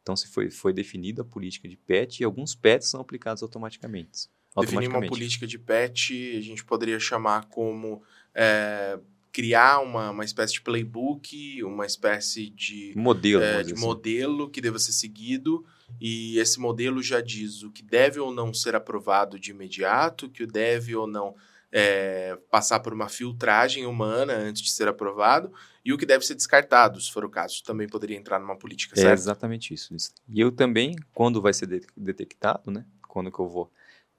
Então, 0.03 0.15
se 0.15 0.29
foi, 0.29 0.51
foi 0.51 0.75
definida 0.75 1.23
a 1.23 1.25
política 1.25 1.67
de 1.67 1.79
PET 1.79 2.21
e 2.21 2.25
alguns 2.25 2.55
PETs 2.55 2.91
são 2.91 3.01
aplicados 3.01 3.43
automaticamente. 3.43 4.29
Definir 4.61 4.89
uma 4.89 5.07
política 5.07 5.47
de 5.47 5.59
PET, 5.59 6.37
a 6.37 6.41
gente 6.41 6.65
poderia 6.65 6.99
chamar 6.99 7.47
como 7.47 8.03
é, 8.35 8.99
criar 9.33 9.81
uma, 9.81 10.11
uma 10.11 10.25
espécie 10.25 10.55
de 10.55 10.63
playbook, 10.63 11.63
uma 11.63 11.85
espécie 11.85 12.49
de 12.49 12.95
modelo, 12.97 13.43
é, 13.43 13.63
de 13.63 13.75
assim. 13.75 13.81
modelo 13.81 14.49
que 14.49 14.63
deva 14.63 14.79
ser 14.79 14.93
seguido 14.93 15.65
e 16.01 16.39
esse 16.39 16.59
modelo 16.59 17.03
já 17.03 17.21
diz 17.21 17.63
o 17.63 17.71
que 17.71 17.83
deve 17.83 18.19
ou 18.19 18.33
não 18.33 18.55
ser 18.55 18.75
aprovado 18.75 19.39
de 19.39 19.51
imediato, 19.51 20.31
que 20.31 20.43
o 20.43 20.47
deve 20.47 20.97
ou 20.97 21.07
não 21.07 21.35
é, 21.71 22.39
passar 22.51 22.81
por 22.81 22.95
uma 22.95 23.11
filtragem 23.11 23.85
humana 23.85 24.33
antes 24.33 24.63
de 24.63 24.71
ser 24.71 24.89
aprovado 24.89 25.53
e 25.85 25.93
o 25.93 25.99
que 25.99 26.07
deve 26.07 26.25
ser 26.25 26.35
descartado, 26.35 26.99
se 27.01 27.13
for 27.13 27.25
o 27.25 27.29
caso. 27.29 27.63
Também 27.63 27.87
poderia 27.87 28.17
entrar 28.17 28.39
numa 28.39 28.57
política, 28.57 28.97
certo? 28.97 29.11
É 29.11 29.13
exatamente 29.13 29.75
isso. 29.75 29.95
E 30.29 30.41
eu 30.41 30.51
também, 30.51 30.97
quando 31.13 31.43
vai 31.43 31.53
ser 31.53 31.87
detectado, 31.95 32.71
né? 32.71 32.87
Quando 33.07 33.31
que 33.31 33.39
eu 33.39 33.49
vou 33.49 33.71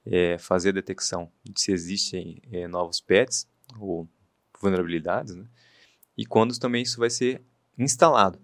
é, 0.10 0.38
fazer 0.38 0.70
a 0.70 0.74
detecção 0.74 1.32
de 1.44 1.60
se 1.60 1.72
existem 1.72 2.42
é, 2.52 2.68
novos 2.68 3.00
pets 3.00 3.48
ou 3.80 4.08
vulnerabilidades, 4.60 5.36
né? 5.36 5.46
E 6.18 6.26
quando 6.26 6.58
também 6.58 6.82
isso 6.82 7.00
vai 7.00 7.10
ser 7.10 7.42
instalado. 7.78 8.40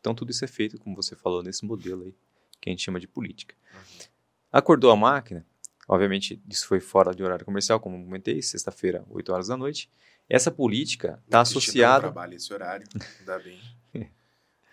Então 0.00 0.14
tudo 0.14 0.30
isso 0.30 0.44
é 0.44 0.48
feito, 0.48 0.78
como 0.78 0.96
você 0.96 1.14
falou, 1.14 1.42
nesse 1.42 1.64
modelo 1.64 2.04
aí, 2.04 2.14
que 2.60 2.68
a 2.68 2.72
gente 2.72 2.82
chama 2.82 2.98
de 2.98 3.06
política. 3.06 3.54
Uhum. 3.72 4.06
Acordou 4.50 4.90
a 4.90 4.96
máquina, 4.96 5.46
obviamente 5.86 6.40
isso 6.48 6.66
foi 6.66 6.80
fora 6.80 7.14
de 7.14 7.22
horário 7.22 7.44
comercial, 7.44 7.78
como 7.78 8.02
comentei, 8.02 8.42
sexta-feira, 8.42 9.04
8 9.08 9.32
horas 9.32 9.48
da 9.48 9.56
noite. 9.56 9.88
Essa 10.28 10.50
política 10.50 11.22
está 11.24 11.40
associada. 11.42 12.02
Trabalha 12.02 12.34
esse 12.34 12.52
horário, 12.52 12.86
ainda 13.20 13.38
bem. 13.38 13.60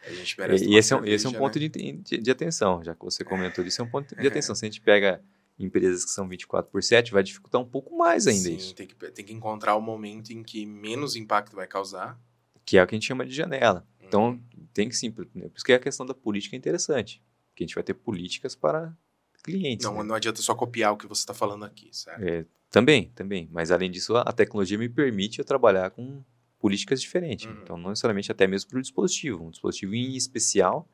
A 0.08 0.14
gente 0.14 0.39
merece 0.39 0.66
e 0.66 0.78
esse 0.78 0.93
é, 0.93 0.95
um, 0.95 1.05
esse 1.05 1.26
é 1.26 1.30
um 1.30 1.34
ponto 1.34 1.60
né? 1.60 1.68
de, 1.68 1.91
de, 1.91 2.18
de, 2.18 2.32
atenção, 2.32 2.82
já 2.82 2.95
que 2.95 3.03
você 3.03 3.26
comentou 3.26 3.62
disso, 3.62 3.82
é 3.82 3.84
um 3.84 3.89
ponto 3.89 4.16
de 4.16 4.26
atenção. 4.26 4.55
Se 4.55 4.64
a 4.64 4.70
gente 4.70 4.80
pega 4.80 5.22
empresas 5.60 6.05
que 6.05 6.12
são 6.12 6.28
24 6.28 6.72
por 6.72 6.84
7, 6.84 7.12
vai 7.12 7.24
dificultar 7.24 7.60
um 7.60 7.66
pouco 7.66 7.97
mais 7.97 8.28
ainda 8.28 8.49
Sim, 8.49 8.55
isso. 8.55 8.76
Tem 8.76 8.88
que, 8.88 8.95
tem 8.95 9.26
que 9.26 9.34
encontrar 9.34 9.76
o 9.76 9.82
momento 9.82 10.32
em 10.32 10.43
que 10.43 10.66
menos 10.66 11.16
impacto 11.16 11.55
vai 11.55 11.68
causar. 11.68 12.20
Que 12.66 12.78
é 12.78 12.84
o 12.84 12.88
que 12.88 12.95
a 12.95 12.97
gente 12.97 13.08
chama 13.08 13.26
de 13.26 13.34
janela. 13.34 13.88
Então, 14.01 14.30
uhum. 14.30 14.68
tem 14.74 14.88
que 14.88 14.95
sim, 14.95 15.12
por 15.12 15.28
isso 15.55 15.66
que 15.66 15.74
a 15.74 15.80
questão 15.80 16.05
da 16.05 16.14
política 16.14 16.55
é 16.55 16.58
interessante. 16.58 17.22
Que 17.55 17.64
a 17.64 17.68
gente 17.68 17.76
vai 17.76 17.84
ter 17.84 17.93
políticas 17.93 18.55
para 18.55 18.95
clientes. 19.43 19.86
Não, 19.86 19.95
né? 19.95 20.03
não 20.03 20.16
adianta 20.16 20.41
só 20.41 20.53
copiar 20.53 20.93
o 20.93 20.97
que 20.97 21.08
você 21.08 21.22
está 21.22 21.34
falando 21.34 21.66
aqui, 21.66 21.89
certo? 21.91 22.24
É, 22.24 22.45
também, 22.70 23.12
também. 23.16 23.49
Mas 23.51 23.72
além 23.72 23.89
disso, 23.89 24.16
a 24.16 24.32
tecnologia 24.32 24.78
me 24.78 24.89
permite 24.89 25.39
eu 25.39 25.45
trabalhar 25.45 25.89
com 25.91 26.24
políticas 26.60 27.01
diferentes. 27.01 27.45
Uhum. 27.45 27.60
Então, 27.62 27.78
não 27.78 27.89
necessariamente 27.89 28.32
até 28.32 28.45
mesmo 28.47 28.70
para 28.70 28.80
o 28.80 28.82
dispositivo. 28.82 29.45
Um 29.45 29.49
dispositivo 29.49 29.95
em 29.95 30.16
especial 30.16 30.88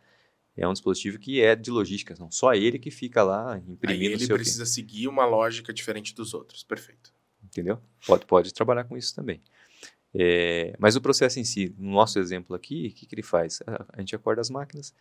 é 0.56 0.68
um 0.68 0.74
dispositivo 0.74 1.18
que 1.18 1.42
é 1.42 1.56
de 1.56 1.72
logística, 1.72 2.16
não 2.20 2.30
só 2.30 2.54
ele 2.54 2.78
que 2.78 2.92
fica 2.92 3.24
lá 3.24 3.58
imprimindo 3.68 4.10
Aí 4.10 4.14
ele 4.14 4.26
seu 4.26 4.36
precisa 4.36 4.66
seguir 4.66 5.08
uma 5.08 5.26
lógica 5.26 5.74
diferente 5.74 6.14
dos 6.14 6.34
outros. 6.34 6.64
Perfeito. 6.64 7.12
Entendeu? 7.44 7.82
Pode, 8.06 8.26
pode 8.26 8.54
trabalhar 8.54 8.84
com 8.84 8.96
isso 8.96 9.16
também. 9.16 9.42
É, 10.14 10.76
mas 10.78 10.96
o 10.96 11.02
processo 11.02 11.40
em 11.40 11.44
si, 11.44 11.74
no 11.78 11.92
nosso 11.92 12.20
exemplo 12.20 12.56
aqui, 12.56 12.88
o 12.88 12.94
que, 12.94 13.06
que 13.06 13.16
ele 13.16 13.24
faz? 13.24 13.62
A, 13.66 13.86
a 13.94 14.00
gente 14.00 14.16
acorda 14.16 14.42
as 14.42 14.50
máquinas, 14.50 14.94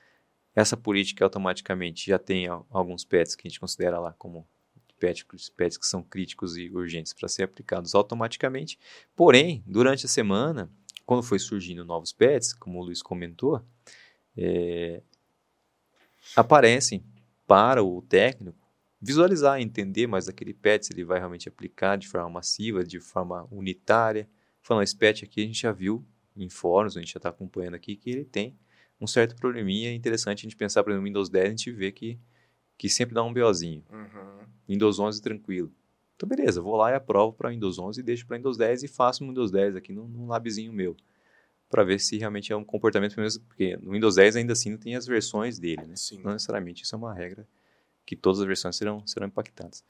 essa 0.54 0.76
política 0.76 1.24
automaticamente 1.24 2.06
já 2.08 2.18
tem 2.18 2.46
alguns 2.46 3.04
PETs 3.04 3.34
que 3.34 3.46
a 3.46 3.50
gente 3.50 3.60
considera 3.60 3.98
lá 3.98 4.12
como 4.14 4.46
PETs, 4.98 5.50
PETs 5.50 5.76
que 5.76 5.86
são 5.86 6.02
críticos 6.02 6.56
e 6.56 6.70
urgentes 6.70 7.12
para 7.12 7.28
ser 7.28 7.42
aplicados 7.42 7.94
automaticamente. 7.94 8.78
Porém, 9.14 9.62
durante 9.66 10.06
a 10.06 10.08
semana, 10.08 10.70
quando 11.04 11.22
foi 11.22 11.38
surgindo 11.38 11.84
novos 11.84 12.12
PETs, 12.12 12.52
como 12.54 12.78
o 12.78 12.84
Luiz 12.84 13.02
comentou, 13.02 13.62
é, 14.36 15.02
aparecem 16.36 17.04
para 17.46 17.82
o 17.82 18.02
técnico 18.02 18.62
visualizar, 19.00 19.60
entender 19.60 20.06
mais 20.06 20.28
aquele 20.28 20.54
PET, 20.54 20.86
se 20.86 20.92
ele 20.92 21.04
vai 21.04 21.18
realmente 21.18 21.48
aplicar 21.48 21.96
de 21.96 22.06
forma 22.06 22.30
massiva, 22.30 22.84
de 22.84 23.00
forma 23.00 23.48
unitária. 23.50 24.28
Falando, 24.60 24.84
esse 24.84 24.96
PET 24.96 25.24
aqui 25.24 25.42
a 25.42 25.46
gente 25.46 25.60
já 25.60 25.72
viu 25.72 26.06
em 26.36 26.48
fóruns, 26.48 26.96
a 26.96 27.00
gente 27.00 27.12
já 27.12 27.18
está 27.18 27.28
acompanhando 27.28 27.74
aqui, 27.74 27.96
que 27.96 28.08
ele 28.08 28.24
tem 28.24 28.56
um 29.00 29.06
certo 29.06 29.34
probleminha. 29.34 29.90
É 29.90 29.94
interessante 29.94 30.40
a 30.40 30.42
gente 30.42 30.56
pensar, 30.56 30.84
por 30.84 30.90
exemplo, 30.90 31.02
no 31.02 31.08
Windows 31.08 31.28
10, 31.28 31.46
a 31.46 31.50
gente 31.50 31.72
vê 31.72 31.90
que, 31.90 32.18
que 32.78 32.88
sempre 32.88 33.14
dá 33.14 33.24
um 33.24 33.34
BOzinho. 33.34 33.82
Uhum. 33.90 34.46
Windows 34.68 35.00
11 35.00 35.20
tranquilo. 35.20 35.72
Então, 36.14 36.28
beleza, 36.28 36.62
vou 36.62 36.76
lá 36.76 36.92
e 36.92 36.94
aprovo 36.94 37.32
para 37.32 37.50
Windows 37.50 37.80
11 37.80 37.98
e 37.98 38.02
deixo 38.04 38.24
para 38.24 38.36
Windows 38.36 38.56
10 38.56 38.84
e 38.84 38.88
faço 38.88 39.24
um 39.24 39.28
Windows 39.28 39.50
10 39.50 39.74
aqui 39.74 39.92
num, 39.92 40.06
num 40.06 40.28
labzinho 40.28 40.72
meu. 40.72 40.96
Para 41.72 41.84
ver 41.84 41.98
se 41.98 42.18
realmente 42.18 42.52
é 42.52 42.56
um 42.56 42.62
comportamento, 42.62 43.16
porque 43.48 43.78
no 43.78 43.92
Windows 43.92 44.16
10 44.16 44.36
ainda 44.36 44.52
assim 44.52 44.72
não 44.72 44.76
tem 44.76 44.94
as 44.94 45.06
versões 45.06 45.58
dele, 45.58 45.86
né? 45.86 45.96
Sim. 45.96 46.20
Não 46.22 46.34
necessariamente 46.34 46.82
isso 46.82 46.94
é 46.94 46.98
uma 46.98 47.14
regra 47.14 47.48
que 48.04 48.14
todas 48.14 48.40
as 48.40 48.46
versões 48.46 48.76
serão, 48.76 49.06
serão 49.06 49.26
impactadas. 49.26 49.82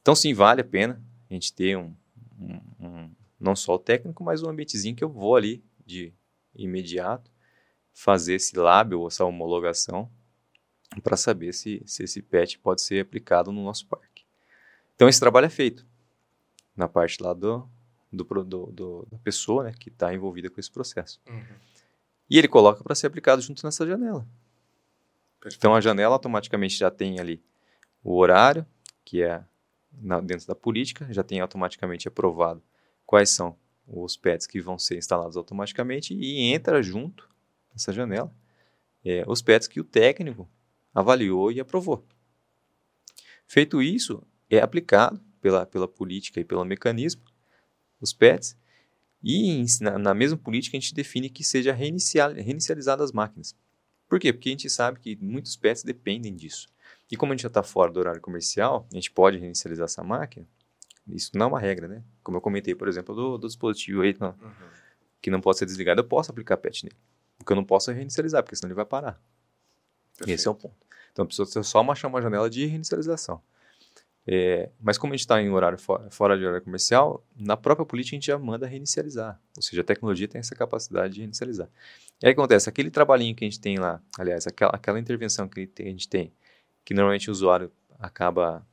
Então, 0.00 0.14
sim, 0.14 0.32
vale 0.32 0.62
a 0.62 0.64
pena 0.64 0.98
a 1.28 1.34
gente 1.34 1.52
ter 1.52 1.76
um, 1.76 1.94
um, 2.40 2.60
um 2.80 3.10
não 3.38 3.54
só 3.54 3.74
o 3.74 3.78
técnico, 3.78 4.24
mas 4.24 4.42
um 4.42 4.48
ambientezinho 4.48 4.96
que 4.96 5.04
eu 5.04 5.10
vou 5.10 5.36
ali 5.36 5.62
de 5.84 6.10
imediato 6.54 7.30
fazer 7.92 8.36
esse 8.36 8.56
lábio, 8.56 9.06
essa 9.06 9.22
homologação, 9.22 10.10
para 11.02 11.18
saber 11.18 11.52
se, 11.52 11.82
se 11.84 12.02
esse 12.04 12.22
PET 12.22 12.58
pode 12.60 12.80
ser 12.80 13.00
aplicado 13.00 13.52
no 13.52 13.62
nosso 13.62 13.86
parque. 13.86 14.24
Então, 14.94 15.06
esse 15.06 15.20
trabalho 15.20 15.44
é 15.44 15.50
feito 15.50 15.86
na 16.74 16.88
parte 16.88 17.22
lá 17.22 17.34
do, 17.34 17.68
do, 18.16 18.24
do, 18.44 18.66
do 18.66 19.06
da 19.10 19.18
pessoa 19.18 19.64
né, 19.64 19.72
que 19.78 19.88
está 19.88 20.12
envolvida 20.12 20.50
com 20.50 20.58
esse 20.58 20.70
processo. 20.70 21.20
Uhum. 21.28 21.44
E 22.28 22.38
ele 22.38 22.48
coloca 22.48 22.82
para 22.82 22.94
ser 22.94 23.06
aplicado 23.06 23.40
junto 23.40 23.64
nessa 23.64 23.86
janela. 23.86 24.26
Perfeito. 25.40 25.58
Então, 25.58 25.74
a 25.74 25.80
janela 25.80 26.14
automaticamente 26.14 26.76
já 26.76 26.90
tem 26.90 27.20
ali 27.20 27.42
o 28.02 28.16
horário, 28.16 28.66
que 29.04 29.22
é 29.22 29.44
na, 29.92 30.20
dentro 30.20 30.46
da 30.46 30.54
política, 30.54 31.06
já 31.10 31.22
tem 31.22 31.40
automaticamente 31.40 32.08
aprovado 32.08 32.62
quais 33.04 33.30
são 33.30 33.56
os 33.86 34.16
pets 34.16 34.46
que 34.46 34.60
vão 34.60 34.78
ser 34.78 34.98
instalados 34.98 35.36
automaticamente 35.36 36.12
e 36.14 36.52
entra 36.52 36.82
junto 36.82 37.30
nessa 37.72 37.92
janela 37.92 38.34
é, 39.06 39.24
os 39.28 39.40
pets 39.40 39.68
que 39.68 39.78
o 39.78 39.84
técnico 39.84 40.48
avaliou 40.92 41.52
e 41.52 41.60
aprovou. 41.60 42.04
Feito 43.46 43.80
isso, 43.80 44.20
é 44.50 44.58
aplicado 44.58 45.20
pela, 45.40 45.64
pela 45.64 45.86
política 45.86 46.40
e 46.40 46.44
pelo 46.44 46.64
mecanismo 46.64 47.22
os 48.00 48.12
pets 48.12 48.56
e 49.22 49.64
na, 49.80 49.98
na 49.98 50.14
mesma 50.14 50.38
política 50.38 50.76
a 50.76 50.80
gente 50.80 50.94
define 50.94 51.28
que 51.28 51.42
seja 51.42 51.72
reinicial, 51.72 52.32
reinicializadas 52.32 53.06
as 53.06 53.12
máquinas. 53.12 53.54
Por 54.08 54.20
quê? 54.20 54.32
Porque 54.32 54.48
a 54.48 54.52
gente 54.52 54.70
sabe 54.70 55.00
que 55.00 55.16
muitos 55.16 55.56
pets 55.56 55.82
dependem 55.82 56.34
disso. 56.34 56.68
E 57.10 57.16
como 57.16 57.32
a 57.32 57.36
gente 57.36 57.42
já 57.42 57.48
está 57.48 57.62
fora 57.62 57.90
do 57.90 57.98
horário 57.98 58.20
comercial, 58.20 58.86
a 58.92 58.94
gente 58.94 59.10
pode 59.10 59.38
reinicializar 59.38 59.86
essa 59.86 60.02
máquina 60.02 60.46
isso 61.08 61.30
não 61.34 61.46
é 61.46 61.48
uma 61.48 61.60
regra, 61.60 61.86
né? 61.86 62.02
Como 62.22 62.36
eu 62.36 62.40
comentei, 62.40 62.74
por 62.74 62.88
exemplo, 62.88 63.14
do, 63.14 63.38
do 63.38 63.46
dispositivo 63.46 64.02
aí, 64.02 64.16
não, 64.18 64.30
uhum. 64.30 64.52
que 65.20 65.30
não 65.30 65.40
pode 65.40 65.58
ser 65.58 65.66
desligado, 65.66 66.00
eu 66.00 66.04
posso 66.04 66.30
aplicar 66.30 66.56
patch 66.56 66.82
nele. 66.82 66.96
O 67.38 67.44
que 67.44 67.52
eu 67.52 67.56
não 67.56 67.64
posso 67.64 67.90
é 67.90 67.94
reinicializar, 67.94 68.42
porque 68.42 68.56
senão 68.56 68.68
ele 68.68 68.74
vai 68.74 68.84
parar. 68.84 69.20
Perfeito. 70.16 70.38
Esse 70.38 70.48
é 70.48 70.50
o 70.50 70.54
ponto. 70.54 70.74
Então, 71.12 71.26
precisa 71.26 71.62
só 71.62 71.80
achar 71.90 72.08
uma 72.08 72.20
janela 72.20 72.50
de 72.50 72.66
reinicialização. 72.66 73.40
É, 74.28 74.70
mas 74.80 74.98
como 74.98 75.12
a 75.12 75.16
gente 75.16 75.20
está 75.20 75.40
em 75.40 75.48
horário 75.50 75.78
fora, 75.78 76.10
fora 76.10 76.36
de 76.36 76.44
horário 76.44 76.62
comercial, 76.62 77.24
na 77.36 77.56
própria 77.56 77.86
política 77.86 78.16
a 78.16 78.18
gente 78.18 78.26
já 78.26 78.38
manda 78.38 78.66
reinicializar. 78.66 79.40
Ou 79.56 79.62
seja, 79.62 79.82
a 79.82 79.84
tecnologia 79.84 80.26
tem 80.26 80.40
essa 80.40 80.54
capacidade 80.54 81.14
de 81.14 81.20
reinicializar. 81.20 81.68
E 82.20 82.26
aí 82.26 82.32
acontece, 82.32 82.68
aquele 82.68 82.90
trabalhinho 82.90 83.36
que 83.36 83.44
a 83.44 83.46
gente 83.46 83.60
tem 83.60 83.78
lá, 83.78 84.02
aliás, 84.18 84.46
aquela, 84.46 84.72
aquela 84.72 84.98
intervenção 84.98 85.48
que 85.48 85.70
a 85.78 85.82
gente 85.82 86.08
tem, 86.08 86.32
que 86.84 86.92
normalmente 86.92 87.28
o 87.28 87.32
usuário 87.32 87.70
acaba 88.00 88.66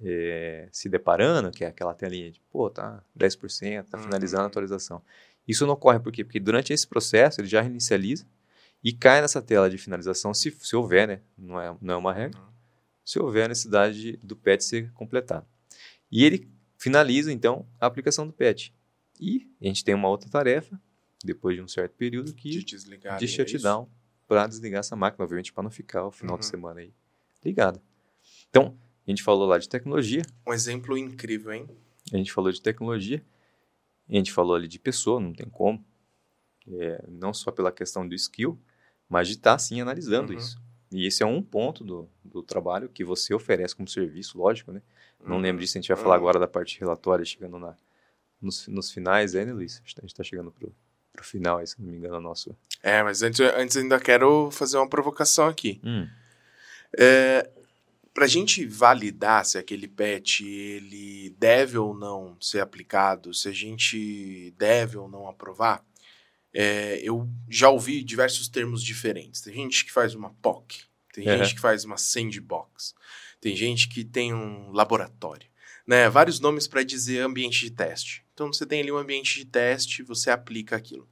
é, 0.00 0.68
se 0.70 0.88
deparando, 0.88 1.50
que 1.50 1.64
é 1.64 1.68
aquela 1.68 1.94
telinha 1.94 2.30
de, 2.30 2.40
pô, 2.50 2.70
tá 2.70 3.02
10%, 3.18 3.84
tá 3.84 3.98
finalizando 3.98 4.42
a 4.42 4.44
uhum. 4.44 4.48
atualização. 4.48 5.02
Isso 5.46 5.66
não 5.66 5.74
ocorre 5.74 5.98
por 5.98 6.12
quê? 6.12 6.24
Porque 6.24 6.38
durante 6.38 6.72
esse 6.72 6.86
processo 6.86 7.40
ele 7.40 7.48
já 7.48 7.60
reinicializa 7.60 8.26
e 8.82 8.92
cai 8.92 9.20
nessa 9.20 9.42
tela 9.42 9.68
de 9.68 9.78
finalização, 9.78 10.32
se, 10.32 10.50
se 10.50 10.76
houver, 10.76 11.08
né? 11.08 11.20
Não 11.36 11.60
é, 11.60 11.76
não 11.80 11.94
é 11.94 11.96
uma 11.96 12.12
regra, 12.12 12.38
uhum. 12.38 12.46
Se 13.04 13.18
houver 13.18 13.44
a 13.44 13.48
necessidade 13.48 14.00
de, 14.00 14.16
do 14.18 14.34
PET 14.34 14.64
ser 14.64 14.92
completado. 14.92 15.46
E 16.10 16.24
ele 16.24 16.48
finaliza, 16.78 17.32
então, 17.32 17.66
a 17.80 17.86
aplicação 17.86 18.26
do 18.26 18.32
PET. 18.32 18.74
E 19.20 19.50
a 19.60 19.66
gente 19.66 19.84
tem 19.84 19.94
uma 19.94 20.08
outra 20.08 20.28
tarefa, 20.28 20.80
depois 21.22 21.56
de 21.56 21.62
um 21.62 21.68
certo 21.68 21.94
período, 21.94 22.34
que 22.34 22.50
de, 22.50 22.64
desligar, 22.64 23.18
de 23.18 23.28
shutdown 23.28 23.84
é 23.84 24.04
para 24.26 24.46
desligar 24.46 24.80
essa 24.80 24.96
máquina, 24.96 25.24
obviamente, 25.24 25.52
para 25.52 25.62
não 25.62 25.70
ficar 25.70 26.06
o 26.06 26.10
final 26.10 26.34
uhum. 26.34 26.40
de 26.40 26.46
semana 26.46 26.80
aí 26.80 26.92
ligada. 27.44 27.82
Então, 28.48 28.76
a 29.06 29.10
gente 29.10 29.22
falou 29.22 29.46
lá 29.46 29.58
de 29.58 29.68
tecnologia. 29.68 30.22
Um 30.46 30.52
exemplo 30.52 30.96
incrível, 30.96 31.52
hein? 31.52 31.68
A 32.12 32.16
gente 32.16 32.32
falou 32.32 32.50
de 32.50 32.60
tecnologia. 32.60 33.24
A 34.08 34.14
gente 34.14 34.32
falou 34.32 34.54
ali 34.54 34.68
de 34.68 34.78
pessoa, 34.78 35.20
não 35.20 35.32
tem 35.32 35.48
como. 35.48 35.84
É, 36.66 37.04
não 37.08 37.34
só 37.34 37.50
pela 37.50 37.70
questão 37.70 38.06
do 38.08 38.14
skill, 38.14 38.58
mas 39.08 39.28
de 39.28 39.34
estar, 39.34 39.52
tá, 39.52 39.58
sim, 39.58 39.80
analisando 39.80 40.32
uhum. 40.32 40.38
isso. 40.38 40.62
E 40.90 41.06
esse 41.06 41.22
é 41.22 41.26
um 41.26 41.42
ponto 41.42 41.84
do, 41.84 42.08
do 42.34 42.42
trabalho 42.42 42.88
que 42.88 43.04
você 43.04 43.32
oferece 43.32 43.74
como 43.74 43.88
serviço, 43.88 44.36
lógico, 44.36 44.72
né? 44.72 44.82
Não 45.24 45.38
lembro 45.38 45.62
disso, 45.62 45.78
a 45.78 45.80
gente 45.80 45.88
vai 45.88 45.96
falar 45.96 46.16
uhum. 46.16 46.20
agora 46.20 46.38
da 46.38 46.46
parte 46.46 46.78
relatória, 46.78 47.24
chegando 47.24 47.58
na, 47.58 47.74
nos, 48.40 48.68
nos 48.68 48.90
finais, 48.90 49.34
é, 49.34 49.44
né, 49.44 49.52
Luiz? 49.52 49.76
A 49.76 49.88
gente 50.00 50.04
está 50.06 50.22
chegando 50.22 50.50
pro, 50.50 50.74
pro 51.12 51.24
final 51.24 51.58
aí, 51.58 51.66
se 51.66 51.80
não 51.80 51.90
me 51.90 51.96
engano, 51.96 52.20
nosso... 52.20 52.54
É, 52.82 53.02
mas 53.02 53.22
antes, 53.22 53.40
antes 53.40 53.76
ainda 53.76 53.98
quero 53.98 54.50
fazer 54.50 54.76
uma 54.76 54.88
provocação 54.88 55.48
aqui. 55.48 55.80
Hum. 55.82 56.06
É, 56.98 57.48
para 58.12 58.24
a 58.24 58.28
gente 58.28 58.66
validar 58.66 59.44
se 59.44 59.56
aquele 59.56 59.88
patch 59.88 60.40
ele 60.40 61.34
deve 61.38 61.78
ou 61.78 61.94
não 61.94 62.36
ser 62.40 62.60
aplicado, 62.60 63.32
se 63.32 63.48
a 63.48 63.52
gente 63.52 64.54
deve 64.58 64.96
ou 64.98 65.08
não 65.08 65.26
aprovar, 65.26 65.84
é, 66.52 67.00
eu 67.02 67.28
já 67.48 67.68
ouvi 67.68 68.04
diversos 68.04 68.48
termos 68.48 68.82
diferentes. 68.82 69.40
Tem 69.40 69.54
gente 69.54 69.84
que 69.84 69.92
faz 69.92 70.14
uma 70.14 70.30
POC, 70.34 70.84
tem 71.14 71.28
uhum. 71.28 71.38
gente 71.38 71.54
que 71.54 71.60
faz 71.60 71.84
uma 71.84 71.96
sandbox, 71.96 72.94
tem 73.40 73.54
gente 73.54 73.88
que 73.88 74.04
tem 74.04 74.34
um 74.34 74.70
laboratório, 74.72 75.48
né? 75.86 76.08
Vários 76.08 76.40
nomes 76.40 76.66
para 76.66 76.82
dizer 76.82 77.20
ambiente 77.20 77.60
de 77.60 77.70
teste. 77.70 78.24
Então 78.32 78.52
você 78.52 78.66
tem 78.66 78.80
ali 78.80 78.90
um 78.90 78.98
ambiente 78.98 79.38
de 79.38 79.44
teste, 79.44 80.02
você 80.02 80.30
aplica 80.30 80.76
aquilo. 80.76 81.08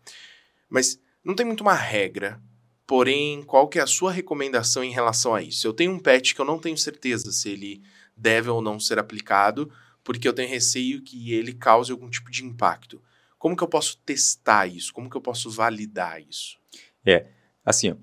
Mas 0.68 1.00
não 1.24 1.34
tem 1.34 1.46
muito 1.46 1.61
uma 1.61 1.74
regra 1.74 2.42
Porém, 2.86 3.42
qual 3.44 3.68
que 3.68 3.78
é 3.78 3.82
a 3.82 3.86
sua 3.86 4.12
recomendação 4.12 4.82
em 4.84 4.90
relação 4.90 5.34
a 5.34 5.42
isso? 5.42 5.66
Eu 5.66 5.72
tenho 5.72 5.92
um 5.92 5.98
patch 5.98 6.34
que 6.34 6.40
eu 6.42 6.44
não 6.44 6.59
tenho 6.59 6.76
certeza 6.76 7.32
se 7.32 7.48
ele 7.48 7.82
deve 8.14 8.50
ou 8.50 8.61
não 8.61 8.78
ser 8.78 8.98
aplicado, 8.98 9.72
porque 10.05 10.28
eu 10.28 10.32
tenho 10.32 10.48
receio 10.48 11.00
que 11.00 11.32
ele 11.32 11.55
cause 11.55 11.90
algum 11.90 12.11
tipo 12.11 12.30
de 12.30 12.44
impacto. 12.44 13.00
Como 13.38 13.57
que 13.57 13.62
eu 13.62 13.68
posso 13.68 13.96
testar 13.98 14.66
isso? 14.66 14.92
Como 14.92 15.09
que 15.09 15.16
eu 15.16 15.22
posso 15.22 15.50
validar 15.50 16.20
isso? 16.20 16.59
É, 17.03 17.28
assim, 17.64 17.92
ó, 17.92 17.96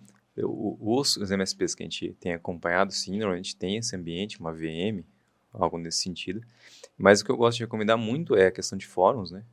os, 0.44 1.18
os 1.18 1.32
MSPs 1.32 1.76
que 1.76 1.84
a 1.84 1.86
gente 1.86 2.14
tem 2.20 2.34
acompanhado, 2.34 2.92
sim, 2.92 3.18
normalmente 3.18 3.56
tem 3.56 3.78
esse 3.78 3.96
ambiente, 3.96 4.40
uma 4.40 4.54
VM, 4.54 5.06
algo 5.54 5.78
nesse 5.78 6.02
sentido. 6.02 6.42
Mas 6.98 7.22
o 7.22 7.26
que 7.26 7.32
eu 7.32 7.38
gosto 7.38 7.58
de 7.58 7.64
recomendar 7.64 7.98
muito 7.98 8.36
é 8.36 8.48
a 8.48 8.52
questão 8.52 8.78
de 8.78 8.86
fóruns, 8.88 9.32
né? 9.32 9.44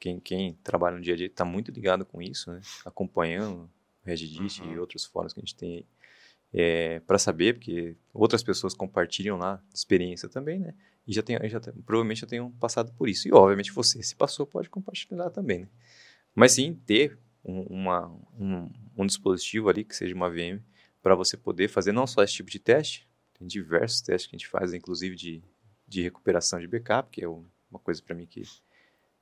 Quem, 0.00 0.18
quem 0.18 0.54
trabalha 0.64 0.96
no 0.96 1.02
dia 1.02 1.14
a 1.14 1.16
dia 1.16 1.26
está 1.26 1.44
muito 1.44 1.70
ligado 1.70 2.04
com 2.04 2.20
isso, 2.20 2.50
né? 2.52 2.60
Acompanhando 2.84 3.62
o 3.64 3.70
Reddit 4.04 4.60
Uhum. 4.62 4.72
e 4.72 4.78
outros 4.78 5.04
fóruns 5.04 5.32
que 5.32 5.40
a 5.40 5.42
gente 5.42 5.54
tem 5.54 5.76
aí. 5.76 5.86
É, 6.54 7.00
para 7.00 7.18
saber, 7.18 7.54
porque 7.54 7.96
outras 8.12 8.42
pessoas 8.42 8.74
compartilham 8.74 9.38
lá 9.38 9.62
experiência 9.72 10.28
também, 10.28 10.58
né? 10.58 10.74
E 11.06 11.12
já 11.14 11.22
tem, 11.22 11.38
já 11.48 11.58
tem- 11.60 11.72
provavelmente 11.82 12.20
já 12.20 12.26
tenham 12.26 12.50
passado 12.52 12.92
por 12.92 13.08
isso. 13.08 13.26
E 13.26 13.32
obviamente 13.32 13.72
você, 13.72 14.02
se 14.02 14.14
passou, 14.14 14.46
pode 14.46 14.68
compartilhar 14.68 15.30
também, 15.30 15.60
né? 15.60 15.68
Mas 16.34 16.52
sim, 16.52 16.74
ter 16.86 17.18
um, 17.44 17.62
uma, 17.62 18.06
um, 18.38 18.70
um 18.96 19.06
dispositivo 19.06 19.68
ali 19.68 19.84
que 19.84 19.94
seja 19.96 20.14
uma 20.14 20.30
VM 20.30 20.60
para 21.02 21.14
você 21.14 21.36
poder 21.36 21.68
fazer 21.68 21.92
não 21.92 22.06
só 22.06 22.22
esse 22.22 22.34
tipo 22.34 22.50
de 22.50 22.58
teste, 22.58 23.08
tem 23.38 23.46
diversos 23.46 24.00
testes 24.00 24.30
que 24.30 24.36
a 24.36 24.38
gente 24.38 24.48
faz, 24.48 24.72
inclusive 24.72 25.16
de, 25.16 25.42
de 25.86 26.02
recuperação 26.02 26.60
de 26.60 26.68
backup, 26.68 27.10
que 27.10 27.24
é 27.24 27.28
um- 27.28 27.44
uma 27.70 27.80
coisa 27.80 28.00
para 28.02 28.14
mim 28.14 28.26
que 28.26 28.42
é 28.42 28.44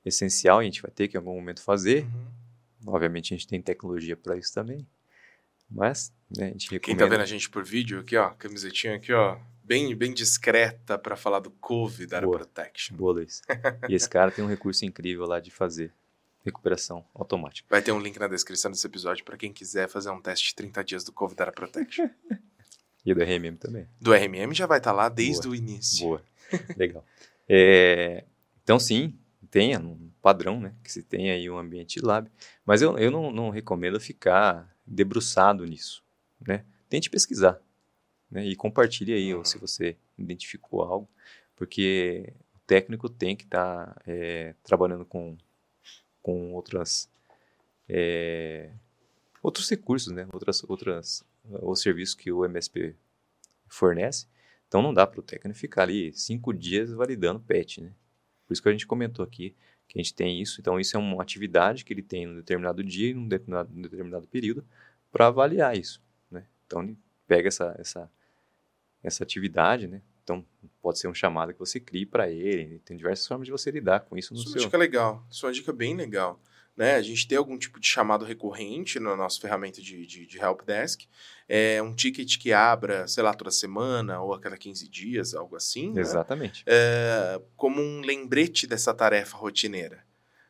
essencial 0.05 0.61
e 0.61 0.63
a 0.63 0.65
gente 0.65 0.81
vai 0.81 0.91
ter 0.91 1.07
que 1.07 1.15
em 1.15 1.19
algum 1.19 1.33
momento 1.33 1.61
fazer. 1.63 2.03
Uhum. 2.05 2.93
Obviamente 2.93 3.33
a 3.33 3.37
gente 3.37 3.47
tem 3.47 3.61
tecnologia 3.61 4.15
para 4.17 4.37
isso 4.37 4.53
também. 4.53 4.85
Mas 5.69 6.13
né, 6.37 6.47
a 6.47 6.51
gente 6.51 6.67
Quem 6.67 6.77
recomenda. 6.77 7.03
tá 7.05 7.09
vendo 7.09 7.21
a 7.21 7.25
gente 7.25 7.49
por 7.49 7.63
vídeo 7.63 7.99
aqui, 8.01 8.17
ó, 8.17 8.31
camisetinha 8.31 8.95
aqui, 8.95 9.13
ó, 9.13 9.39
bem, 9.63 9.95
bem 9.95 10.13
discreta 10.13 10.97
para 10.99 11.15
falar 11.15 11.39
do 11.39 11.49
COVID 11.51 12.05
Data 12.07 12.25
Boa. 12.25 12.39
Protection. 12.39 12.97
Boa, 12.97 13.13
Luiz. 13.13 13.41
E 13.87 13.95
esse 13.95 14.09
cara 14.09 14.29
tem 14.31 14.43
um 14.43 14.47
recurso 14.49 14.83
incrível 14.85 15.25
lá 15.25 15.39
de 15.39 15.49
fazer 15.49 15.93
recuperação 16.43 17.05
automática. 17.13 17.67
Vai 17.69 17.81
ter 17.81 17.91
um 17.91 17.99
link 17.99 18.17
na 18.19 18.27
descrição 18.27 18.71
desse 18.71 18.85
episódio 18.85 19.23
para 19.23 19.37
quem 19.37 19.51
quiser 19.53 19.87
fazer 19.89 20.09
um 20.09 20.21
teste 20.21 20.49
de 20.49 20.55
30 20.55 20.83
dias 20.83 21.03
do 21.03 21.11
COVID 21.11 21.35
Data 21.37 21.51
Protection. 21.51 22.09
E 23.03 23.15
do 23.15 23.23
RMM 23.23 23.57
também. 23.57 23.87
Do 23.99 24.13
RMM 24.13 24.53
já 24.53 24.67
vai 24.67 24.77
estar 24.77 24.91
lá 24.91 25.09
desde 25.09 25.41
Boa. 25.47 25.53
o 25.53 25.55
início. 25.55 26.05
Boa. 26.05 26.23
Legal. 26.77 27.03
É, 27.49 28.25
então, 28.63 28.79
sim, 28.79 29.17
tenha 29.49 29.79
um 29.79 30.11
padrão, 30.21 30.59
né? 30.59 30.75
Que 30.83 30.91
se 30.91 31.01
tenha 31.01 31.33
aí 31.33 31.49
um 31.49 31.57
ambiente 31.57 31.99
lab. 31.99 32.29
Mas 32.63 32.83
eu, 32.83 32.95
eu 32.99 33.09
não, 33.09 33.31
não 33.31 33.49
recomendo 33.49 33.99
ficar 33.99 34.71
debruçado 34.85 35.65
nisso, 35.65 36.03
né? 36.47 36.63
Tente 36.89 37.09
pesquisar, 37.09 37.59
né? 38.29 38.45
E 38.45 38.55
compartilhe 38.55 39.13
aí 39.13 39.33
Uhum. 39.33 39.43
se 39.43 39.57
você 39.57 39.97
identificou 40.15 40.83
algo, 40.83 41.09
porque 41.55 42.31
o 42.53 42.59
técnico 42.67 43.09
tem 43.09 43.35
que 43.35 43.45
estar 43.45 43.99
trabalhando 44.63 45.05
com, 45.05 45.35
com 46.21 46.53
outras... 46.53 47.09
é, 47.87 48.71
outros 49.41 49.69
recursos, 49.69 50.11
né? 50.13 50.27
Outras, 50.31 50.63
outras, 50.63 51.25
os 51.61 51.81
serviços 51.81 52.15
que 52.15 52.31
o 52.31 52.45
MSP 52.45 52.95
fornece. 53.67 54.27
Então 54.67 54.81
não 54.81 54.93
dá 54.93 55.05
para 55.05 55.19
o 55.19 55.23
técnico 55.23 55.59
ficar 55.59 55.83
ali 55.83 56.13
cinco 56.13 56.53
dias 56.53 56.91
validando 56.91 57.39
patch, 57.39 57.79
né? 57.79 57.91
Por 58.45 58.53
isso 58.53 58.61
que 58.61 58.69
a 58.69 58.71
gente 58.71 58.87
comentou 58.87 59.23
aqui 59.23 59.55
que 59.91 59.99
a 59.99 60.01
gente 60.01 60.13
tem 60.13 60.41
isso. 60.41 60.61
Então 60.61 60.79
isso 60.79 60.95
é 60.95 60.99
uma 60.99 61.21
atividade 61.21 61.83
que 61.83 61.91
ele 61.91 62.01
tem 62.01 62.25
num 62.25 62.35
determinado 62.35 62.81
dia 62.81 63.09
e 63.09 63.13
num 63.13 63.27
determinado, 63.27 63.69
num 63.73 63.81
determinado 63.81 64.27
período 64.27 64.65
para 65.11 65.27
avaliar 65.27 65.75
isso, 65.75 66.01
né? 66.29 66.45
Então 66.65 66.81
ele 66.81 66.97
pega 67.27 67.49
essa, 67.49 67.75
essa, 67.77 68.09
essa 69.03 69.23
atividade, 69.23 69.87
né? 69.87 70.01
Então 70.31 70.45
pode 70.81 70.99
ser 70.99 71.07
um 71.07 71.13
chamado 71.13 71.53
que 71.53 71.59
você 71.59 71.79
crie 71.79 72.05
para 72.05 72.29
ele. 72.29 72.79
Tem 72.79 72.95
diversas 72.95 73.27
formas 73.27 73.45
de 73.45 73.51
você 73.51 73.69
lidar 73.69 74.01
com 74.01 74.17
isso 74.17 74.33
no 74.33 74.39
Isso 74.39 74.49
é 74.49 74.51
seu. 74.53 74.61
uma 74.61 74.65
dica 74.67 74.77
legal. 74.77 75.25
Isso 75.29 75.45
é 75.45 75.49
uma 75.49 75.53
dica 75.53 75.73
bem 75.73 75.95
legal. 75.95 76.41
Né? 76.75 76.95
A 76.95 77.01
gente 77.01 77.27
tem 77.27 77.37
algum 77.37 77.57
tipo 77.57 77.79
de 77.79 77.87
chamado 77.87 78.23
recorrente 78.23 78.99
na 78.99 79.15
nossa 79.15 79.39
ferramenta 79.39 79.81
de, 79.81 80.05
de, 80.05 80.25
de 80.25 80.39
helpdesk. 80.39 81.01
É 81.47 81.81
um 81.83 81.93
ticket 81.93 82.37
que 82.37 82.53
abra, 82.53 83.07
sei 83.07 83.21
lá, 83.21 83.33
toda 83.33 83.51
semana 83.51 84.21
ou 84.21 84.33
a 84.33 84.39
cada 84.39 84.57
15 84.57 84.87
dias, 84.87 85.33
algo 85.33 85.55
assim. 85.55 85.91
né? 85.91 86.01
Exatamente. 86.01 86.63
É, 86.65 87.41
como 87.57 87.81
um 87.81 87.99
lembrete 88.01 88.65
dessa 88.65 88.93
tarefa 88.93 89.35
rotineira. 89.37 90.03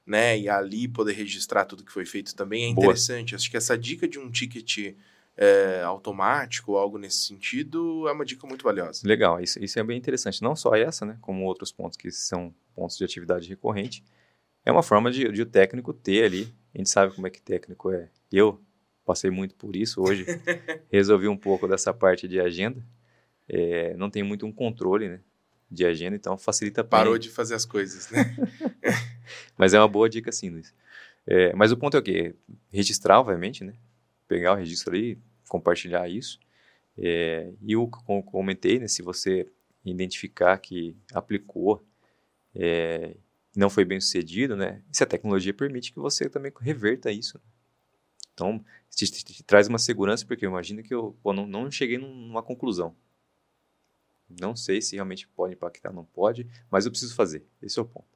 Né? 0.05 0.37
E 0.39 0.49
ali 0.49 0.87
poder 0.87 1.13
registrar 1.13 1.65
tudo 1.65 1.83
que 1.83 1.91
foi 1.91 2.05
feito 2.05 2.35
também 2.35 2.69
é 2.69 2.73
Boa. 2.73 2.85
interessante. 2.85 3.33
Acho 3.35 3.49
que 3.49 3.57
essa 3.57 3.77
dica 3.77 4.07
de 4.07 4.19
um 4.19 4.29
ticket 4.29 4.95
é, 5.41 5.81
automático 5.81 6.73
ou 6.73 6.77
algo 6.77 6.99
nesse 6.99 7.25
sentido 7.25 8.07
é 8.07 8.11
uma 8.11 8.23
dica 8.23 8.45
muito 8.45 8.63
valiosa. 8.63 9.01
Legal, 9.03 9.41
isso, 9.41 9.57
isso 9.59 9.79
é 9.79 9.83
bem 9.83 9.97
interessante. 9.97 10.39
Não 10.43 10.55
só 10.55 10.75
essa, 10.75 11.03
né, 11.03 11.17
como 11.19 11.45
outros 11.45 11.71
pontos 11.71 11.97
que 11.97 12.11
são 12.11 12.53
pontos 12.75 12.95
de 12.95 13.03
atividade 13.03 13.49
recorrente. 13.49 14.03
É 14.63 14.71
uma 14.71 14.83
forma 14.83 15.09
de, 15.09 15.27
de 15.31 15.41
o 15.41 15.45
técnico 15.47 15.91
ter 15.93 16.25
ali. 16.25 16.53
A 16.75 16.77
gente 16.77 16.91
sabe 16.91 17.15
como 17.15 17.25
é 17.25 17.31
que 17.31 17.41
técnico 17.41 17.91
é. 17.91 18.07
Eu 18.31 18.61
passei 19.03 19.31
muito 19.31 19.55
por 19.55 19.75
isso 19.75 20.03
hoje. 20.03 20.27
resolvi 20.91 21.27
um 21.27 21.35
pouco 21.35 21.67
dessa 21.67 21.91
parte 21.91 22.27
de 22.27 22.39
agenda. 22.39 22.85
É, 23.49 23.95
não 23.97 24.11
tem 24.11 24.21
muito 24.21 24.45
um 24.45 24.51
controle, 24.51 25.09
né, 25.09 25.21
de 25.71 25.85
agenda, 25.85 26.15
então 26.15 26.37
facilita 26.37 26.83
para 26.83 26.99
Parou 26.99 27.17
de 27.17 27.29
fazer 27.29 27.55
as 27.55 27.65
coisas, 27.65 28.11
né? 28.11 28.35
Mas 29.57 29.73
é 29.73 29.79
uma 29.79 29.87
boa 29.87 30.07
dica 30.07 30.31
sim, 30.31 30.51
Luiz. 30.51 30.71
É, 31.25 31.53
mas 31.53 31.71
o 31.71 31.77
ponto 31.77 31.95
é 31.95 31.99
o 31.99 32.03
quê? 32.03 32.35
Registrar, 32.71 33.19
obviamente, 33.19 33.63
né? 33.63 33.73
Pegar 34.27 34.53
o 34.53 34.55
registro 34.55 34.93
ali, 34.93 35.19
compartilhar 35.51 36.09
isso. 36.09 36.39
É, 36.97 37.51
e 37.61 37.75
o 37.77 37.87
que 37.87 37.97
eu 38.11 38.23
comentei, 38.23 38.79
né? 38.79 38.87
Se 38.87 39.01
você 39.03 39.47
identificar 39.85 40.57
que 40.59 40.97
aplicou 41.13 41.83
é, 42.55 43.15
não 43.55 43.69
foi 43.69 43.85
bem 43.85 43.99
sucedido, 44.01 44.55
né? 44.57 44.83
Se 44.91 45.03
a 45.03 45.07
tecnologia 45.07 45.53
permite 45.53 45.93
que 45.93 45.99
você 45.99 46.29
também 46.29 46.51
reverta 46.61 47.11
isso. 47.11 47.39
Então, 48.33 48.63
te, 48.89 49.05
te- 49.11 49.25
te 49.25 49.43
traz 49.43 49.67
uma 49.67 49.79
segurança, 49.79 50.25
porque 50.25 50.45
eu 50.45 50.49
imagino 50.51 50.83
que 50.83 50.93
eu 50.93 51.15
pô, 51.23 51.33
não, 51.33 51.47
não 51.47 51.71
cheguei 51.71 51.97
num- 51.97 52.13
numa 52.15 52.43
conclusão. 52.43 52.95
Não 54.39 54.55
sei 54.55 54.81
se 54.81 54.95
realmente 54.95 55.27
pode 55.27 55.53
impactar, 55.53 55.91
não 55.91 56.05
pode, 56.05 56.47
mas 56.69 56.85
eu 56.85 56.91
preciso 56.91 57.13
fazer. 57.15 57.45
Esse 57.61 57.77
é 57.79 57.81
o 57.81 57.85
ponto. 57.85 58.07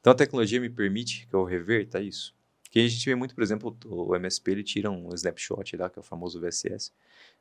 Então 0.00 0.12
a 0.12 0.16
tecnologia 0.16 0.60
me 0.60 0.70
permite 0.70 1.26
que 1.28 1.34
eu 1.34 1.44
reverta 1.44 2.00
isso. 2.02 2.34
Que 2.74 2.80
a 2.84 2.88
gente 2.88 3.06
vê 3.06 3.14
muito, 3.14 3.36
por 3.36 3.42
exemplo, 3.44 3.76
o 3.86 4.16
MSP 4.16 4.50
ele 4.50 4.64
tira 4.64 4.90
um 4.90 5.08
snapshot 5.14 5.76
lá, 5.76 5.88
que 5.88 5.96
é 5.96 6.00
o 6.00 6.02
famoso 6.02 6.40
VSS. 6.40 6.90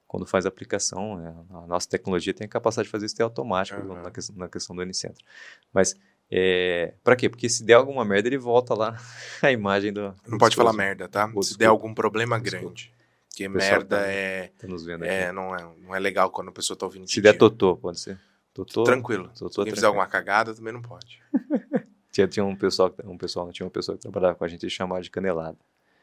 Quando 0.06 0.28
faz 0.28 0.46
a 0.46 0.50
aplicação, 0.50 1.20
é, 1.26 1.56
a 1.58 1.66
nossa 1.66 1.90
tecnologia 1.90 2.32
tem 2.36 2.46
a 2.46 2.48
capacidade 2.48 2.86
de 2.86 2.92
fazer 2.92 3.08
isso 3.08 3.24
automático 3.24 3.80
Aham. 3.82 4.04
na, 4.04 4.12
questão, 4.12 4.36
na 4.36 4.48
questão 4.48 4.76
do 4.76 4.84
N-Centro. 4.84 5.26
Mas 5.74 5.96
é, 6.30 6.94
para 7.04 7.16
quê? 7.16 7.28
Porque 7.30 7.50
se 7.50 7.64
der 7.64 7.74
alguma 7.74 8.06
merda, 8.06 8.30
ele 8.30 8.38
volta 8.38 8.76
lá 8.76 8.96
a 9.42 9.52
imagem 9.52 9.92
do. 9.92 10.02
Não 10.28 10.34
do 10.34 10.38
pode 10.38 10.56
falar 10.56 10.72
merda, 10.72 11.10
tá? 11.10 11.28
Se 11.42 11.58
der 11.58 11.66
algum 11.66 11.96
problema 11.96 12.40
Desculpa. 12.40 12.66
grande. 12.68 12.94
Porque 13.28 13.50
merda 13.50 13.98
tá- 13.98 14.06
é, 14.06 14.52
Tá 14.60 14.68
nos 14.68 14.86
vendo 14.86 15.02
aqui. 15.04 15.12
é, 15.12 15.32
não 15.32 15.56
é. 15.56 15.76
Não 15.82 15.96
é 15.96 16.00
legal 16.00 16.30
quando 16.30 16.50
a 16.50 16.52
pessoa 16.52 16.78
tá 16.78 16.86
ouvindo 16.86 17.08
se 17.08 17.16
de 17.16 17.22
der 17.22 17.34
totô, 17.36 17.76
pode 17.76 18.00
ser. 18.00 18.20
Totô, 18.54 18.84
Tranquilo. 18.84 19.30
Totô, 19.30 19.50
Se 19.52 19.60
alguém 19.60 19.74
fizer 19.74 19.88
tranquilo. 19.88 19.88
alguma 19.88 20.06
cagada, 20.06 20.54
também 20.54 20.72
não 20.72 20.82
pode. 20.84 21.20
Tinha, 22.14 22.28
tinha 22.28 22.46
um 22.46 22.56
pessoal, 22.56 22.92
que- 22.92 23.06
um 23.06 23.18
pessoal, 23.18 23.52
tinha 23.52 23.66
uma 23.66 23.72
pessoa 23.72 23.98
que 23.98 24.02
trabalhava 24.04 24.36
com 24.36 24.46
a 24.46 24.48
gente 24.48 24.66
e 24.66 24.70
chamava 24.70 25.02
de 25.02 25.10
canelada. 25.12 25.58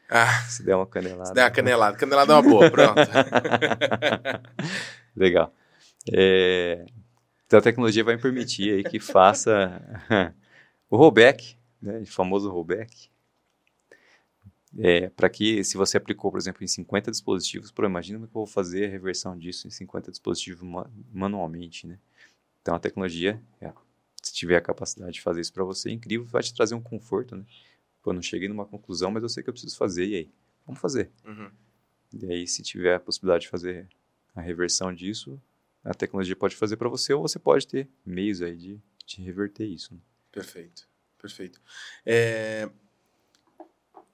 Ah, 0.09 0.41
Se 0.41 0.61
der 0.61 0.75
uma 0.75 0.85
canelada. 0.85 1.25
se 1.25 1.33
der 1.33 1.45
uma 1.45 1.51
canelada. 1.51 1.97
Canelada 1.97 2.33
é 2.33 2.35
uma 2.35 2.41
boa, 2.41 2.69
pronto. 2.69 2.99
Legal. 5.15 5.53
É, 6.11 6.85
então 7.47 7.59
a 7.59 7.61
tecnologia 7.61 8.03
vai 8.03 8.17
permitir 8.17 8.73
aí 8.73 8.83
que 8.83 8.99
faça 8.99 9.81
o 10.89 10.97
rollback, 10.97 11.55
né, 11.81 11.99
o 11.99 12.05
famoso 12.05 12.49
rollback, 12.51 13.09
é, 14.79 15.09
para 15.09 15.29
que 15.29 15.63
se 15.63 15.77
você 15.77 15.95
aplicou, 15.97 16.29
por 16.31 16.39
exemplo, 16.39 16.63
em 16.63 16.67
50 16.67 17.09
dispositivos, 17.11 17.71
pô, 17.71 17.83
imagina 17.85 18.17
é 18.17 18.21
que 18.21 18.25
eu 18.27 18.31
vou 18.33 18.47
fazer 18.47 18.85
a 18.85 18.89
reversão 18.89 19.37
disso 19.37 19.67
em 19.67 19.71
50 19.71 20.11
dispositivos 20.11 20.61
ma- 20.63 20.89
manualmente, 21.13 21.85
né? 21.87 21.97
Então 22.61 22.75
a 22.75 22.79
tecnologia, 22.79 23.41
é, 23.61 23.71
se 24.21 24.33
tiver 24.33 24.57
a 24.57 24.61
capacidade 24.61 25.13
de 25.13 25.21
fazer 25.21 25.41
isso 25.41 25.53
para 25.53 25.63
você, 25.63 25.89
é 25.89 25.93
incrível, 25.93 26.25
vai 26.25 26.43
te 26.43 26.53
trazer 26.53 26.75
um 26.75 26.81
conforto, 26.81 27.35
né? 27.35 27.45
Pô, 28.01 28.13
não 28.13 28.21
cheguei 28.21 28.47
numa 28.47 28.65
conclusão, 28.65 29.11
mas 29.11 29.23
eu 29.23 29.29
sei 29.29 29.43
que 29.43 29.49
eu 29.49 29.53
preciso 29.53 29.77
fazer, 29.77 30.05
e 30.07 30.15
aí? 30.15 30.31
Vamos 30.65 30.81
fazer. 30.81 31.11
Uhum. 31.25 31.51
E 32.13 32.25
aí, 32.31 32.47
se 32.47 32.61
tiver 32.63 32.95
a 32.95 32.99
possibilidade 32.99 33.43
de 33.43 33.49
fazer 33.49 33.87
a 34.35 34.41
reversão 34.41 34.93
disso, 34.93 35.41
a 35.83 35.93
tecnologia 35.93 36.35
pode 36.35 36.55
fazer 36.55 36.77
para 36.77 36.89
você, 36.89 37.13
ou 37.13 37.21
você 37.21 37.39
pode 37.39 37.67
ter 37.67 37.87
meios 38.05 38.41
aí 38.41 38.55
de, 38.55 38.79
de 39.05 39.21
reverter 39.21 39.65
isso. 39.65 39.93
né? 39.93 39.99
Perfeito, 40.31 40.87
perfeito. 41.17 41.61
É, 42.05 42.69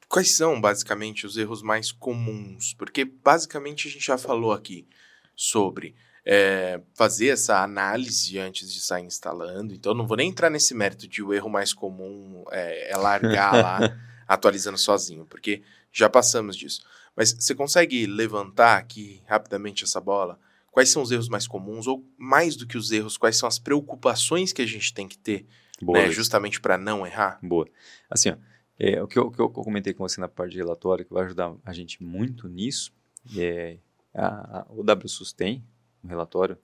Quais 0.07 0.31
são, 0.35 0.59
basicamente, 0.59 1.25
os 1.25 1.35
erros 1.35 1.61
mais 1.61 1.91
comuns? 1.91 2.73
Porque, 2.73 3.03
basicamente, 3.03 3.87
a 3.87 3.91
gente 3.91 4.05
já 4.05 4.17
falou 4.17 4.53
aqui 4.53 4.87
sobre 5.35 5.95
é, 6.29 6.81
fazer 6.93 7.29
essa 7.29 7.63
análise 7.63 8.37
antes 8.37 8.73
de 8.73 8.81
sair 8.81 9.05
instalando. 9.05 9.73
Então, 9.73 9.93
não 9.93 10.05
vou 10.05 10.17
nem 10.17 10.29
entrar 10.29 10.49
nesse 10.49 10.75
mérito 10.75 11.07
de 11.07 11.23
o 11.23 11.33
erro 11.33 11.49
mais 11.49 11.71
comum 11.71 12.43
é, 12.51 12.91
é 12.91 12.97
largar 12.97 13.53
lá, 13.53 13.97
atualizando 14.27 14.77
sozinho, 14.77 15.25
porque 15.25 15.63
já 15.89 16.09
passamos 16.09 16.57
disso. 16.57 16.85
Mas 17.15 17.31
você 17.31 17.55
consegue 17.55 18.05
levantar 18.05 18.77
aqui 18.77 19.23
rapidamente 19.25 19.85
essa 19.85 20.01
bola? 20.01 20.37
Quais 20.69 20.89
são 20.89 21.01
os 21.01 21.11
erros 21.11 21.29
mais 21.29 21.47
comuns? 21.47 21.87
Ou, 21.87 22.05
mais 22.17 22.57
do 22.57 22.67
que 22.67 22.77
os 22.77 22.91
erros, 22.91 23.17
quais 23.17 23.37
são 23.37 23.47
as 23.47 23.57
preocupações 23.57 24.51
que 24.51 24.61
a 24.61 24.67
gente 24.67 24.93
tem 24.93 25.07
que 25.07 25.17
ter 25.17 25.47
né, 25.81 26.11
justamente 26.11 26.59
para 26.59 26.77
não 26.77 27.07
errar? 27.07 27.39
Boa. 27.41 27.65
Assim, 28.09 28.31
ó, 28.31 28.35
é, 28.77 29.01
o, 29.01 29.07
que 29.07 29.17
eu, 29.17 29.31
que 29.31 29.39
eu 29.39 29.49
comentei 29.49 29.93
com 29.93 30.05
você 30.05 30.19
na 30.19 30.27
parte 30.27 30.51
de 30.51 30.57
relatório, 30.57 31.05
que 31.05 31.13
vai 31.13 31.23
ajudar 31.23 31.55
a 31.63 31.71
gente 31.71 32.03
muito 32.03 32.49
nisso, 32.49 32.91
É, 33.37 33.77
a, 34.13 34.59
a, 34.59 34.65
o 34.69 34.83
WSUS 34.83 35.31
tem 35.31 35.63
um 36.07 36.09
relatório 36.09 36.57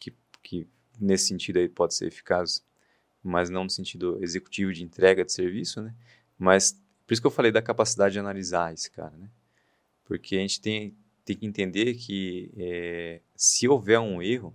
que, 0.00 0.14
que, 0.42 0.66
nesse 0.98 1.28
sentido 1.28 1.58
aí, 1.58 1.68
pode 1.68 1.94
ser 1.94 2.06
eficaz, 2.06 2.64
mas 3.22 3.50
não 3.50 3.64
no 3.64 3.70
sentido 3.70 4.18
executivo 4.22 4.72
de 4.72 4.82
entrega 4.82 5.24
de 5.24 5.32
serviço, 5.32 5.82
né? 5.82 5.94
Mas 6.38 6.72
por 7.06 7.12
isso 7.12 7.20
que 7.20 7.26
eu 7.26 7.32
falei 7.32 7.52
da 7.52 7.62
capacidade 7.62 8.12
de 8.12 8.18
analisar 8.18 8.72
esse 8.72 8.90
cara, 8.90 9.16
né? 9.16 9.30
Porque 10.04 10.36
a 10.36 10.40
gente 10.40 10.60
tem, 10.60 10.96
tem 11.24 11.36
que 11.36 11.46
entender 11.46 11.94
que 11.94 12.50
é, 12.56 13.20
se 13.36 13.68
houver 13.68 13.98
um 13.98 14.22
erro, 14.22 14.54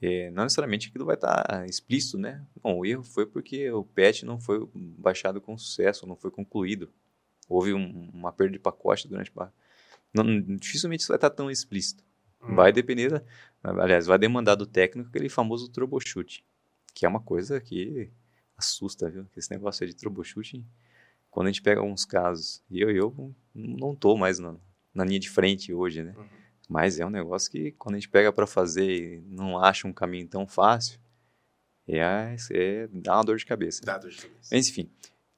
é, 0.00 0.30
não 0.30 0.44
necessariamente 0.44 0.88
aquilo 0.88 1.04
vai 1.04 1.16
estar 1.16 1.42
tá 1.44 1.66
explícito, 1.66 2.16
né? 2.16 2.46
Não, 2.62 2.78
o 2.78 2.86
erro 2.86 3.02
foi 3.02 3.26
porque 3.26 3.70
o 3.70 3.84
patch 3.84 4.22
não 4.22 4.40
foi 4.40 4.66
baixado 4.74 5.40
com 5.40 5.58
sucesso, 5.58 6.06
não 6.06 6.16
foi 6.16 6.30
concluído. 6.30 6.90
Houve 7.48 7.74
um, 7.74 8.10
uma 8.12 8.32
perda 8.32 8.52
de 8.52 8.58
pacote 8.58 9.08
durante... 9.08 9.32
Não, 10.14 10.40
dificilmente 10.56 11.02
isso 11.02 11.08
vai 11.08 11.16
estar 11.16 11.30
tá 11.30 11.36
tão 11.36 11.50
explícito. 11.50 12.04
Hum. 12.42 12.54
Vai 12.54 12.72
depender, 12.72 13.10
da, 13.10 13.22
aliás, 13.82 14.06
vai 14.06 14.18
demandar 14.18 14.54
do 14.54 14.66
técnico 14.66 15.08
aquele 15.08 15.28
famoso 15.28 15.68
troubleshoot, 15.68 16.44
que 16.94 17.04
é 17.04 17.08
uma 17.08 17.20
coisa 17.20 17.60
que 17.60 18.10
assusta, 18.56 19.08
viu? 19.08 19.26
Esse 19.36 19.50
negócio 19.50 19.86
de 19.86 19.94
troubleshooting, 19.94 20.66
quando 21.30 21.46
a 21.46 21.50
gente 21.50 21.62
pega 21.62 21.80
alguns 21.80 22.04
casos, 22.04 22.62
e 22.70 22.80
eu, 22.80 22.90
eu 22.90 23.34
não 23.54 23.92
estou 23.92 24.16
mais 24.16 24.38
na, 24.38 24.56
na 24.92 25.04
linha 25.04 25.20
de 25.20 25.30
frente 25.30 25.72
hoje, 25.72 26.02
né? 26.02 26.14
Uhum. 26.16 26.26
Mas 26.68 27.00
é 27.00 27.06
um 27.06 27.10
negócio 27.10 27.50
que 27.50 27.72
quando 27.72 27.94
a 27.94 27.98
gente 27.98 28.10
pega 28.10 28.32
para 28.32 28.46
fazer 28.46 28.84
e 28.84 29.20
não 29.26 29.58
acha 29.58 29.88
um 29.88 29.92
caminho 29.92 30.28
tão 30.28 30.46
fácil, 30.46 31.00
é, 31.86 32.36
é, 32.50 32.88
dá 32.92 33.16
uma 33.16 33.24
dor 33.24 33.38
de 33.38 33.46
cabeça. 33.46 33.80
Dá 33.82 33.96
dor 33.96 34.10
de 34.10 34.18
cabeça. 34.18 34.50
Mas, 34.52 34.68
enfim, 34.68 34.90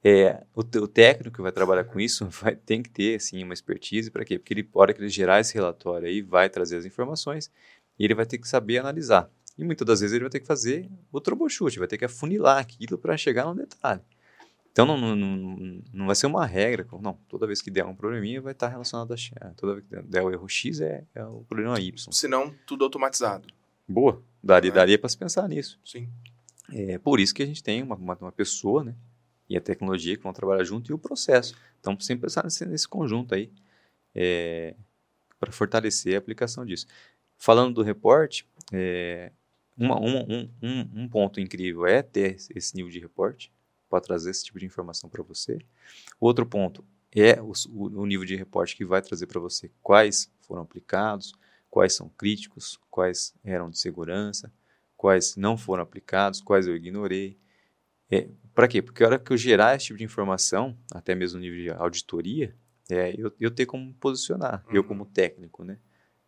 é, 0.03 0.45
o, 0.55 0.61
o, 0.61 0.89
técnico 0.89 1.37
que 1.37 1.43
vai 1.43 1.53
trabalhar 1.53 1.85
com 1.85 2.01
isso 2.01 2.27
vai, 2.31 2.57
tem 2.57 2.83
que 2.83 2.91
ter 2.91 3.17
assim, 3.17 3.43
uma 3.45 3.55
expertise 3.55 4.11
para 4.11 4.25
quê? 4.25 4.39
Porque 4.39 4.55
ele, 4.55 4.69
a 4.75 4.79
hora 4.79 4.95
que 4.95 5.01
ele 5.01 5.09
gerar 5.09 5.41
esse 5.41 5.55
relatório 5.55 6.09
aí, 6.09 6.23
vai 6.23 6.49
trazer 6.49 6.77
as 6.77 6.85
informações 6.85 7.51
e 7.99 8.05
ele 8.05 8.15
vai 8.15 8.27
ter 8.27 8.39
que 8.39 8.49
saber 8.49 8.79
analisar. 8.79 9.31
E 9.59 9.65
muitas 9.65 9.87
das 9.87 10.01
vezes 10.01 10.15
ele 10.15 10.25
vai 10.25 10.31
ter 10.31 10.41
que 10.41 10.47
fazer 10.47 10.89
o 11.13 11.21
troubleshoot, 11.21 11.79
vai 11.79 11.89
ter 11.89 11.99
que 11.99 12.05
afunilar 12.05 12.59
aquilo 12.59 12.97
para 12.97 13.17
chegar 13.17 13.45
no 13.45 13.55
detalhe. 13.55 14.01
Então 14.73 14.87
não, 14.87 14.97
não, 14.97 15.17
não, 15.17 15.83
não, 15.93 16.07
vai 16.07 16.15
ser 16.15 16.27
uma 16.27 16.47
regra, 16.47 16.87
não, 17.03 17.15
toda 17.29 17.47
vez 17.47 17.61
que 17.61 17.71
der 17.71 17.85
um 17.85 17.95
probleminha 17.95 18.41
vai 18.41 18.53
estar 18.53 18.69
relacionado 18.69 19.13
a 19.13 19.17
X, 19.17 19.35
toda 19.57 19.75
vez 19.75 19.87
que 19.87 20.01
der 20.03 20.23
o 20.23 20.31
erro 20.31 20.49
X 20.49 20.81
é, 20.81 21.05
é 21.15 21.25
o 21.25 21.41
problema 21.41 21.79
Y. 21.81 22.13
Senão, 22.13 22.55
tudo 22.67 22.85
automatizado. 22.85 23.49
Boa, 23.87 24.23
daria, 24.43 24.71
é? 24.71 24.75
daria 24.75 24.99
para 24.99 25.09
se 25.09 25.19
pensar 25.19 25.49
nisso. 25.49 25.79
Sim. 25.85 26.09
É 26.73 26.99
por 26.99 27.19
isso 27.19 27.35
que 27.35 27.43
a 27.43 27.47
gente 27.47 27.63
tem 27.63 27.83
uma, 27.83 27.97
uma, 27.97 28.15
uma, 28.15 28.33
pessoa, 28.33 28.85
né, 28.85 28.95
e 29.51 29.57
a 29.57 29.61
tecnologia 29.61 30.17
que 30.17 30.23
vão 30.23 30.33
trabalhar 30.33 30.65
junto 30.65 30.91
e 30.91 30.95
o 30.95 30.99
processo. 30.99 31.55
Então, 31.81 31.99
sempre 32.01 32.23
pensar 32.23 32.45
nesse, 32.45 32.65
nesse 32.65 32.89
conjunto 32.89 33.35
aí, 33.35 33.53
é, 34.15 34.77
para 35.39 35.51
fortalecer 35.51 36.15
a 36.15 36.19
aplicação 36.19 36.65
disso. 36.65 36.87
Falando 37.37 37.75
do 37.75 37.83
reporte, 37.83 38.47
é, 38.73 39.33
uma, 39.77 40.01
um, 40.01 40.49
um, 40.63 40.91
um 40.95 41.09
ponto 41.09 41.41
incrível 41.41 41.85
é 41.85 42.01
ter 42.01 42.37
esse 42.55 42.77
nível 42.77 42.91
de 42.91 43.01
reporte, 43.01 43.53
para 43.91 44.01
trazer 44.01 44.31
esse 44.31 44.45
tipo 44.45 44.59
de 44.59 44.65
informação 44.65 45.11
para 45.11 45.23
você. 45.23 45.59
Outro 46.21 46.47
ponto 46.47 46.85
é 47.13 47.43
o, 47.43 47.53
o, 47.69 48.07
nível 48.07 48.25
de 48.25 48.37
reporte 48.37 48.77
que 48.77 48.85
vai 48.85 49.03
trazer 49.03 49.27
para 49.27 49.41
você 49.41 49.69
quais 49.83 50.31
foram 50.43 50.63
aplicados, 50.63 51.35
quais 51.69 51.95
são 51.95 52.09
críticos, 52.09 52.79
quais 52.89 53.35
eram 53.43 53.69
de 53.69 53.79
segurança, 53.79 54.53
quais 54.97 55.35
não 55.35 55.59
foram 55.59 55.83
aplicados, 55.83 56.41
quais 56.41 56.69
eu 56.69 56.77
ignorei. 56.77 57.37
É, 58.11 58.29
para 58.55 58.67
quê? 58.67 58.83
Porque 58.83 59.03
a 59.03 59.07
hora 59.07 59.19
que 59.19 59.33
eu 59.33 59.37
gerar 59.37 59.77
esse 59.77 59.87
tipo 59.87 59.99
de 59.99 60.05
informação, 60.05 60.77
até 60.93 61.15
mesmo 61.15 61.39
no 61.39 61.43
nível 61.43 61.63
de 61.63 61.71
auditoria, 61.71 62.55
é, 62.91 63.15
eu, 63.17 63.33
eu 63.39 63.51
ter 63.51 63.67
como 63.67 63.93
posicionar, 63.95 64.65
uhum. 64.69 64.75
eu 64.75 64.85
como 64.85 65.07
técnico, 65.07 65.65
né? 65.65 65.79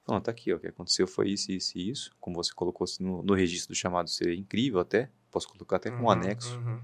Falando, 0.05 0.25
tá 0.25 0.31
aqui, 0.31 0.53
ó, 0.53 0.57
o 0.57 0.61
que 0.61 0.67
aconteceu 0.67 1.07
foi 1.07 1.31
isso, 1.31 1.53
isso 1.53 1.79
e 1.79 1.91
isso, 1.91 2.11
como 2.21 2.37
você 2.37 2.53
colocou 2.53 2.87
no, 3.01 3.23
no 3.23 3.35
registro 3.35 3.73
do 3.73 3.77
chamado 3.77 4.11
seria 4.11 4.35
incrível 4.35 4.81
até, 4.81 5.11
posso 5.31 5.49
colocar 5.49 5.77
até 5.77 5.91
como 5.91 6.05
uhum, 6.05 6.11
anexo. 6.11 6.57
Uhum. 6.59 6.81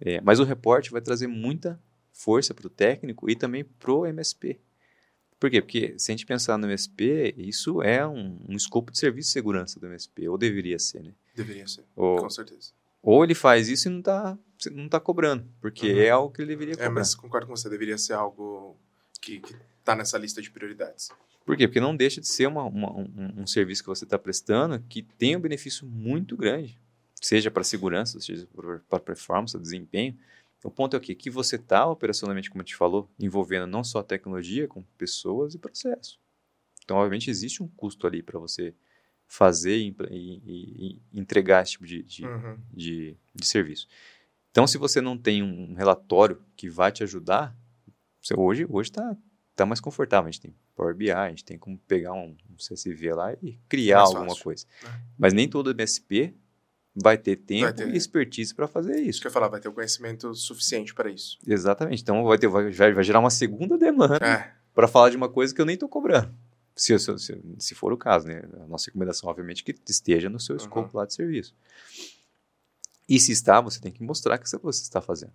É, 0.00 0.20
mas 0.20 0.38
o 0.38 0.44
reporte 0.44 0.90
vai 0.90 1.00
trazer 1.00 1.26
muita 1.26 1.80
força 2.12 2.54
para 2.54 2.66
o 2.66 2.70
técnico 2.70 3.28
e 3.28 3.34
também 3.34 3.64
para 3.64 3.92
o 3.92 4.06
MSP. 4.06 4.60
Por 5.38 5.50
quê? 5.50 5.60
Porque 5.60 5.94
se 5.98 6.10
a 6.10 6.12
gente 6.12 6.24
pensar 6.24 6.56
no 6.56 6.66
MSP, 6.66 7.34
isso 7.36 7.82
é 7.82 8.06
um, 8.06 8.38
um 8.48 8.56
escopo 8.56 8.92
de 8.92 8.98
serviço 8.98 9.28
de 9.28 9.32
segurança 9.32 9.80
do 9.80 9.86
MSP, 9.86 10.28
ou 10.28 10.38
deveria 10.38 10.78
ser, 10.78 11.02
né? 11.02 11.12
Deveria 11.34 11.66
ser, 11.66 11.84
ou, 11.96 12.18
com 12.18 12.30
certeza. 12.30 12.72
Ou 13.04 13.22
ele 13.22 13.34
faz 13.34 13.68
isso 13.68 13.88
e 13.88 13.90
não 13.90 13.98
está 14.00 14.38
não 14.72 14.88
tá 14.88 14.98
cobrando, 14.98 15.46
porque 15.60 15.92
uhum. 15.92 15.98
é 15.98 16.08
algo 16.08 16.32
que 16.32 16.40
ele 16.40 16.48
deveria 16.48 16.72
é, 16.72 16.76
cobrar. 16.76 16.90
É, 16.90 16.94
mas 16.94 17.14
concordo 17.14 17.46
com 17.46 17.54
você, 17.54 17.68
deveria 17.68 17.98
ser 17.98 18.14
algo 18.14 18.78
que 19.20 19.42
está 19.78 19.94
nessa 19.94 20.16
lista 20.16 20.40
de 20.40 20.50
prioridades. 20.50 21.10
Por 21.44 21.54
quê? 21.54 21.68
Porque 21.68 21.80
não 21.80 21.94
deixa 21.94 22.18
de 22.18 22.26
ser 22.26 22.46
uma, 22.46 22.64
uma 22.64 22.90
um, 22.90 23.42
um, 23.42 23.46
serviço 23.46 23.82
que 23.82 23.88
você 23.88 24.04
está 24.04 24.18
prestando 24.18 24.82
que 24.88 25.02
tem 25.02 25.36
um 25.36 25.40
benefício 25.40 25.86
muito 25.86 26.34
grande 26.34 26.78
seja 27.24 27.50
para 27.50 27.64
segurança, 27.64 28.20
seja 28.20 28.46
para 28.88 29.00
performance, 29.00 29.58
desempenho. 29.58 30.16
O 30.62 30.70
ponto 30.70 30.94
é 30.94 30.98
o 30.98 31.00
quê? 31.00 31.14
Que 31.14 31.30
você 31.30 31.56
está 31.56 31.86
operacionalmente, 31.86 32.50
como 32.50 32.62
a 32.62 32.64
gente 32.64 32.76
falou, 32.76 33.10
envolvendo 33.18 33.66
não 33.66 33.82
só 33.82 34.00
a 34.00 34.04
tecnologia, 34.04 34.68
como 34.68 34.86
pessoas 34.96 35.54
e 35.54 35.58
processos. 35.58 36.18
Então, 36.82 36.96
obviamente, 36.98 37.30
existe 37.30 37.62
um 37.62 37.68
custo 37.68 38.06
ali 38.06 38.22
para 38.22 38.38
você 38.38 38.74
fazer 39.26 39.76
e, 39.76 39.96
e, 40.10 40.96
e, 41.12 41.20
entregar 41.20 41.62
esse 41.62 41.72
tipo 41.72 41.86
de, 41.86 42.02
de, 42.02 42.24
uhum. 42.24 42.58
de, 42.72 43.16
de, 43.34 43.46
serviço. 43.46 43.86
Então, 44.50 44.66
se 44.66 44.78
você 44.78 45.00
não 45.00 45.18
tem 45.18 45.42
um 45.42 45.74
relatório 45.74 46.40
que 46.56 46.68
vai 46.68 46.92
te 46.92 47.02
ajudar, 47.02 47.56
você, 48.20 48.34
hoje 48.38 48.66
hoje 48.68 48.90
está 48.90 49.16
tá 49.56 49.66
mais 49.66 49.80
confortável. 49.80 50.28
A 50.28 50.30
gente 50.30 50.40
tem 50.40 50.54
Power 50.74 50.94
BI, 50.94 51.10
a 51.10 51.28
gente 51.28 51.44
tem 51.44 51.58
como 51.58 51.78
pegar 51.78 52.12
um, 52.12 52.36
um 52.50 52.56
CSV 52.56 53.14
lá 53.14 53.32
e 53.42 53.58
criar 53.68 54.00
alguma 54.00 54.28
fácil. 54.28 54.44
coisa. 54.44 54.66
É. 54.84 54.88
Mas 55.18 55.32
nem 55.32 55.48
todo 55.48 55.70
MSP 55.70 56.34
vai 56.94 57.18
ter 57.18 57.36
tempo 57.36 57.62
vai 57.64 57.72
ter. 57.72 57.88
e 57.88 57.96
expertise 57.96 58.54
para 58.54 58.68
fazer 58.68 59.00
isso. 59.00 59.20
Quer 59.20 59.30
falar, 59.30 59.48
vai 59.48 59.60
ter 59.60 59.68
o 59.68 59.72
conhecimento 59.72 60.32
suficiente 60.34 60.94
para 60.94 61.10
isso. 61.10 61.38
Exatamente. 61.46 62.02
Então 62.02 62.22
vai, 62.24 62.38
ter, 62.38 62.48
vai, 62.48 62.70
vai 62.70 63.04
gerar 63.04 63.20
uma 63.20 63.30
segunda 63.30 63.76
demanda 63.76 64.16
é. 64.16 64.52
para 64.72 64.86
falar 64.86 65.10
de 65.10 65.16
uma 65.16 65.28
coisa 65.28 65.54
que 65.54 65.60
eu 65.60 65.66
nem 65.66 65.74
estou 65.74 65.88
cobrando. 65.88 66.32
Se, 66.76 66.98
se, 66.98 67.40
se, 67.58 67.74
for 67.74 67.92
o 67.92 67.96
caso, 67.96 68.26
né? 68.26 68.42
A 68.62 68.66
nossa 68.66 68.86
recomendação, 68.86 69.30
obviamente, 69.30 69.62
que 69.62 69.74
esteja 69.88 70.28
no 70.28 70.40
seu 70.40 70.56
escopo 70.56 70.90
uhum. 70.92 71.00
lá 71.00 71.06
de 71.06 71.14
serviço. 71.14 71.54
E 73.08 73.20
se 73.20 73.32
está, 73.32 73.60
você 73.60 73.80
tem 73.80 73.92
que 73.92 74.02
mostrar 74.02 74.38
que 74.38 74.48
você 74.50 74.82
está 74.82 75.00
fazendo. 75.00 75.32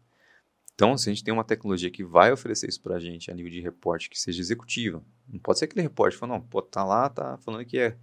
Então, 0.74 0.98
se 0.98 1.10
a 1.10 1.14
gente 1.14 1.24
tem 1.24 1.34
uma 1.34 1.44
tecnologia 1.44 1.90
que 1.90 2.04
vai 2.04 2.32
oferecer 2.32 2.68
isso 2.68 2.82
para 2.82 2.96
a 2.96 3.00
gente 3.00 3.30
a 3.30 3.34
nível 3.34 3.52
de 3.52 3.60
reporte 3.60 4.10
que 4.10 4.20
seja 4.20 4.42
executiva, 4.42 5.04
não 5.28 5.40
pode 5.40 5.60
ser 5.60 5.66
aquele 5.66 5.82
reporte 5.82 6.14
que 6.14 6.20
fala, 6.20 6.34
não, 6.34 6.42
pô, 6.42 6.62
tá 6.62 6.84
lá, 6.84 7.10
tá 7.10 7.38
falando 7.40 7.66
que 7.66 7.78
é 7.78 7.98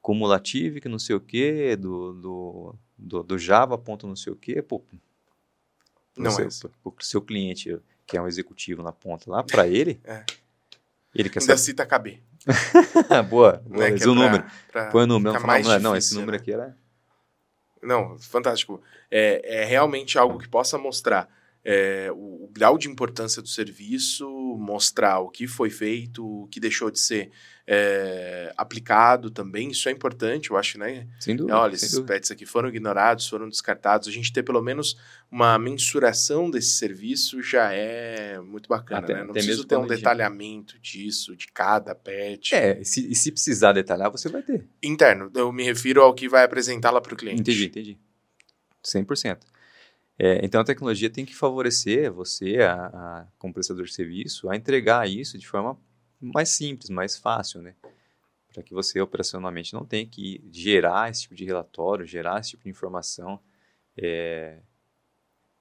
cumulativo, 0.00 0.80
que 0.80 0.88
não 0.88 0.98
sei 0.98 1.16
o 1.16 1.20
quê, 1.20 1.76
do, 1.76 2.12
do 2.14 2.74
do, 2.96 3.22
do 3.22 3.38
Java, 3.38 3.76
ponto 3.76 4.06
não 4.06 4.16
sei 4.16 4.32
o 4.32 4.36
quê, 4.36 4.62
pô, 4.62 4.82
não 6.16 6.30
seu, 6.30 6.44
é 6.44 6.48
o 6.84 6.94
seu 7.00 7.20
cliente, 7.20 7.78
que 8.06 8.16
é 8.16 8.22
um 8.22 8.28
executivo 8.28 8.82
na 8.82 8.92
ponta 8.92 9.30
lá, 9.30 9.42
para 9.42 9.66
ele, 9.66 10.00
é. 10.04 10.24
Ele 11.14 11.30
quer 11.30 11.40
saber. 11.40 11.58
cita 11.58 11.86
KB. 11.86 12.22
boa, 13.30 13.62
boa 13.66 13.88
é, 13.88 13.90
é 13.90 14.06
o 14.06 14.14
número. 14.14 14.44
Pra 14.70 14.86
Põe 14.86 15.04
o 15.04 15.06
número. 15.06 15.40
Não, 15.40 15.62
não, 15.62 15.80
não, 15.80 15.96
esse 15.96 16.14
número 16.14 16.32
né? 16.32 16.38
aqui 16.38 16.52
era... 16.52 16.76
Não, 17.82 18.18
fantástico. 18.18 18.82
É, 19.10 19.62
é 19.62 19.64
realmente 19.64 20.18
algo 20.18 20.38
que 20.38 20.48
possa 20.48 20.78
mostrar 20.78 21.28
é, 21.64 22.10
o, 22.12 22.44
o, 22.44 22.50
grau 22.52 22.76
de 22.76 22.88
importância 22.88 23.40
do 23.40 23.48
serviço, 23.48 24.28
mostrar 24.58 25.20
o 25.20 25.30
que 25.30 25.46
foi 25.46 25.70
feito, 25.70 26.24
o 26.24 26.46
que 26.48 26.60
deixou 26.60 26.90
de 26.90 27.00
ser 27.00 27.30
é, 27.66 28.52
aplicado 28.56 29.30
também. 29.30 29.70
Isso 29.70 29.88
é 29.88 29.92
importante, 29.92 30.50
eu 30.50 30.56
acho, 30.56 30.78
né? 30.78 31.08
Sem 31.18 31.34
dúvida. 31.34 31.58
Olha, 31.58 31.74
esses 31.74 31.92
dúvida. 31.92 32.14
pets 32.14 32.30
aqui 32.30 32.44
foram 32.44 32.68
ignorados, 32.68 33.26
foram 33.28 33.48
descartados. 33.48 34.08
A 34.08 34.10
gente 34.10 34.32
ter 34.32 34.42
pelo 34.42 34.62
menos 34.62 34.96
uma 35.30 35.58
mensuração 35.58 36.50
desse 36.50 36.72
serviço 36.72 37.42
já 37.42 37.72
é 37.72 38.38
muito 38.38 38.68
bacana, 38.68 39.00
até, 39.00 39.14
né? 39.14 39.24
Não 39.24 39.32
preciso 39.32 39.64
ter 39.64 39.76
um 39.76 39.86
detalhamento 39.86 40.78
disso, 40.78 41.34
de 41.36 41.48
cada 41.48 41.94
pet. 41.94 42.54
É, 42.54 42.80
e 42.80 42.84
se, 42.84 43.10
e 43.10 43.14
se 43.14 43.32
precisar 43.32 43.72
detalhar, 43.72 44.10
você 44.10 44.28
vai 44.28 44.42
ter. 44.42 44.66
Interno, 44.82 45.30
eu 45.34 45.52
me 45.52 45.64
refiro 45.64 46.02
ao 46.02 46.14
que 46.14 46.28
vai 46.28 46.44
apresentar 46.44 46.90
lá 46.90 47.00
para 47.00 47.14
o 47.14 47.16
cliente. 47.16 47.40
Entendi, 47.40 47.66
entendi. 47.66 47.98
100%. 48.84 49.38
É, 50.16 50.44
então 50.44 50.60
a 50.60 50.64
tecnologia 50.64 51.10
tem 51.10 51.24
que 51.24 51.34
favorecer 51.34 52.12
você, 52.12 52.58
a, 52.58 52.74
a, 52.74 53.26
como 53.36 53.52
prestador 53.52 53.84
de 53.84 53.92
serviço, 53.92 54.48
a 54.48 54.54
entregar 54.54 55.08
isso 55.08 55.36
de 55.36 55.46
forma 55.46 55.76
mais 56.24 56.50
simples, 56.50 56.90
mais 56.90 57.16
fácil, 57.16 57.62
né? 57.62 57.74
Para 58.52 58.62
que 58.62 58.72
você 58.72 59.00
operacionalmente 59.00 59.74
não 59.74 59.84
tenha 59.84 60.06
que 60.06 60.42
gerar 60.50 61.10
esse 61.10 61.22
tipo 61.22 61.34
de 61.34 61.44
relatório, 61.44 62.06
gerar 62.06 62.40
esse 62.40 62.50
tipo 62.50 62.64
de 62.64 62.70
informação 62.70 63.40
é, 63.96 64.60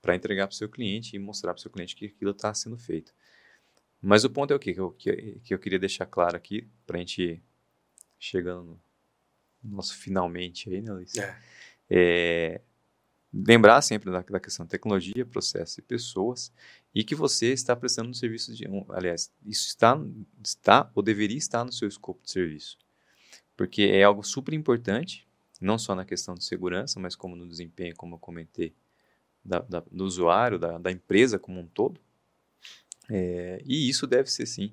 para 0.02 0.16
entregar 0.16 0.48
para 0.48 0.54
o 0.54 0.58
seu 0.58 0.70
cliente 0.70 1.16
e 1.16 1.20
mostrar 1.20 1.54
para 1.54 1.60
o 1.60 1.62
seu 1.62 1.72
cliente 1.72 1.96
que 1.96 2.06
aquilo 2.06 2.32
está 2.32 2.54
sendo 2.54 2.78
feito. 2.78 3.14
Mas 4.02 4.24
o 4.24 4.30
ponto 4.30 4.52
é 4.52 4.56
o 4.56 4.60
quê? 4.60 4.74
que 4.74 4.80
eu, 4.80 4.92
que, 4.92 5.40
que 5.44 5.54
eu 5.54 5.60
queria 5.60 5.80
deixar 5.80 6.06
claro 6.06 6.36
aqui, 6.36 6.68
para 6.86 6.98
a 6.98 7.00
gente 7.00 7.42
chegando 8.20 8.80
no 9.64 9.76
nosso 9.76 9.96
finalmente 9.96 10.70
aí, 10.70 10.82
né, 10.82 10.92
Luiz? 10.92 11.16
É. 11.18 11.38
é 11.90 12.62
lembrar 13.34 13.82
sempre 13.82 14.12
da, 14.12 14.22
da 14.22 14.40
questão 14.40 14.68
tecnologia, 14.68 15.26
processo 15.26 15.80
e 15.80 15.84
pessoas, 15.84 16.54
e 16.94 17.04
que 17.04 17.16
você 17.16 17.52
está 17.52 17.76
prestando 17.76 18.10
um 18.10 18.14
serviço 18.14 18.54
de. 18.54 18.68
Um, 18.68 18.86
aliás, 18.90 19.32
isso 19.46 19.68
está, 19.68 20.00
está 20.44 20.92
ou 20.94 21.02
deveria 21.02 21.38
estar 21.38 21.66
no 21.66 21.72
seu 21.72 21.88
escopo 21.88 22.24
de 22.24 22.32
serviço. 22.32 22.78
Porque 23.58 23.84
é 23.84 24.04
algo 24.04 24.24
super 24.24 24.54
importante, 24.54 25.28
não 25.60 25.78
só 25.78 25.96
na 25.96 26.06
questão 26.06 26.36
de 26.36 26.44
segurança, 26.44 27.00
mas 27.00 27.16
como 27.16 27.36
no 27.36 27.48
desempenho, 27.48 27.96
como 27.96 28.16
eu 28.16 28.20
comentei, 28.20 28.76
da, 29.44 29.60
da, 29.60 29.84
do 29.92 30.06
usuário, 30.06 30.58
da, 30.58 30.78
da, 30.78 30.92
empresa 30.92 31.40
como 31.40 31.60
um 31.60 31.68
todo. 31.68 32.00
É, 33.10 33.62
e 33.66 33.90
isso 33.90 34.08
deve 34.08 34.32
ser, 34.32 34.46
sim, 34.46 34.72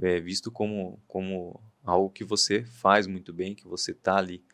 é, 0.00 0.20
visto 0.20 0.50
como, 0.50 1.00
como 1.06 1.60
algo 1.84 2.10
que 2.10 2.24
você 2.24 2.64
faz 2.64 3.06
muito 3.06 3.32
bem, 3.32 3.54
que 3.54 3.66
você 3.66 3.92
está 3.92 4.16
ali 4.16 4.44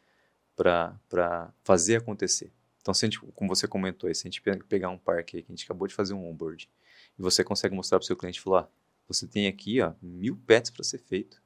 para 0.56 1.52
fazer 1.62 1.96
acontecer. 1.96 2.52
Então, 2.80 2.92
se 2.92 3.04
a 3.04 3.08
gente, 3.08 3.18
como 3.34 3.54
você 3.54 3.66
comentou, 3.66 4.12
se 4.14 4.26
a 4.26 4.30
gente 4.30 4.42
pegar 4.68 4.90
um 4.90 4.98
parque 4.98 5.38
aí, 5.38 5.42
que 5.42 5.50
a 5.50 5.54
gente 5.54 5.64
acabou 5.64 5.88
de 5.88 5.94
fazer 5.94 6.12
um 6.12 6.28
onboard, 6.28 6.68
e 7.18 7.22
você 7.22 7.44
consegue 7.44 7.74
mostrar 7.74 7.98
para 7.98 8.04
o 8.04 8.06
seu 8.06 8.16
cliente, 8.16 8.40
falar, 8.40 8.68
você 9.06 9.26
tem 9.26 9.46
aqui 9.46 9.80
ó, 9.80 9.92
mil 10.02 10.36
pets 10.36 10.70
para 10.70 10.84
ser 10.84 10.98
feito. 10.98 11.42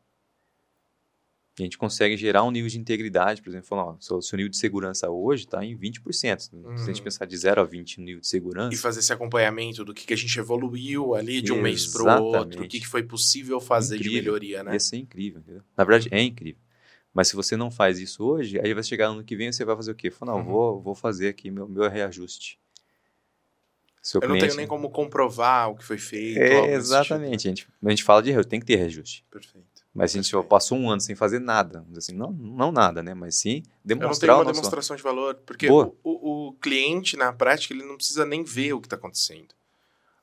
E 1.58 1.62
a 1.62 1.64
gente 1.64 1.76
consegue 1.76 2.16
gerar 2.16 2.44
um 2.44 2.52
nível 2.52 2.70
de 2.70 2.78
integridade, 2.78 3.42
por 3.42 3.48
exemplo, 3.48 3.66
falar, 3.66 3.84
ó, 3.84 3.96
seu, 3.98 4.36
nível 4.36 4.50
de 4.50 4.56
segurança 4.56 5.10
hoje 5.10 5.44
está 5.44 5.64
em 5.64 5.76
20%. 5.76 6.52
Uhum. 6.52 6.76
Se 6.76 6.84
a 6.84 6.86
gente 6.86 6.98
uhum. 6.98 7.04
pensar 7.04 7.26
de 7.26 7.36
0 7.36 7.60
a 7.60 7.64
20 7.64 7.98
no 7.98 8.04
nível 8.04 8.20
de 8.20 8.28
segurança. 8.28 8.72
E 8.72 8.78
fazer 8.78 9.00
esse 9.00 9.12
acompanhamento 9.12 9.84
do 9.84 9.92
que, 9.92 10.06
que 10.06 10.14
a 10.14 10.16
gente 10.16 10.38
evoluiu 10.38 11.14
ali 11.14 11.42
de 11.42 11.52
um 11.52 11.60
mês 11.60 11.86
para 11.88 12.20
o 12.20 12.24
outro, 12.24 12.64
o 12.64 12.68
que, 12.68 12.78
que 12.78 12.86
foi 12.86 13.02
possível 13.02 13.60
fazer 13.60 13.96
incrível. 13.96 14.18
de 14.18 14.24
melhoria, 14.24 14.62
né? 14.62 14.76
Isso 14.76 14.94
é 14.94 14.98
incrível. 14.98 15.40
Entendeu? 15.40 15.62
Na 15.76 15.84
verdade, 15.84 16.08
é 16.12 16.22
incrível. 16.22 16.62
Mas 17.12 17.26
se 17.26 17.34
você 17.34 17.56
não 17.56 17.70
faz 17.70 17.98
isso 17.98 18.22
hoje, 18.22 18.60
aí 18.60 18.72
vai 18.72 18.82
chegar 18.84 19.08
no 19.08 19.14
ano 19.14 19.24
que 19.24 19.34
vem 19.34 19.50
você 19.50 19.64
vai 19.64 19.74
fazer 19.74 19.90
o 19.90 19.94
quê? 19.94 20.10
Fala, 20.10 20.32
não, 20.32 20.38
uhum. 20.38 20.44
vou, 20.44 20.80
vou 20.80 20.94
fazer 20.94 21.28
aqui 21.28 21.50
meu, 21.50 21.68
meu 21.68 21.88
reajuste. 21.90 22.60
Seu 24.08 24.22
eu 24.22 24.26
cliente... 24.26 24.40
não 24.40 24.48
tenho 24.48 24.56
nem 24.56 24.66
como 24.66 24.88
comprovar 24.88 25.68
o 25.68 25.76
que 25.76 25.84
foi 25.84 25.98
feito. 25.98 26.40
É, 26.40 26.72
exatamente. 26.72 27.40
Tipo. 27.40 27.48
a, 27.48 27.50
gente, 27.50 27.68
a 27.84 27.90
gente 27.90 28.02
fala 28.02 28.22
de 28.22 28.44
tem 28.46 28.58
que 28.58 28.64
ter 28.64 28.76
reajuste. 28.76 29.22
Perfeito. 29.30 29.66
Mas 29.92 30.12
a 30.12 30.14
gente 30.14 30.30
Perfeito. 30.30 30.48
passou 30.48 30.78
um 30.78 30.90
ano 30.90 30.98
sem 30.98 31.14
fazer 31.14 31.38
nada, 31.38 31.84
assim, 31.94 32.12
não, 32.14 32.32
não 32.32 32.72
nada, 32.72 33.02
né? 33.02 33.12
Mas 33.12 33.36
sim 33.36 33.62
demonstrar. 33.84 34.30
Eu 34.30 34.36
não 34.36 34.44
tenho 34.44 34.48
uma 34.48 34.52
demonstração 34.54 34.96
de 34.96 35.02
valor, 35.02 35.34
porque 35.44 35.70
o, 35.70 35.94
o, 36.02 36.48
o, 36.48 36.52
cliente, 36.54 37.18
na 37.18 37.34
prática, 37.34 37.74
ele 37.74 37.84
não 37.84 37.96
precisa 37.96 38.24
nem 38.24 38.42
ver 38.42 38.72
o 38.72 38.80
que 38.80 38.86
está 38.86 38.96
acontecendo. 38.96 39.54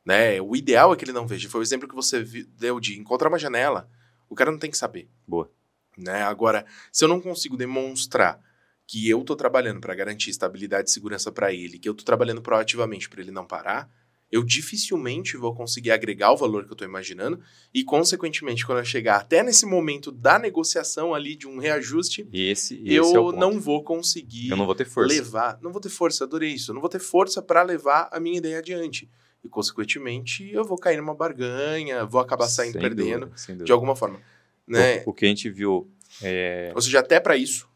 Né? 0.04 0.42
O 0.42 0.56
ideal 0.56 0.92
é 0.92 0.96
que 0.96 1.06
ele 1.06 1.14
não 1.14 1.28
veja. 1.28 1.48
Foi 1.48 1.62
o 1.62 1.64
exemplo 1.64 1.88
que 1.88 1.94
você 1.94 2.24
deu 2.58 2.80
de 2.80 3.00
encontrar 3.00 3.30
uma 3.30 3.38
janela. 3.38 3.88
O 4.28 4.34
cara 4.34 4.50
não 4.50 4.58
tem 4.58 4.72
que 4.72 4.78
saber. 4.80 5.08
Boa. 5.28 5.48
Né? 5.96 6.24
Agora, 6.24 6.66
se 6.92 7.06
eu 7.06 7.08
não 7.08 7.22
consigo 7.22 7.56
demonstrar 7.56 8.42
que 8.88 9.10
eu 9.10 9.22
estou 9.22 9.36
trabalhando 9.36 9.80
para 9.82 9.96
garantir 9.96 10.30
estabilidade 10.30 10.90
e 10.90 10.94
segurança 10.94 11.32
para 11.32 11.54
ele, 11.54 11.80
que 11.80 11.90
eu 11.90 11.94
estou 11.94 12.06
trabalhando 12.06 12.42
proativamente 12.42 13.10
para 13.10 13.22
ele 13.22 13.32
não 13.32 13.46
parar, 13.46 13.90
eu 14.32 14.44
dificilmente 14.44 15.38
vou 15.38 15.56
conseguir 15.56 15.92
agregar 15.92 16.32
o 16.32 16.38
valor 16.38 16.66
que 16.66 16.72
eu 16.72 16.74
estou 16.74 16.88
imaginando 16.88 17.40
e, 17.74 17.84
consequentemente, 17.84 18.66
quando 18.66 18.80
eu 18.80 18.86
chegar 18.86 19.18
até 19.18 19.44
nesse 19.44 19.66
momento 19.66 20.12
da 20.12 20.38
negociação 20.38 21.14
ali 21.14 21.36
de 21.36 21.48
um 21.48 21.58
reajuste, 21.58 22.28
esse, 22.34 22.82
esse 22.84 22.94
eu 22.94 23.30
é 23.32 23.36
não 23.36 23.60
vou 23.60 23.84
conseguir 23.84 24.50
eu 24.50 24.58
não 24.58 24.66
vou 24.66 24.76
ter 24.76 24.86
força. 24.86 25.14
levar, 25.14 25.60
não 25.62 25.72
vou 25.72 25.82
ter 25.82 25.90
força, 25.90 26.24
adorei 26.24 26.52
isso, 26.52 26.72
eu 26.72 26.74
não 26.74 26.82
vou 26.82 26.90
ter 26.90 27.00
força 27.00 27.42
para 27.42 27.64
levar 27.64 28.10
a 28.12 28.20
minha 28.20 28.38
ideia 28.38 28.60
adiante. 28.60 29.10
E, 29.44 29.48
consequentemente, 29.48 30.50
eu 30.52 30.66
vou 30.66 30.78
cair 30.78 30.98
numa 30.98 31.14
barganha, 31.14 32.04
vou 32.04 32.20
acabar 32.20 32.48
saindo 32.48 32.74
sem 32.74 32.82
perdendo 32.82 33.28
dúvida, 33.28 33.64
de 33.64 33.72
alguma 33.72 33.96
forma. 33.96 34.20
Né? 34.68 35.04
O, 35.06 35.12
o 35.12 35.14
que 35.14 35.26
a 35.26 35.30
gente 35.30 35.50
viu. 35.52 35.88
É... 36.22 36.72
Ou 36.74 36.82
seja, 36.82 37.00
até 37.00 37.20
para 37.20 37.38
isso, 37.38 37.70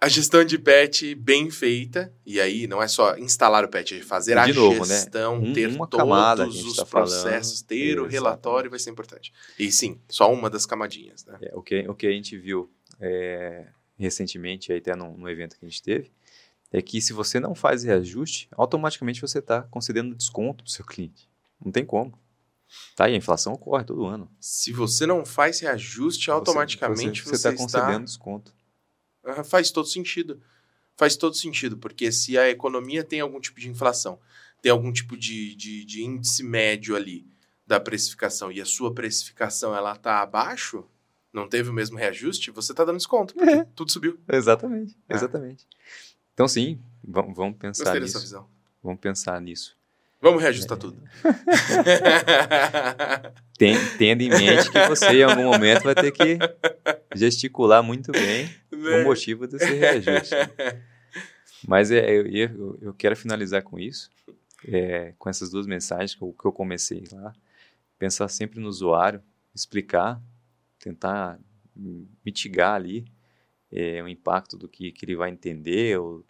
a 0.00 0.08
gestão 0.08 0.44
de 0.44 0.58
patch 0.58 1.14
bem 1.16 1.50
feita, 1.50 2.12
e 2.24 2.40
aí 2.40 2.68
não 2.68 2.80
é 2.80 2.86
só 2.86 3.16
instalar 3.16 3.64
o 3.64 3.68
patch, 3.68 3.92
é 3.92 4.00
fazer 4.00 4.34
de 4.34 4.38
a 4.38 4.54
novo, 4.54 4.86
né? 4.86 4.94
gestão, 4.94 5.40
né? 5.40 5.52
ter 5.52 5.76
todos 5.90 6.64
os 6.64 6.76
tá 6.76 6.86
processos, 6.86 7.60
falando. 7.60 7.66
ter 7.66 7.74
Exatamente. 7.74 8.00
o 8.00 8.10
relatório 8.10 8.70
vai 8.70 8.78
ser 8.78 8.90
importante. 8.90 9.32
E 9.58 9.72
sim, 9.72 10.00
só 10.08 10.32
uma 10.32 10.48
das 10.48 10.64
camadinhas. 10.64 11.24
Né? 11.24 11.38
É, 11.42 11.50
o, 11.54 11.62
que, 11.62 11.80
o 11.88 11.94
que 11.94 12.06
a 12.06 12.12
gente 12.12 12.38
viu 12.38 12.70
é, 13.00 13.66
recentemente, 13.98 14.72
até 14.72 14.94
no, 14.94 15.18
no 15.18 15.28
evento 15.28 15.58
que 15.58 15.66
a 15.66 15.68
gente 15.68 15.82
teve, 15.82 16.12
é 16.72 16.80
que 16.80 17.00
se 17.00 17.12
você 17.12 17.40
não 17.40 17.54
faz 17.54 17.82
reajuste, 17.82 18.48
automaticamente 18.52 19.20
você 19.20 19.40
está 19.40 19.62
concedendo 19.62 20.14
desconto 20.14 20.62
para 20.62 20.68
o 20.68 20.72
seu 20.72 20.84
cliente. 20.84 21.28
Não 21.64 21.72
tem 21.72 21.84
como. 21.84 22.16
Tá, 22.94 23.08
e 23.08 23.14
a 23.14 23.16
inflação 23.16 23.54
ocorre 23.54 23.82
todo 23.82 24.04
ano. 24.04 24.30
Se 24.38 24.72
você 24.72 25.06
não 25.06 25.24
faz 25.24 25.60
reajuste, 25.60 26.30
automaticamente 26.30 27.24
você 27.24 27.34
está 27.34 27.52
concedendo 27.54 28.04
desconto. 28.04 28.54
Faz 29.44 29.70
todo 29.70 29.86
sentido. 29.86 30.40
Faz 30.96 31.16
todo 31.16 31.36
sentido, 31.36 31.78
porque 31.78 32.10
se 32.10 32.36
a 32.36 32.50
economia 32.50 33.04
tem 33.04 33.20
algum 33.20 33.40
tipo 33.40 33.60
de 33.60 33.68
inflação, 33.68 34.18
tem 34.60 34.72
algum 34.72 34.92
tipo 34.92 35.16
de, 35.16 35.54
de, 35.54 35.84
de 35.84 36.02
índice 36.02 36.42
médio 36.42 36.96
ali 36.96 37.24
da 37.64 37.78
precificação 37.78 38.50
e 38.50 38.60
a 38.60 38.64
sua 38.64 38.92
precificação 38.92 39.76
ela 39.76 39.92
está 39.92 40.20
abaixo, 40.20 40.84
não 41.32 41.48
teve 41.48 41.70
o 41.70 41.72
mesmo 41.72 41.96
reajuste, 41.96 42.50
você 42.50 42.72
está 42.72 42.84
dando 42.84 42.96
desconto, 42.96 43.32
porque 43.34 43.50
é. 43.50 43.64
tudo 43.76 43.92
subiu. 43.92 44.18
Exatamente, 44.26 44.96
é. 45.08 45.14
exatamente. 45.14 45.68
Então 46.34 46.48
sim, 46.48 46.80
vamos, 47.04 47.36
vamos 47.36 47.56
pensar 47.58 47.84
Gostei 47.84 48.00
nisso. 48.00 48.14
Dessa 48.14 48.24
visão. 48.24 48.48
Vamos 48.82 49.00
pensar 49.00 49.40
nisso. 49.40 49.77
Vamos 50.20 50.42
reajustar 50.42 50.76
é. 50.76 50.80
tudo. 50.80 51.02
tendo 53.98 54.22
em 54.22 54.28
mente 54.28 54.70
que 54.70 54.88
você, 54.88 55.20
em 55.20 55.22
algum 55.22 55.44
momento, 55.44 55.84
vai 55.84 55.94
ter 55.94 56.10
que 56.10 56.38
gesticular 57.14 57.82
muito 57.82 58.10
bem 58.10 58.50
né? 58.72 59.02
o 59.02 59.04
motivo 59.04 59.46
desse 59.46 59.72
reajuste. 59.72 60.34
Mas 61.66 61.90
é, 61.90 62.10
eu, 62.10 62.26
eu, 62.26 62.78
eu, 62.82 62.94
quero 62.94 63.16
finalizar 63.16 63.62
com 63.62 63.78
isso, 63.78 64.10
é, 64.66 65.14
com 65.18 65.28
essas 65.28 65.50
duas 65.50 65.66
mensagens 65.66 66.14
que 66.14 66.22
eu, 66.22 66.32
que 66.32 66.44
eu 66.44 66.52
comecei 66.52 67.04
lá. 67.12 67.32
Pensar 67.98 68.28
sempre 68.28 68.60
no 68.60 68.68
usuário, 68.68 69.22
explicar, 69.54 70.20
tentar 70.78 71.38
mitigar 72.24 72.74
ali 72.74 73.04
é, 73.72 74.02
o 74.02 74.08
impacto 74.08 74.56
do 74.56 74.68
que, 74.68 74.90
que 74.92 75.04
ele 75.04 75.16
vai 75.16 75.30
entender, 75.30 75.98
ou 75.98 76.24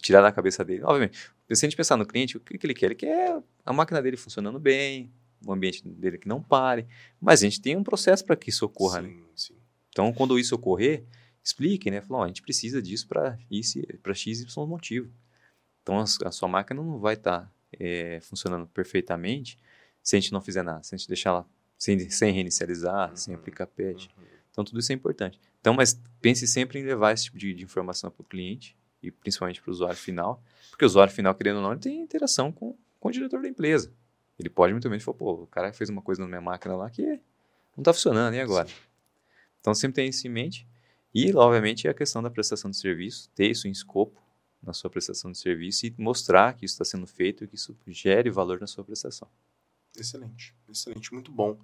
tirar 0.00 0.22
da 0.22 0.32
cabeça 0.32 0.64
dele. 0.64 0.82
Obviamente, 0.82 1.30
se 1.54 1.64
a 1.64 1.68
gente 1.68 1.76
pensar 1.76 1.96
no 1.96 2.06
cliente, 2.06 2.36
o 2.36 2.40
que, 2.40 2.58
que 2.58 2.66
ele 2.66 2.74
quer? 2.74 2.86
Ele 2.86 2.94
quer 2.94 3.40
a 3.64 3.72
máquina 3.72 4.02
dele 4.02 4.16
funcionando 4.16 4.58
bem, 4.58 5.12
o 5.44 5.52
ambiente 5.52 5.86
dele 5.86 6.18
que 6.18 6.28
não 6.28 6.42
pare, 6.42 6.86
mas 7.20 7.40
a 7.42 7.44
gente 7.44 7.60
tem 7.60 7.76
um 7.76 7.84
processo 7.84 8.24
para 8.24 8.36
que 8.36 8.50
isso 8.50 8.64
ocorra. 8.64 9.02
Sim, 9.02 9.08
né? 9.08 9.22
sim. 9.34 9.54
Então, 9.90 10.12
quando 10.12 10.38
isso 10.38 10.54
ocorrer, 10.54 11.04
explique, 11.42 11.90
né? 11.90 12.00
Falou, 12.00 12.22
a 12.22 12.26
gente 12.26 12.42
precisa 12.42 12.82
disso 12.82 13.06
para 13.06 13.38
X, 13.50 14.40
Y 14.40 14.66
motivo. 14.66 15.10
Então, 15.82 15.98
a, 15.98 16.02
a, 16.02 16.32
sua 16.32 16.48
máquina 16.48 16.82
não 16.82 16.98
vai 16.98 17.14
estar 17.14 17.42
tá, 17.42 17.52
é, 17.78 18.18
funcionando 18.20 18.66
perfeitamente 18.66 19.58
se 20.02 20.16
a 20.16 20.20
gente 20.20 20.32
não 20.32 20.40
fizer 20.40 20.62
nada, 20.62 20.82
se 20.82 20.94
a 20.94 20.98
gente 20.98 21.08
deixar 21.08 21.30
ela 21.30 21.48
sem, 21.78 22.10
sem 22.10 22.32
reinicializar, 22.32 23.10
uhum, 23.10 23.16
sem 23.16 23.34
aplicar 23.34 23.66
patch. 23.66 24.06
Uhum. 24.06 24.24
Então, 24.50 24.64
tudo 24.64 24.80
isso 24.80 24.90
é 24.90 24.94
importante. 24.94 25.38
Então, 25.60 25.74
mas 25.74 26.00
pense 26.20 26.46
sempre 26.46 26.80
em 26.80 26.82
levar 26.82 27.12
esse 27.12 27.24
tipo 27.24 27.38
de, 27.38 27.54
de 27.54 27.62
informação 27.62 28.10
para 28.10 28.22
o 28.22 28.24
cliente 28.24 28.76
e 29.02 29.10
principalmente 29.10 29.60
para 29.60 29.70
o 29.70 29.72
usuário 29.72 29.98
final, 29.98 30.42
porque 30.70 30.84
o 30.84 30.86
usuário 30.86 31.12
final, 31.12 31.34
querendo 31.34 31.56
ou 31.56 31.62
não, 31.62 31.72
ele 31.72 31.80
tem 31.80 32.00
interação 32.00 32.52
com, 32.52 32.76
com 33.00 33.08
o 33.08 33.12
diretor 33.12 33.42
da 33.42 33.48
empresa. 33.48 33.92
Ele 34.38 34.50
pode 34.50 34.72
muito 34.72 34.88
bem 34.90 35.00
falar, 35.00 35.16
pô, 35.16 35.32
o 35.32 35.46
cara 35.46 35.72
fez 35.72 35.88
uma 35.88 36.02
coisa 36.02 36.20
na 36.20 36.28
minha 36.28 36.40
máquina 36.40 36.76
lá 36.76 36.90
que 36.90 37.02
não 37.76 37.80
está 37.80 37.92
funcionando, 37.92 38.34
e 38.34 38.40
agora? 38.40 38.68
Sim. 38.68 38.74
Então 39.60 39.74
sempre 39.74 39.96
tem 39.96 40.08
isso 40.08 40.26
em 40.26 40.30
mente. 40.30 40.66
E, 41.14 41.34
obviamente, 41.34 41.88
a 41.88 41.94
questão 41.94 42.22
da 42.22 42.30
prestação 42.30 42.70
de 42.70 42.76
serviço, 42.76 43.30
ter 43.34 43.50
isso 43.50 43.66
em 43.66 43.70
escopo 43.70 44.22
na 44.62 44.72
sua 44.72 44.90
prestação 44.90 45.32
de 45.32 45.38
serviço 45.38 45.86
e 45.86 45.94
mostrar 45.96 46.52
que 46.54 46.64
isso 46.64 46.74
está 46.74 46.84
sendo 46.84 47.06
feito 47.06 47.44
e 47.44 47.48
que 47.48 47.54
isso 47.54 47.76
gere 47.86 48.30
valor 48.30 48.60
na 48.60 48.66
sua 48.66 48.84
prestação. 48.84 49.28
Excelente, 49.96 50.54
excelente, 50.68 51.12
muito 51.14 51.32
bom. 51.32 51.58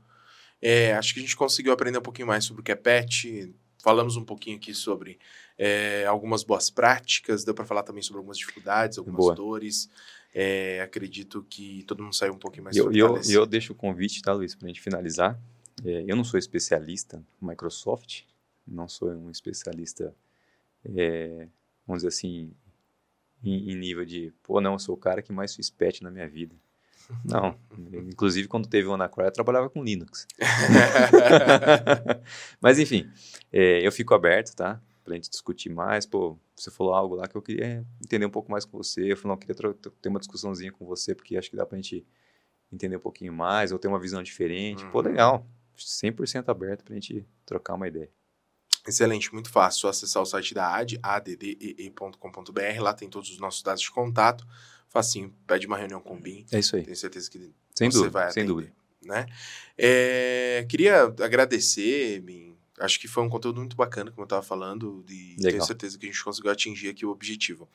É, 0.61 0.95
acho 0.95 1.12
que 1.12 1.20
a 1.20 1.22
gente 1.22 1.37
conseguiu 1.37 1.72
aprender 1.72 1.99
um 1.99 2.03
pouquinho 2.03 2.28
mais 2.28 2.45
sobre 2.45 2.61
o 2.61 2.64
que 2.64 2.72
é 2.72 2.76
PET, 2.76 3.55
falamos 3.83 4.16
um 4.16 4.24
pouquinho 4.24 4.57
aqui 4.57 4.72
sobre 4.72 5.18
é, 5.59 6.07
algumas 6.07 6.45
boas 6.45 6.70
práticas, 6.70 7.45
deu 7.45 7.55
para 7.55 7.64
falar 7.64 7.83
também 7.83 8.03
sobre 8.03 8.18
algumas 8.18 8.39
dificuldades, 8.39 8.97
algumas 8.97 9.18
Boa. 9.18 9.35
dores. 9.35 9.91
É, 10.35 10.80
acredito 10.80 11.45
que 11.51 11.83
todo 11.83 12.03
mundo 12.03 12.14
saiu 12.14 12.33
um 12.33 12.39
pouquinho 12.39 12.64
mais 12.64 12.74
eu, 12.74 12.91
eu, 12.93 13.20
eu, 13.28 13.45
deixo 13.45 13.74
o 13.74 13.76
convite, 13.76 14.22
tá, 14.22 14.33
Luiz, 14.33 14.55
para 14.55 14.66
a 14.66 14.68
gente 14.68 14.80
finalizar. 14.80 15.39
É, 15.85 16.05
eu 16.07 16.16
não 16.16 16.24
sou 16.24 16.39
especialista 16.39 17.22
no 17.41 17.49
Microsoft, 17.49 18.22
não 18.66 18.89
sou 18.89 19.11
um 19.11 19.30
especialista, 19.30 20.14
vamos 21.87 22.03
dizer 22.03 22.09
assim, 22.09 22.53
em, 23.45 23.72
em, 23.72 23.76
nível 23.76 24.05
de, 24.05 24.33
pô, 24.43 24.61
não, 24.61 24.74
eu 24.74 24.78
sou 24.78 24.95
o 24.95 24.99
cara 24.99 25.20
que 25.20 25.33
mais 25.33 25.55
fiz 25.55 25.68
patch 25.68 26.01
na 26.01 26.11
minha 26.11 26.28
vida. 26.28 26.55
Não, 27.24 27.57
inclusive 28.09 28.48
quando 28.48 28.68
teve 28.68 28.88
o 28.88 28.94
Anacroy 28.94 29.26
eu 29.26 29.32
trabalhava 29.32 29.70
com 29.70 29.82
Linux. 29.82 30.26
Mas 32.61 32.78
enfim, 32.78 33.11
é, 33.53 33.86
eu 33.86 33.92
fico 33.92 34.14
aberto, 34.14 34.55
tá? 34.55 34.80
Pra 35.05 35.14
gente 35.14 35.30
discutir 35.30 35.68
mais. 35.68 36.07
Pô, 36.07 36.38
você 36.55 36.70
falou 36.70 36.94
algo 36.94 37.14
lá 37.14 37.26
que 37.26 37.36
eu 37.36 37.42
queria 37.42 37.84
entender 38.05 38.26
um 38.26 38.30
pouco 38.30 38.50
mais 38.50 38.64
com 38.64 38.78
você. 38.78 39.12
Eu 39.12 39.16
falei, 39.16 39.28
não, 39.28 39.34
eu 39.34 39.38
queria 39.38 39.74
ter 40.00 40.09
uma 40.09 40.20
discussãozinha 40.20 40.72
com 40.72 40.86
você, 40.86 41.14
porque 41.14 41.36
acho 41.36 41.50
que 41.50 41.57
dá 41.57 41.66
pra 41.66 41.76
gente 41.76 42.07
entender 42.72 42.96
um 42.96 43.00
pouquinho 43.00 43.32
mais, 43.32 43.72
ou 43.72 43.78
ter 43.78 43.88
uma 43.88 44.00
visão 44.00 44.22
diferente. 44.22 44.84
Uhum. 44.84 44.90
Pô, 44.90 45.00
legal. 45.00 45.46
100% 45.76 46.48
aberto 46.48 46.84
pra 46.84 46.94
gente 46.94 47.26
trocar 47.44 47.74
uma 47.74 47.88
ideia. 47.88 48.11
Excelente, 48.86 49.32
muito 49.32 49.50
fácil. 49.50 49.82
Só 49.82 49.88
acessar 49.88 50.22
o 50.22 50.26
site 50.26 50.55
da 50.55 50.74
AD, 50.74 50.98
addee.com.br. 51.03 52.80
Lá 52.80 52.92
tem 52.92 53.09
todos 53.09 53.30
os 53.30 53.38
nossos 53.38 53.62
dados 53.62 53.82
de 53.82 53.90
contato. 53.90 54.46
Facinho, 54.93 55.34
pede 55.47 55.66
uma 55.66 55.78
reunião 55.78 56.01
com 56.01 56.16
o 56.16 56.20
BIM. 56.20 56.45
É 56.53 56.59
isso 56.59 56.76
aí. 56.76 56.82
Tenho 56.82 56.97
certeza 56.97 57.30
que 57.30 57.51
Sem 57.74 57.90
você 57.90 57.99
dúvida, 57.99 58.11
vai 58.11 58.30
sem 58.30 58.43
atender, 58.43 58.47
dúvida. 58.47 58.72
Né? 59.03 59.26
É, 59.76 60.66
queria 60.68 61.05
agradecer, 61.05 62.20
Bin. 62.20 62.53
Acho 62.78 62.99
que 62.99 63.07
foi 63.07 63.22
um 63.22 63.28
conteúdo 63.28 63.59
muito 63.59 63.76
bacana, 63.76 64.11
como 64.11 64.22
eu 64.22 64.26
estava 64.26 64.43
falando, 64.43 65.05
e 65.09 65.36
tenho 65.36 65.53
Legal. 65.53 65.66
certeza 65.66 65.97
que 65.97 66.07
a 66.07 66.11
gente 66.11 66.22
conseguiu 66.22 66.51
atingir 66.51 66.88
aqui 66.88 67.07
o 67.07 67.11
objetivo. 67.11 67.68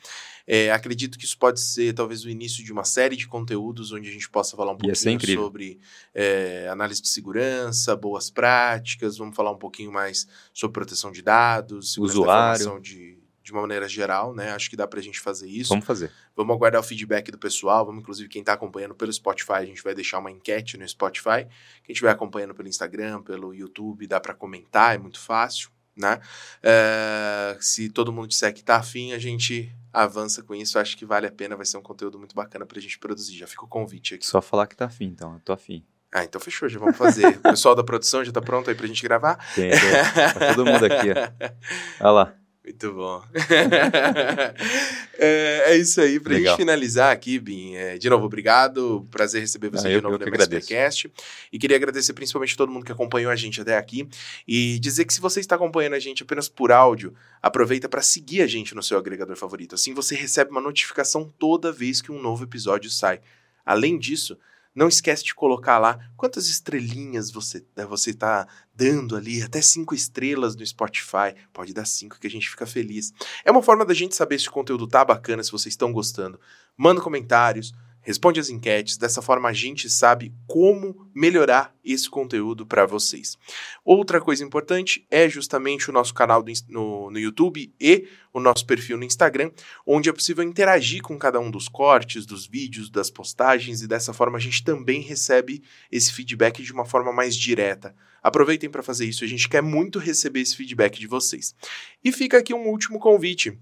É, 0.45 0.71
acredito 0.71 1.17
que 1.17 1.25
isso 1.25 1.37
pode 1.37 1.59
ser 1.61 1.93
talvez 1.93 2.25
o 2.25 2.29
início 2.29 2.63
de 2.63 2.71
uma 2.73 2.83
série 2.83 3.15
de 3.15 3.27
conteúdos 3.27 3.91
onde 3.91 4.09
a 4.09 4.11
gente 4.11 4.29
possa 4.29 4.57
falar 4.57 4.73
um 4.73 4.77
pouquinho 4.77 5.19
sobre 5.35 5.79
é, 6.13 6.67
análise 6.69 7.01
de 7.01 7.07
segurança, 7.07 7.95
boas 7.95 8.29
práticas, 8.29 9.17
vamos 9.17 9.35
falar 9.35 9.51
um 9.51 9.57
pouquinho 9.57 9.91
mais 9.91 10.27
sobre 10.53 10.73
proteção 10.73 11.11
de 11.11 11.21
dados, 11.21 11.97
Usuário. 11.97 12.79
de, 12.81 13.17
de 13.47 13.53
uma 13.53 13.61
maneira 13.61 13.87
geral, 13.87 14.35
né? 14.35 14.51
Acho 14.51 14.69
que 14.69 14.75
dá 14.75 14.85
pra 14.85 14.99
gente 14.99 15.21
fazer 15.21 15.47
isso. 15.47 15.69
Vamos 15.69 15.85
fazer. 15.85 16.11
Vamos 16.35 16.53
aguardar 16.53 16.81
o 16.81 16.83
feedback 16.83 17.31
do 17.31 17.37
pessoal. 17.37 17.85
Vamos, 17.85 18.01
inclusive, 18.01 18.27
quem 18.27 18.41
está 18.41 18.51
acompanhando 18.51 18.93
pelo 18.93 19.11
Spotify, 19.11 19.53
a 19.53 19.65
gente 19.65 19.81
vai 19.81 19.95
deixar 19.95 20.19
uma 20.19 20.29
enquete 20.29 20.77
no 20.77 20.85
Spotify. 20.85 21.47
Quem 21.81 21.93
estiver 21.93 22.09
acompanhando 22.09 22.53
pelo 22.53 22.67
Instagram, 22.67 23.21
pelo 23.21 23.53
YouTube, 23.53 24.05
dá 24.05 24.19
para 24.19 24.33
comentar, 24.33 24.95
é 24.95 24.97
muito 24.97 25.17
fácil, 25.17 25.69
né? 25.95 26.19
É, 26.61 27.57
se 27.61 27.87
todo 27.87 28.11
mundo 28.11 28.27
disser 28.27 28.53
que 28.53 28.61
tá 28.61 28.75
afim, 28.75 29.13
a 29.13 29.17
gente 29.17 29.73
avança 29.93 30.43
com 30.43 30.53
isso. 30.53 30.77
Acho 30.77 30.97
que 30.97 31.05
vale 31.05 31.25
a 31.25 31.31
pena, 31.31 31.55
vai 31.55 31.65
ser 31.65 31.77
um 31.77 31.81
conteúdo 31.81 32.19
muito 32.19 32.35
bacana 32.35 32.65
pra 32.65 32.81
gente 32.81 32.99
produzir. 32.99 33.37
Já 33.37 33.47
fica 33.47 33.63
o 33.63 33.67
convite 33.69 34.15
aqui. 34.15 34.27
Só 34.27 34.41
falar 34.41 34.67
que 34.67 34.75
tá 34.75 34.87
afim, 34.87 35.05
então. 35.05 35.35
Eu 35.35 35.39
tô 35.39 35.53
afim. 35.53 35.85
Ah, 36.13 36.25
então 36.25 36.39
fechou, 36.41 36.67
já 36.67 36.79
vamos 36.79 36.97
fazer. 36.97 37.39
O 37.39 37.51
pessoal 37.51 37.75
da 37.75 37.83
produção 37.83 38.25
já 38.25 38.31
tá 38.33 38.41
pronto 38.41 38.69
aí 38.69 38.75
pra 38.75 38.87
gente 38.87 39.01
gravar? 39.03 39.37
Tem, 39.55 39.71
tem. 39.71 39.79
Tá 39.79 40.53
todo 40.53 40.65
mundo 40.65 40.85
aqui, 40.85 41.11
ó. 41.11 42.05
Olha 42.05 42.11
lá. 42.11 42.46
Muito 42.67 42.93
bom. 42.93 43.23
é, 45.17 45.63
é 45.67 45.77
isso 45.77 46.01
aí. 46.01 46.19
Pra 46.19 46.33
Legal. 46.33 46.51
gente 46.51 46.57
finalizar 46.57 47.13
aqui, 47.13 47.39
Bim, 47.39 47.75
é, 47.75 47.97
de 47.97 48.09
novo, 48.09 48.25
obrigado. 48.25 49.07
Prazer 49.09 49.39
receber 49.39 49.69
você 49.69 49.87
Ah, 49.87 49.91
de 49.91 50.01
novo 50.01 50.17
no 50.17 50.27
MSPcast. 50.27 51.09
E 51.49 51.57
queria 51.57 51.77
agradecer 51.77 52.11
principalmente 52.11 52.55
a 52.55 52.57
todo 52.57 52.69
mundo 52.69 52.85
que 52.85 52.91
acompanhou 52.91 53.31
a 53.31 53.37
gente 53.37 53.61
até 53.61 53.77
aqui. 53.77 54.05
E 54.45 54.77
dizer 54.79 55.05
que 55.05 55.13
se 55.13 55.21
você 55.21 55.39
está 55.39 55.55
acompanhando 55.55 55.93
a 55.93 55.99
gente 55.99 56.23
apenas 56.23 56.49
por 56.49 56.69
áudio, 56.69 57.15
aproveita 57.41 57.87
para 57.87 58.01
seguir 58.01 58.41
a 58.41 58.47
gente 58.47 58.75
no 58.75 58.83
seu 58.83 58.97
agregador 58.97 59.37
favorito. 59.37 59.73
Assim 59.73 59.93
você 59.93 60.13
recebe 60.13 60.51
uma 60.51 60.59
notificação 60.59 61.33
toda 61.39 61.71
vez 61.71 62.01
que 62.01 62.11
um 62.11 62.21
novo 62.21 62.43
episódio 62.43 62.91
sai. 62.91 63.21
Além 63.65 63.97
disso, 63.97 64.37
não 64.77 64.87
esquece 64.87 65.23
de 65.23 65.33
colocar 65.33 65.79
lá 65.79 65.99
quantas 66.15 66.47
estrelinhas 66.47 67.31
você 67.31 67.65
né, 67.75 67.83
você 67.83 68.11
está 68.11 68.47
dando 68.75 69.15
ali, 69.15 69.41
até 69.41 69.59
cinco 69.59 69.95
estrelas 69.95 70.55
no 70.55 70.63
Spotify. 70.63 71.33
Pode 71.51 71.73
dar 71.73 71.83
cinco 71.83 72.19
que 72.19 72.27
a 72.27 72.29
gente 72.29 72.47
fica 72.47 72.63
feliz. 72.63 73.11
É 73.43 73.49
uma 73.49 73.63
forma 73.63 73.83
da 73.83 73.95
gente 73.95 74.15
saber 74.15 74.39
se 74.39 74.47
o 74.47 74.51
conteúdo 74.51 74.87
tá 74.87 75.03
bacana, 75.03 75.43
se 75.43 75.51
vocês 75.51 75.73
estão 75.73 75.91
gostando. 75.91 76.39
Manda 76.77 77.01
comentários, 77.01 77.73
responde 78.07 78.39
as 78.39 78.49
enquetes. 78.49 78.95
Dessa 78.95 79.21
forma 79.21 79.49
a 79.49 79.53
gente 79.53 79.89
sabe 79.89 80.33
como 80.47 81.09
melhorar 81.13 81.75
esse 81.83 82.09
conteúdo 82.09 82.65
para 82.65 82.85
vocês. 82.85 83.37
Outra 83.83 84.21
coisa 84.21 84.45
importante 84.45 85.05
é 85.11 85.27
justamente 85.27 85.89
o 85.89 85.93
nosso 85.93 86.13
canal 86.13 86.41
do 86.41 86.49
no, 86.69 87.11
no 87.11 87.19
YouTube 87.19 87.69
e 87.77 88.07
o 88.31 88.39
nosso 88.39 88.65
perfil 88.65 88.95
no 88.97 89.03
Instagram, 89.03 89.51
onde 89.85 90.07
é 90.07 90.13
possível 90.13 90.41
interagir 90.41 91.01
com 91.01 91.17
cada 91.17 91.37
um 91.37 91.51
dos 91.51 91.67
cortes, 91.67 92.25
dos 92.25 92.47
vídeos, 92.47 92.89
das 92.89 93.09
postagens 93.09 93.81
e 93.81 93.87
dessa 93.87 94.13
forma 94.13 94.37
a 94.37 94.41
gente 94.41 94.63
também 94.63 95.01
recebe 95.01 95.61
esse 95.91 96.13
feedback 96.13 96.63
de 96.63 96.71
uma 96.71 96.85
forma 96.85 97.11
mais 97.11 97.35
direta. 97.35 97.93
Aproveitem 98.23 98.69
para 98.69 98.81
fazer 98.81 99.05
isso, 99.05 99.25
a 99.25 99.27
gente 99.27 99.49
quer 99.49 99.61
muito 99.61 99.99
receber 99.99 100.39
esse 100.39 100.55
feedback 100.55 100.97
de 100.97 101.07
vocês. 101.07 101.53
E 102.01 102.13
fica 102.13 102.37
aqui 102.37 102.53
um 102.53 102.69
último 102.69 102.99
convite 102.99 103.59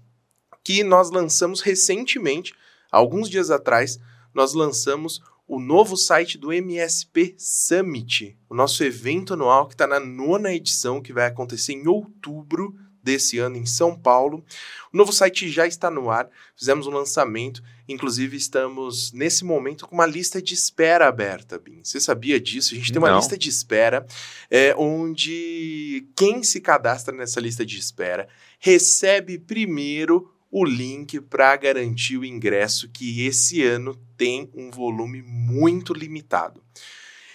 que 0.62 0.84
nós 0.84 1.10
lançamos 1.10 1.60
recentemente, 1.60 2.54
alguns 2.92 3.28
dias 3.28 3.50
atrás, 3.50 3.98
nós 4.36 4.52
lançamos 4.52 5.22
o 5.48 5.58
novo 5.58 5.96
site 5.96 6.36
do 6.36 6.52
MSP 6.52 7.34
Summit, 7.38 8.36
o 8.50 8.54
nosso 8.54 8.84
evento 8.84 9.32
anual 9.32 9.66
que 9.66 9.72
está 9.72 9.86
na 9.86 9.98
nona 9.98 10.52
edição, 10.52 11.00
que 11.00 11.10
vai 11.12 11.26
acontecer 11.26 11.72
em 11.72 11.88
outubro 11.88 12.74
desse 13.02 13.38
ano 13.38 13.56
em 13.56 13.64
São 13.64 13.98
Paulo. 13.98 14.44
O 14.92 14.96
novo 14.96 15.10
site 15.10 15.48
já 15.48 15.66
está 15.66 15.90
no 15.90 16.10
ar, 16.10 16.28
fizemos 16.54 16.86
um 16.86 16.90
lançamento, 16.90 17.62
inclusive 17.88 18.36
estamos 18.36 19.10
nesse 19.12 19.42
momento 19.42 19.86
com 19.86 19.94
uma 19.94 20.04
lista 20.04 20.42
de 20.42 20.52
espera 20.52 21.08
aberta, 21.08 21.58
Bin. 21.58 21.80
Você 21.82 21.98
sabia 21.98 22.38
disso? 22.38 22.74
A 22.74 22.76
gente 22.76 22.92
tem 22.92 23.00
uma 23.00 23.08
Não. 23.10 23.16
lista 23.16 23.38
de 23.38 23.48
espera 23.48 24.04
é, 24.50 24.74
onde 24.76 26.06
quem 26.14 26.42
se 26.42 26.60
cadastra 26.60 27.14
nessa 27.14 27.40
lista 27.40 27.64
de 27.64 27.78
espera 27.78 28.28
recebe 28.58 29.38
primeiro 29.38 30.30
o 30.58 30.64
link 30.64 31.20
para 31.20 31.54
garantir 31.54 32.16
o 32.16 32.24
ingresso, 32.24 32.88
que 32.88 33.26
esse 33.26 33.62
ano 33.62 33.94
tem 34.16 34.50
um 34.54 34.70
volume 34.70 35.20
muito 35.20 35.92
limitado. 35.92 36.62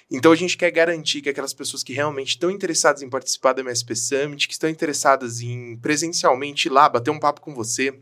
Então 0.10 0.32
a 0.32 0.36
gente 0.36 0.58
quer 0.58 0.72
garantir 0.72 1.22
que 1.22 1.30
aquelas 1.30 1.54
pessoas 1.54 1.84
que 1.84 1.94
realmente 1.94 2.30
estão 2.30 2.50
interessadas 2.50 3.04
em 3.04 3.10
participar 3.12 3.54
do 3.54 3.62
MSP 3.62 3.96
Summit, 3.96 4.48
que 4.48 4.54
estão 4.54 4.68
interessadas 4.68 5.40
em 5.40 5.78
presencialmente 5.78 6.68
ir 6.68 6.72
lá 6.72 6.90
bater 6.90 7.12
um 7.12 7.20
papo 7.20 7.42
com 7.42 7.54
você, 7.54 7.94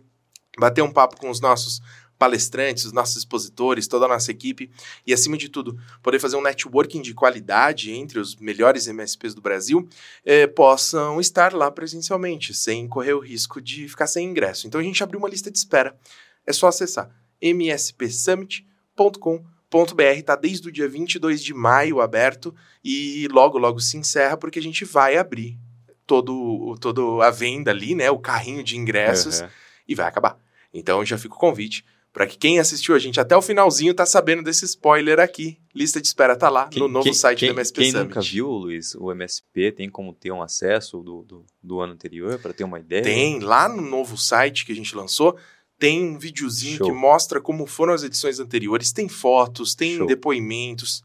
bater 0.57 0.81
um 0.81 0.91
papo 0.91 1.17
com 1.17 1.29
os 1.29 1.41
nossos 1.41 1.81
palestrantes, 2.19 2.85
os 2.85 2.91
nossos 2.91 3.15
expositores, 3.17 3.87
toda 3.87 4.05
a 4.05 4.09
nossa 4.09 4.29
equipe 4.29 4.69
e 5.07 5.13
acima 5.13 5.37
de 5.37 5.47
tudo 5.49 5.79
poder 6.03 6.19
fazer 6.19 6.35
um 6.35 6.41
networking 6.41 7.01
de 7.01 7.13
qualidade 7.13 7.91
entre 7.91 8.19
os 8.19 8.35
melhores 8.35 8.87
MSPs 8.87 9.33
do 9.33 9.41
Brasil, 9.41 9.87
eh, 10.25 10.45
possam 10.45 11.19
estar 11.21 11.53
lá 11.53 11.71
presencialmente, 11.71 12.53
sem 12.53 12.87
correr 12.87 13.13
o 13.13 13.19
risco 13.19 13.61
de 13.61 13.87
ficar 13.87 14.05
sem 14.05 14.27
ingresso. 14.29 14.67
Então 14.67 14.81
a 14.81 14.83
gente 14.83 15.01
abriu 15.01 15.17
uma 15.19 15.29
lista 15.29 15.49
de 15.49 15.57
espera. 15.57 15.97
É 16.45 16.51
só 16.53 16.67
acessar 16.67 17.09
mspsummit.com.br, 17.41 20.23
tá 20.25 20.35
desde 20.35 20.67
o 20.67 20.71
dia 20.71 20.87
22 20.87 21.43
de 21.43 21.53
maio 21.53 22.01
aberto 22.01 22.53
e 22.83 23.27
logo 23.31 23.57
logo 23.57 23.79
se 23.79 23.97
encerra 23.97 24.37
porque 24.37 24.59
a 24.59 24.61
gente 24.61 24.85
vai 24.85 25.17
abrir 25.17 25.57
todo 26.05 26.75
todo 26.81 27.21
a 27.21 27.29
venda 27.29 27.71
ali, 27.71 27.93
né, 27.95 28.09
o 28.09 28.19
carrinho 28.19 28.63
de 28.63 28.77
ingressos 28.77 29.41
Uhum. 29.41 29.47
e 29.87 29.95
vai 29.95 30.07
acabar. 30.07 30.37
Então 30.73 31.05
já 31.05 31.17
fica 31.17 31.35
o 31.35 31.37
convite 31.37 31.85
para 32.11 32.25
que 32.25 32.37
quem 32.37 32.59
assistiu 32.59 32.95
a 32.95 32.99
gente 32.99 33.19
até 33.19 33.35
o 33.37 33.41
finalzinho 33.41 33.93
tá 33.93 34.05
sabendo 34.05 34.43
desse 34.43 34.65
spoiler 34.65 35.19
aqui. 35.19 35.59
Lista 35.73 36.01
de 36.01 36.07
espera 36.07 36.35
tá 36.35 36.49
lá 36.49 36.69
no 36.75 36.87
novo 36.87 37.13
site 37.13 37.39
quem, 37.39 37.49
do 37.49 37.53
MSP 37.53 37.81
Quem 37.81 37.91
Summit. 37.91 38.07
nunca 38.07 38.21
viu, 38.21 38.47
Luiz, 38.47 38.95
o 38.95 39.11
MSP 39.11 39.71
tem 39.71 39.89
como 39.89 40.13
ter 40.13 40.31
um 40.31 40.41
acesso 40.41 41.01
do, 41.01 41.23
do, 41.23 41.45
do 41.61 41.79
ano 41.79 41.93
anterior 41.93 42.39
para 42.39 42.51
ter 42.53 42.63
uma 42.63 42.79
ideia? 42.79 43.03
Tem, 43.03 43.39
lá 43.39 43.69
no 43.69 43.81
novo 43.81 44.17
site 44.17 44.65
que 44.65 44.71
a 44.71 44.75
gente 44.75 44.95
lançou, 44.95 45.37
tem 45.77 46.03
um 46.03 46.17
videozinho 46.17 46.77
Show. 46.77 46.87
que 46.87 46.93
mostra 46.93 47.39
como 47.39 47.65
foram 47.65 47.93
as 47.93 48.03
edições 48.03 48.39
anteriores, 48.39 48.91
tem 48.91 49.07
fotos, 49.07 49.75
tem 49.75 49.97
Show. 49.97 50.07
depoimentos. 50.07 51.03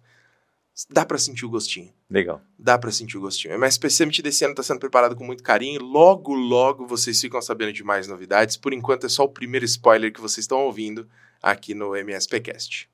Dá 0.91 1.07
pra 1.07 1.19
sentir 1.19 1.45
o 1.45 1.51
gostinho. 1.51 1.93
Legal. 2.15 2.41
Dá 2.57 2.79
pra 2.79 2.93
sentir 2.93 3.19
o 3.19 3.23
gostinho. 3.23 3.55
MSP 3.55 3.91
Summit 3.91 4.23
desse 4.23 4.45
ano 4.45 4.55
tá 4.55 4.63
sendo 4.63 4.79
preparado 4.79 5.17
com 5.17 5.25
muito 5.25 5.43
carinho. 5.43 5.83
Logo, 5.83 6.33
logo 6.33 6.87
vocês 6.87 7.21
ficam 7.21 7.43
sabendo 7.43 7.73
de 7.73 7.83
mais 7.83 8.07
novidades. 8.07 8.57
Por 8.57 8.73
enquanto 8.73 9.07
é 9.07 9.09
só 9.09 9.25
o 9.25 9.29
primeiro 9.29 9.65
spoiler 9.65 10.13
que 10.13 10.21
vocês 10.21 10.45
estão 10.45 10.61
ouvindo 10.61 11.09
aqui 11.43 11.75
no 11.75 11.97
MSPcast. 11.97 12.89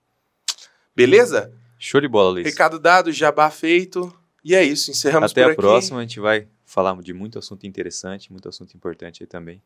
Beleza? 0.96 1.52
Show 1.78 2.00
de 2.00 2.08
bola, 2.08 2.30
Luiz. 2.30 2.46
Recado 2.46 2.78
dado, 2.78 3.12
jabá 3.12 3.50
feito. 3.50 4.10
E 4.42 4.54
é 4.54 4.64
isso, 4.64 4.90
encerramos 4.90 5.32
Até 5.32 5.42
por 5.42 5.48
a 5.48 5.52
aqui. 5.52 5.60
próxima, 5.60 5.98
a 5.98 6.02
gente 6.02 6.18
vai 6.18 6.48
falar 6.64 6.98
de 7.02 7.12
muito 7.12 7.38
assunto 7.38 7.66
interessante, 7.66 8.32
muito 8.32 8.48
assunto 8.48 8.74
importante 8.74 9.22
aí 9.22 9.26
também. 9.26 9.62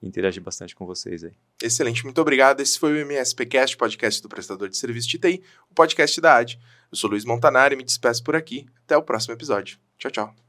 Interagir 0.00 0.40
bastante 0.40 0.72
com 0.76 0.86
vocês 0.86 1.24
aí. 1.24 1.32
Excelente, 1.60 2.04
muito 2.04 2.20
obrigado. 2.20 2.60
Esse 2.60 2.78
foi 2.78 2.92
o 2.92 3.06
MSPcast, 3.06 3.76
podcast 3.76 4.22
do 4.22 4.28
prestador 4.28 4.68
de 4.68 4.76
serviço 4.76 5.08
de 5.08 5.18
TI, 5.18 5.42
o 5.68 5.74
podcast 5.74 6.20
da 6.20 6.36
AD. 6.36 6.60
Eu 6.94 6.96
sou 6.96 7.10
Luiz 7.10 7.24
Montanari 7.24 7.74
e 7.74 7.76
me 7.76 7.82
despeço 7.82 8.22
por 8.22 8.36
aqui. 8.36 8.66
Até 8.84 8.96
o 8.96 9.02
próximo 9.02 9.34
episódio. 9.34 9.78
Tchau, 9.98 10.12
tchau. 10.12 10.44